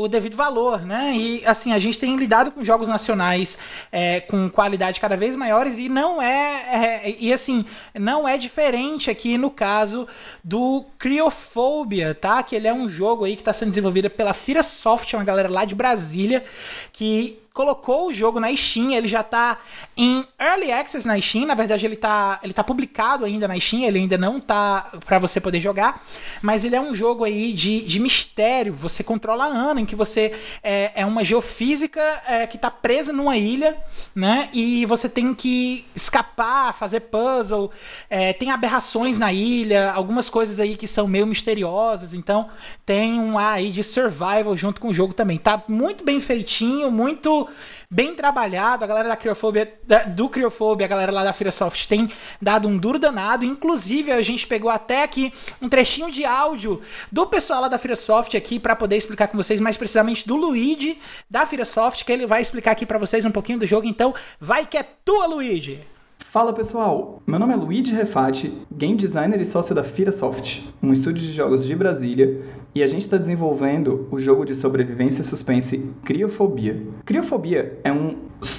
o 0.02 0.08
devido 0.08 0.36
valor, 0.36 0.86
né? 0.86 1.14
E 1.16 1.46
assim, 1.46 1.72
a 1.74 1.80
gente 1.80 2.00
tem 2.00 2.16
lidado 2.16 2.52
com 2.52 2.64
jogos 2.64 2.88
nacionais 2.88 3.60
é, 3.92 4.20
com 4.22 4.50
qualidade 4.50 5.00
cada 5.00 5.16
vez 5.18 5.36
maiores 5.36 5.78
e 5.78 5.90
não 5.90 6.22
é, 6.22 7.04
é- 7.04 7.16
e 7.20 7.32
assim 7.34 7.66
não 7.94 8.28
é 8.28 8.38
diferente 8.38 9.10
aqui 9.10 9.38
no 9.38 9.50
caso 9.50 10.08
do 10.44 10.86
Criophobia, 10.98 12.16
tá? 12.16 12.42
Que 12.44 12.56
ele 12.56 12.68
é 12.68 12.74
um 12.74 12.90
jogo 12.90 13.26
aí 13.26 13.36
que 13.36 13.42
está 13.42 13.54
sendo 13.54 13.70
desenvolvido 13.70 14.10
pela 14.10 14.34
Fira 14.34 14.64
Soft, 14.64 15.14
uma 15.14 15.24
galera 15.24 15.50
lá 15.50 15.66
de 15.66 15.76
Brasília 15.76 16.44
que 16.92 17.40
colocou 17.60 18.08
o 18.08 18.14
jogo 18.14 18.40
na 18.40 18.56
Steam, 18.56 18.94
ele 18.94 19.10
já 19.10 19.22
tá 19.22 19.58
em 19.98 20.26
Early 20.40 20.72
Access 20.72 21.06
na 21.06 21.20
Steam, 21.20 21.46
na 21.46 21.56
verdade 21.56 21.86
ele 21.86 21.98
tá, 21.98 22.40
ele 22.42 22.54
tá 22.54 22.64
publicado 22.64 23.26
ainda 23.26 23.50
na 23.50 23.60
Steam, 23.60 23.84
ele 23.84 24.00
ainda 24.00 24.18
não 24.18 24.40
tá 24.40 24.90
para 25.06 25.20
você 25.20 25.42
poder 25.42 25.60
jogar, 25.60 26.08
mas 26.42 26.64
ele 26.64 26.78
é 26.78 26.80
um 26.80 26.96
jogo 26.96 27.26
aí 27.26 27.52
de, 27.52 27.82
de 27.82 28.00
mistério, 28.00 28.74
você 28.74 29.04
controla 29.04 29.44
a 29.44 29.48
Ana, 29.48 29.82
em 29.82 29.86
que 29.86 29.94
você 29.94 30.40
é, 30.64 30.94
é 30.96 31.06
uma 31.06 31.22
geofísica 31.26 32.02
é, 32.26 32.48
que 32.48 32.58
tá 32.58 32.72
presa 32.72 33.12
numa 33.12 33.36
ilha, 33.36 33.76
né, 34.16 34.48
e 34.54 34.86
você 34.86 35.10
tem 35.10 35.34
que 35.34 35.84
escapar, 35.94 36.74
fazer 36.74 37.02
puzzle, 37.02 37.72
é, 38.10 38.32
tem 38.32 38.52
aberrações 38.52 39.20
na 39.20 39.34
ilha, 39.34 39.92
algumas 39.92 40.30
coisas 40.30 40.62
aí 40.62 40.78
que 40.78 40.88
são 40.88 41.10
meio 41.10 41.28
misteriosas, 41.28 42.14
então 42.14 42.50
tem 42.86 43.20
um 43.20 43.38
ar 43.38 43.56
aí 43.56 43.70
de 43.70 43.84
survival 43.84 44.56
junto 44.56 44.80
com 44.80 44.88
o 44.88 44.94
jogo 44.94 45.14
também, 45.14 45.38
tá 45.38 45.62
muito 45.68 46.06
bem 46.06 46.22
feitinho, 46.22 46.90
muito 46.90 47.49
bem 47.90 48.16
trabalhado. 48.16 48.84
A 48.84 48.88
galera 48.88 49.10
da 49.10 49.16
Criofobia, 49.16 49.74
da- 49.86 50.04
do 50.04 50.30
Criofobia, 50.30 50.86
a 50.86 50.90
galera 50.90 51.12
lá 51.12 51.24
da 51.24 51.34
Firesoft 51.34 51.88
tem 51.88 52.12
dado 52.42 52.68
um 52.68 52.78
duro 52.78 53.00
danado. 53.00 53.46
Inclusive, 53.46 54.12
a 54.12 54.22
gente 54.22 54.46
pegou 54.48 54.70
até 54.70 55.04
aqui 55.04 55.34
um 55.62 55.70
trechinho 55.70 56.12
de 56.12 56.26
áudio 56.26 56.82
do 57.12 57.26
pessoal 57.28 57.62
lá 57.62 57.68
da 57.68 57.78
Firesoft 57.78 58.36
aqui 58.36 58.60
para 58.60 58.76
poder 58.76 58.98
explicar 58.98 59.28
com 59.28 59.38
vocês 59.38 59.60
mais 59.60 59.78
precisamente 59.78 60.28
do 60.28 60.36
Luigi 60.36 61.00
da 61.30 61.46
Firesoft, 61.46 62.04
que 62.06 62.12
ele 62.12 62.26
vai 62.28 62.42
explicar 62.42 62.72
aqui 62.72 62.86
para 62.86 62.98
vocês 62.98 63.26
um 63.26 63.32
pouquinho 63.32 63.60
do 63.60 63.68
jogo. 63.68 63.88
Então, 63.88 64.14
vai 64.40 64.66
que 64.66 64.78
é 64.78 64.84
tua, 64.84 65.26
Luigi! 65.26 65.80
Fala 66.26 66.54
pessoal, 66.54 67.24
meu 67.26 67.40
nome 67.40 67.54
é 67.54 67.56
Luigi 67.56 67.92
Refati, 67.92 68.54
game 68.72 68.96
designer 68.96 69.42
e 69.42 69.46
sócio 69.46 69.74
da 69.74 69.84
Firasoft, 69.84 70.64
um 70.82 70.94
estúdio 70.94 71.24
de 71.24 71.32
jogos 71.32 71.66
de 71.66 71.76
Brasília, 71.76 72.44
e 72.76 72.84
a 72.84 72.88
gente 72.88 73.02
está 73.02 73.18
desenvolvendo 73.18 74.08
o 74.12 74.20
jogo 74.20 74.46
de 74.46 74.54
sobrevivência 74.54 75.22
e 75.22 75.26
suspense 75.26 75.90
Criofobia. 76.06 76.86
Criofobia 77.04 77.80
é 77.84 77.92
um 77.92 78.16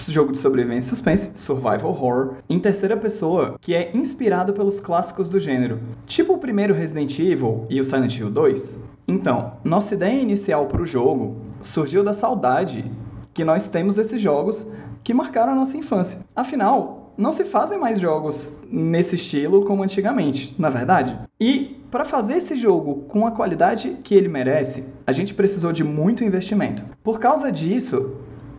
jogo 0.09 0.33
de 0.33 0.41
sobrevivência 0.41 0.89
e 0.89 0.91
suspense, 0.91 1.31
survival 1.37 1.93
horror, 1.93 2.35
em 2.49 2.59
terceira 2.59 2.97
pessoa, 2.97 3.57
que 3.61 3.73
é 3.73 3.97
inspirado 3.97 4.53
pelos 4.53 4.81
clássicos 4.81 5.29
do 5.29 5.39
gênero, 5.39 5.79
tipo 6.07 6.33
o 6.33 6.39
primeiro 6.39 6.75
Resident 6.75 7.17
Evil 7.21 7.67
e 7.71 7.79
o 7.79 7.85
Silent 7.85 8.19
Hill 8.19 8.31
2. 8.31 8.89
Então, 9.07 9.53
nossa 9.63 9.95
ideia 9.95 10.21
inicial 10.21 10.67
para 10.67 10.83
o 10.83 10.87
jogo 10.87 11.37
surgiu 11.61 12.03
da 12.03 12.13
saudade 12.13 12.91
que 13.33 13.45
nós 13.45 13.69
temos 13.69 13.95
desses 13.95 14.21
jogos 14.21 14.67
que 15.03 15.15
marcaram 15.15 15.53
a 15.53 15.57
nossa 15.57 15.77
infância. 15.77 16.19
Afinal, 16.35 17.00
não 17.21 17.31
se 17.31 17.45
fazem 17.45 17.79
mais 17.79 18.01
jogos 18.01 18.63
nesse 18.71 19.15
estilo 19.15 19.65
como 19.67 19.83
antigamente, 19.83 20.55
na 20.59 20.71
verdade. 20.71 21.19
E 21.39 21.79
para 21.91 22.05
fazer 22.05 22.35
esse 22.35 22.57
jogo 22.57 23.03
com 23.09 23.27
a 23.27 23.31
qualidade 23.31 23.99
que 24.03 24.15
ele 24.15 24.29
merece, 24.29 24.87
a 25.07 25.13
gente 25.13 25.35
precisou 25.35 25.71
de 25.71 25.85
muito 25.85 26.25
investimento. 26.25 26.83
Por 27.05 27.21
causa 27.21 27.53
disso, 27.53 28.17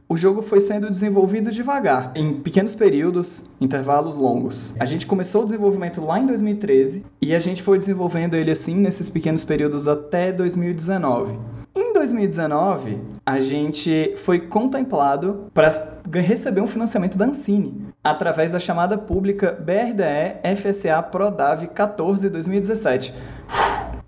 o 0.07 0.15
jogo 0.15 0.43
foi 0.43 0.59
sendo 0.59 0.91
desenvolvido 0.91 1.51
devagar, 1.51 2.11
em 2.13 2.33
pequenos 2.41 2.75
períodos, 2.75 3.45
intervalos 3.59 4.15
longos. 4.15 4.75
A 4.79 4.85
gente 4.85 5.07
começou 5.07 5.41
o 5.41 5.45
desenvolvimento 5.45 6.03
lá 6.05 6.19
em 6.19 6.27
2013 6.27 7.03
e 7.19 7.33
a 7.33 7.39
gente 7.39 7.63
foi 7.63 7.79
desenvolvendo 7.79 8.35
ele 8.35 8.51
assim 8.51 8.75
nesses 8.75 9.09
pequenos 9.09 9.43
períodos 9.43 9.87
até 9.87 10.31
2019. 10.31 11.33
Em 11.73 11.93
2019, 11.93 12.99
a 13.25 13.39
gente 13.39 14.13
foi 14.17 14.41
contemplado 14.41 15.45
para 15.53 15.69
receber 16.13 16.59
um 16.59 16.67
financiamento 16.67 17.17
da 17.17 17.25
Ancine, 17.25 17.90
através 18.03 18.51
da 18.51 18.59
chamada 18.59 18.97
pública 18.97 19.51
BRDE 19.51 20.55
FSA 20.55 21.01
PRODAV 21.03 21.67
14 21.67 22.29
2017. 22.29 23.13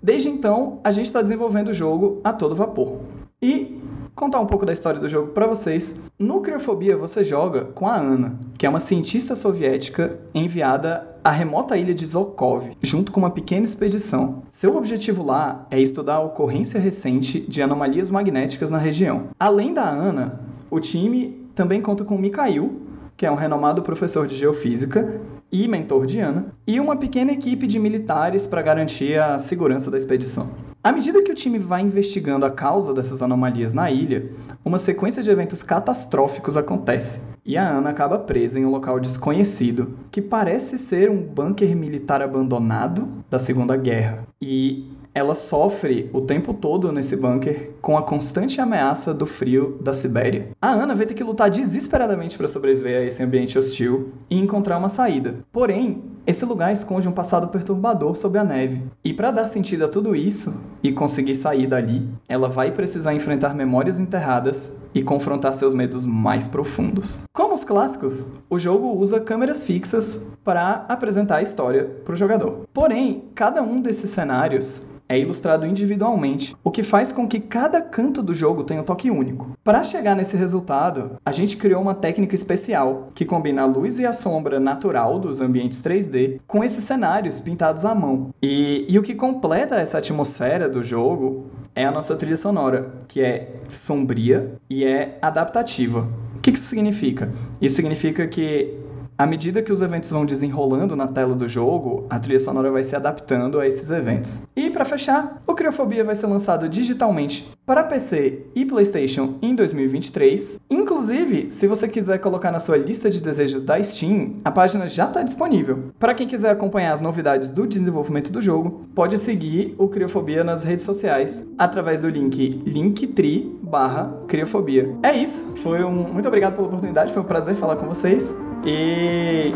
Desde 0.02 0.28
então, 0.28 0.80
a 0.84 0.90
gente 0.90 1.06
está 1.06 1.22
desenvolvendo 1.22 1.68
o 1.68 1.74
jogo 1.74 2.20
a 2.22 2.32
todo 2.32 2.54
vapor. 2.54 3.00
E 3.40 3.80
contar 4.14 4.40
um 4.40 4.46
pouco 4.46 4.66
da 4.66 4.72
história 4.72 5.00
do 5.00 5.08
jogo 5.08 5.32
para 5.32 5.46
vocês. 5.46 6.00
No 6.18 6.40
Criofobia 6.40 6.96
você 6.96 7.24
joga 7.24 7.64
com 7.64 7.86
a 7.86 7.96
Ana, 7.96 8.38
que 8.56 8.64
que 8.64 8.66
é 8.66 8.70
uma 8.70 8.80
cientista 8.80 9.36
soviética 9.36 10.18
enviada 10.34 11.06
à 11.22 11.30
remota 11.30 11.76
ilha 11.76 11.92
de 11.92 12.06
Zokov, 12.06 12.70
junto 12.80 13.12
com 13.12 13.20
uma 13.20 13.28
pequena 13.28 13.66
expedição. 13.66 14.42
Seu 14.50 14.74
objetivo 14.74 15.22
lá 15.22 15.66
é 15.70 15.78
estudar 15.78 16.14
a 16.14 16.22
ocorrência 16.22 16.80
recente 16.80 17.40
de 17.40 17.60
anomalias 17.60 18.08
magnéticas 18.08 18.70
na 18.70 18.78
região. 18.78 19.24
Além 19.38 19.74
da 19.74 19.86
Ana, 19.86 20.40
o 20.70 20.80
time 20.80 21.46
também 21.54 21.82
conta 21.82 22.04
com 22.04 22.16
Mikhail, 22.16 22.80
que 23.16 23.26
é 23.26 23.30
um 23.30 23.34
renomado 23.34 23.82
professor 23.82 24.26
de 24.26 24.36
geofísica 24.36 25.20
e 25.50 25.68
mentor 25.68 26.06
de 26.06 26.18
Ana, 26.20 26.46
e 26.66 26.80
uma 26.80 26.96
pequena 26.96 27.32
equipe 27.32 27.66
de 27.66 27.78
militares 27.78 28.46
para 28.46 28.62
garantir 28.62 29.18
a 29.18 29.38
segurança 29.38 29.90
da 29.90 29.96
expedição. 29.96 30.50
À 30.82 30.90
medida 30.90 31.22
que 31.22 31.30
o 31.30 31.34
time 31.34 31.58
vai 31.58 31.80
investigando 31.80 32.44
a 32.44 32.50
causa 32.50 32.92
dessas 32.92 33.22
anomalias 33.22 33.72
na 33.72 33.90
ilha, 33.90 34.30
uma 34.64 34.78
sequência 34.78 35.22
de 35.22 35.30
eventos 35.30 35.62
catastróficos 35.62 36.56
acontece 36.56 37.32
e 37.46 37.56
a 37.56 37.68
Ana 37.68 37.90
acaba 37.90 38.18
presa 38.18 38.58
em 38.58 38.64
um 38.64 38.70
local 38.70 38.98
desconhecido 38.98 39.96
que 40.10 40.22
parece 40.22 40.78
ser 40.78 41.10
um 41.10 41.22
bunker 41.22 41.76
militar 41.76 42.22
abandonado 42.22 43.06
da 43.30 43.38
Segunda 43.38 43.76
Guerra. 43.76 44.26
E 44.40 44.90
ela 45.14 45.34
sofre 45.34 46.10
o 46.12 46.22
tempo 46.22 46.52
todo 46.52 46.90
nesse 46.90 47.16
bunker 47.16 47.70
com 47.80 47.96
a 47.96 48.02
constante 48.02 48.60
ameaça 48.60 49.14
do 49.14 49.24
frio 49.24 49.78
da 49.80 49.92
Sibéria. 49.92 50.48
A 50.60 50.70
Ana 50.70 50.96
vai 50.96 51.06
ter 51.06 51.14
que 51.14 51.22
lutar 51.22 51.48
desesperadamente 51.48 52.36
para 52.36 52.48
sobreviver 52.48 53.00
a 53.00 53.04
esse 53.04 53.22
ambiente 53.22 53.56
hostil 53.56 54.12
e 54.28 54.36
encontrar 54.36 54.76
uma 54.76 54.88
saída. 54.88 55.36
Porém, 55.52 56.02
esse 56.26 56.44
lugar 56.44 56.72
esconde 56.72 57.08
um 57.08 57.12
passado 57.12 57.48
perturbador 57.48 58.16
sob 58.16 58.38
a 58.38 58.44
neve. 58.44 58.82
E 59.04 59.12
para 59.12 59.30
dar 59.30 59.46
sentido 59.46 59.84
a 59.84 59.88
tudo 59.88 60.16
isso 60.16 60.52
e 60.82 60.90
conseguir 60.90 61.36
sair 61.36 61.66
dali, 61.66 62.08
ela 62.28 62.48
vai 62.48 62.72
precisar 62.72 63.14
enfrentar 63.14 63.54
memórias 63.54 64.00
enterradas 64.00 64.80
e 64.94 65.02
confrontar 65.02 65.54
seus 65.54 65.74
medos 65.74 66.06
mais 66.06 66.48
profundos. 66.48 67.24
Como 67.32 67.54
os 67.54 67.62
clássicos, 67.62 68.32
o 68.50 68.58
jogo 68.58 68.96
usa 68.98 69.20
câmeras 69.20 69.64
fixas 69.64 70.32
para 70.42 70.86
apresentar 70.88 71.36
a 71.36 71.42
história 71.42 71.84
para 72.04 72.14
o 72.14 72.16
jogador. 72.16 72.66
Porém, 72.72 73.24
cada 73.34 73.62
um 73.62 73.80
desses 73.80 74.10
cenários 74.10 74.94
é 75.08 75.18
ilustrado 75.18 75.66
individualmente, 75.66 76.56
o 76.62 76.70
que 76.70 76.82
faz 76.82 77.12
com 77.12 77.28
que 77.28 77.40
cada 77.40 77.80
canto 77.80 78.22
do 78.22 78.34
jogo 78.34 78.64
tenha 78.64 78.80
um 78.80 78.84
toque 78.84 79.10
único. 79.10 79.56
Para 79.62 79.84
chegar 79.84 80.14
nesse 80.14 80.36
resultado, 80.36 81.16
a 81.24 81.32
gente 81.32 81.56
criou 81.56 81.82
uma 81.82 81.94
técnica 81.94 82.34
especial 82.34 83.08
que 83.14 83.24
combina 83.24 83.62
a 83.62 83.66
luz 83.66 83.98
e 83.98 84.06
a 84.06 84.12
sombra 84.12 84.58
natural 84.58 85.18
dos 85.18 85.40
ambientes 85.40 85.80
3D 85.82 86.40
com 86.46 86.64
esses 86.64 86.84
cenários 86.84 87.40
pintados 87.40 87.84
à 87.84 87.94
mão. 87.94 88.30
E, 88.42 88.86
e 88.88 88.98
o 88.98 89.02
que 89.02 89.14
completa 89.14 89.76
essa 89.76 89.98
atmosfera 89.98 90.68
do 90.68 90.82
jogo 90.82 91.46
é 91.74 91.84
a 91.84 91.90
nossa 91.90 92.16
trilha 92.16 92.36
sonora, 92.36 92.94
que 93.08 93.20
é 93.20 93.60
sombria 93.68 94.54
e 94.70 94.84
é 94.84 95.18
adaptativa. 95.20 96.08
O 96.36 96.40
que 96.40 96.50
isso 96.50 96.64
significa? 96.64 97.30
Isso 97.60 97.76
significa 97.76 98.26
que 98.26 98.83
à 99.16 99.26
medida 99.26 99.62
que 99.62 99.72
os 99.72 99.80
eventos 99.80 100.10
vão 100.10 100.26
desenrolando 100.26 100.96
na 100.96 101.06
tela 101.06 101.34
do 101.34 101.48
jogo, 101.48 102.06
a 102.10 102.18
trilha 102.18 102.40
sonora 102.40 102.70
vai 102.70 102.82
se 102.82 102.96
adaptando 102.96 103.60
a 103.60 103.66
esses 103.66 103.88
eventos. 103.90 104.48
E 104.56 104.70
para 104.70 104.84
fechar, 104.84 105.42
o 105.46 105.54
Criofobia 105.54 106.02
vai 106.02 106.14
ser 106.14 106.26
lançado 106.26 106.68
digitalmente 106.68 107.48
para 107.64 107.84
PC 107.84 108.46
e 108.54 108.64
PlayStation 108.64 109.34
em 109.40 109.54
2023. 109.54 110.60
Inclusive, 110.68 111.48
se 111.48 111.66
você 111.66 111.86
quiser 111.86 112.18
colocar 112.18 112.50
na 112.50 112.58
sua 112.58 112.76
lista 112.76 113.08
de 113.08 113.22
desejos 113.22 113.62
da 113.62 113.80
Steam, 113.82 114.36
a 114.44 114.50
página 114.50 114.88
já 114.88 115.06
está 115.06 115.22
disponível. 115.22 115.90
Para 115.98 116.14
quem 116.14 116.26
quiser 116.26 116.50
acompanhar 116.50 116.92
as 116.92 117.00
novidades 117.00 117.50
do 117.50 117.66
desenvolvimento 117.66 118.32
do 118.32 118.42
jogo, 118.42 118.88
pode 118.94 119.16
seguir 119.18 119.74
o 119.78 119.88
Criofobia 119.88 120.42
nas 120.42 120.62
redes 120.62 120.84
sociais 120.84 121.46
através 121.56 122.00
do 122.00 122.08
link 122.08 122.62
linktree 122.66 123.56
barra 123.62 124.12
criofobia. 124.28 124.94
É 125.02 125.16
isso. 125.16 125.56
Foi 125.62 125.82
um 125.84 126.12
muito 126.12 126.26
obrigado 126.26 126.54
pela 126.54 126.66
oportunidade, 126.66 127.12
foi 127.12 127.22
um 127.22 127.26
prazer 127.26 127.54
falar 127.54 127.76
com 127.76 127.86
vocês 127.86 128.36
e 128.64 129.03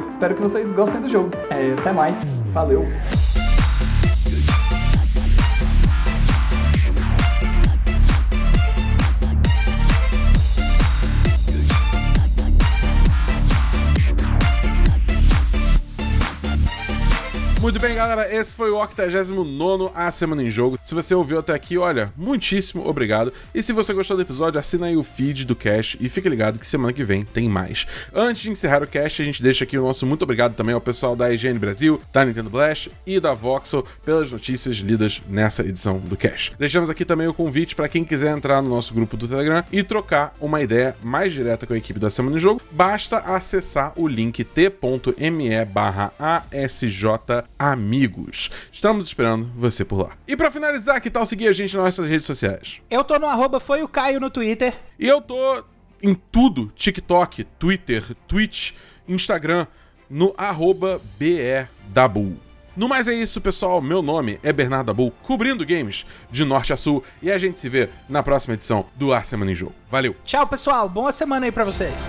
espero 0.08 0.34
que 0.34 0.42
vocês 0.42 0.70
gostem 0.70 1.00
do 1.00 1.08
jogo. 1.08 1.30
É, 1.50 1.72
até 1.78 1.92
mais. 1.92 2.44
Valeu. 2.52 2.84
Muito 17.78 17.86
bem, 17.86 17.96
galera, 17.96 18.34
esse 18.34 18.52
foi 18.56 18.72
o 18.72 18.76
89 18.76 19.92
A 19.94 20.10
Semana 20.10 20.42
em 20.42 20.50
Jogo. 20.50 20.80
Se 20.82 20.96
você 20.96 21.14
ouviu 21.14 21.38
até 21.38 21.54
aqui, 21.54 21.78
olha, 21.78 22.12
muitíssimo 22.16 22.84
obrigado. 22.84 23.32
E 23.54 23.62
se 23.62 23.72
você 23.72 23.94
gostou 23.94 24.16
do 24.16 24.22
episódio, 24.24 24.58
assina 24.58 24.86
aí 24.86 24.96
o 24.96 25.04
feed 25.04 25.44
do 25.44 25.54
Cash 25.54 25.96
e 26.00 26.08
fique 26.08 26.28
ligado 26.28 26.58
que 26.58 26.66
semana 26.66 26.92
que 26.92 27.04
vem 27.04 27.24
tem 27.24 27.48
mais. 27.48 27.86
Antes 28.12 28.42
de 28.42 28.50
encerrar 28.50 28.82
o 28.82 28.86
Cash, 28.88 29.20
a 29.20 29.24
gente 29.24 29.40
deixa 29.40 29.62
aqui 29.62 29.78
o 29.78 29.84
nosso 29.84 30.04
muito 30.04 30.22
obrigado 30.22 30.56
também 30.56 30.74
ao 30.74 30.80
pessoal 30.80 31.14
da 31.14 31.32
IGN 31.32 31.56
Brasil, 31.56 32.02
da 32.12 32.24
Nintendo 32.24 32.50
Blast 32.50 32.90
e 33.06 33.20
da 33.20 33.32
Voxel 33.32 33.86
pelas 34.04 34.32
notícias 34.32 34.74
lidas 34.78 35.22
nessa 35.28 35.62
edição 35.62 36.00
do 36.00 36.16
Cash. 36.16 36.50
Deixamos 36.58 36.90
aqui 36.90 37.04
também 37.04 37.28
o 37.28 37.34
convite 37.34 37.76
para 37.76 37.88
quem 37.88 38.02
quiser 38.02 38.36
entrar 38.36 38.60
no 38.60 38.70
nosso 38.70 38.92
grupo 38.92 39.16
do 39.16 39.28
Telegram 39.28 39.62
e 39.70 39.84
trocar 39.84 40.34
uma 40.40 40.60
ideia 40.60 40.96
mais 41.00 41.32
direta 41.32 41.64
com 41.64 41.74
a 41.74 41.78
equipe 41.78 42.00
da 42.00 42.10
Semana 42.10 42.38
em 42.38 42.40
Jogo, 42.40 42.60
basta 42.72 43.18
acessar 43.18 43.92
o 43.94 44.08
link 44.08 44.42
t.me 44.42 45.64
barra 45.64 46.12
ASJ 46.18 47.06
amigos. 47.72 48.50
Estamos 48.72 49.06
esperando 49.06 49.50
você 49.56 49.84
por 49.84 50.02
lá. 50.02 50.10
E 50.26 50.36
para 50.36 50.50
finalizar, 50.50 51.00
que 51.00 51.10
tal 51.10 51.26
seguir 51.26 51.48
a 51.48 51.52
gente 51.52 51.76
nas 51.76 51.84
nossas 51.84 52.08
redes 52.08 52.26
sociais? 52.26 52.80
Eu 52.90 53.04
tô 53.04 53.18
no 53.18 53.26
arroba 53.26 53.60
foi 53.60 53.82
o 53.82 53.88
Caio 53.88 54.20
no 54.20 54.30
Twitter. 54.30 54.74
E 54.98 55.06
eu 55.06 55.20
tô 55.20 55.64
em 56.02 56.14
tudo: 56.14 56.72
TikTok, 56.74 57.44
Twitter, 57.58 58.14
Twitch, 58.26 58.72
Instagram, 59.06 59.66
no 60.08 60.34
arroba 60.36 61.00
BEDabu. 61.18 62.36
No 62.78 62.88
mais 62.88 63.08
é 63.08 63.12
isso, 63.12 63.40
pessoal. 63.40 63.82
Meu 63.82 64.00
nome 64.00 64.38
é 64.40 64.52
Bernardo 64.52 64.86
Dabu, 64.86 65.10
cobrindo 65.24 65.66
games 65.66 66.06
de 66.30 66.44
norte 66.44 66.72
a 66.72 66.76
sul. 66.76 67.02
E 67.20 67.28
a 67.28 67.36
gente 67.36 67.58
se 67.58 67.68
vê 67.68 67.88
na 68.08 68.22
próxima 68.22 68.54
edição 68.54 68.86
do 68.94 69.12
Ar 69.12 69.24
Semana 69.24 69.50
em 69.50 69.54
Jogo. 69.54 69.74
Valeu! 69.90 70.14
Tchau, 70.24 70.46
pessoal. 70.46 70.88
Boa 70.88 71.10
semana 71.10 71.46
aí 71.46 71.50
pra 71.50 71.64
vocês. 71.64 72.08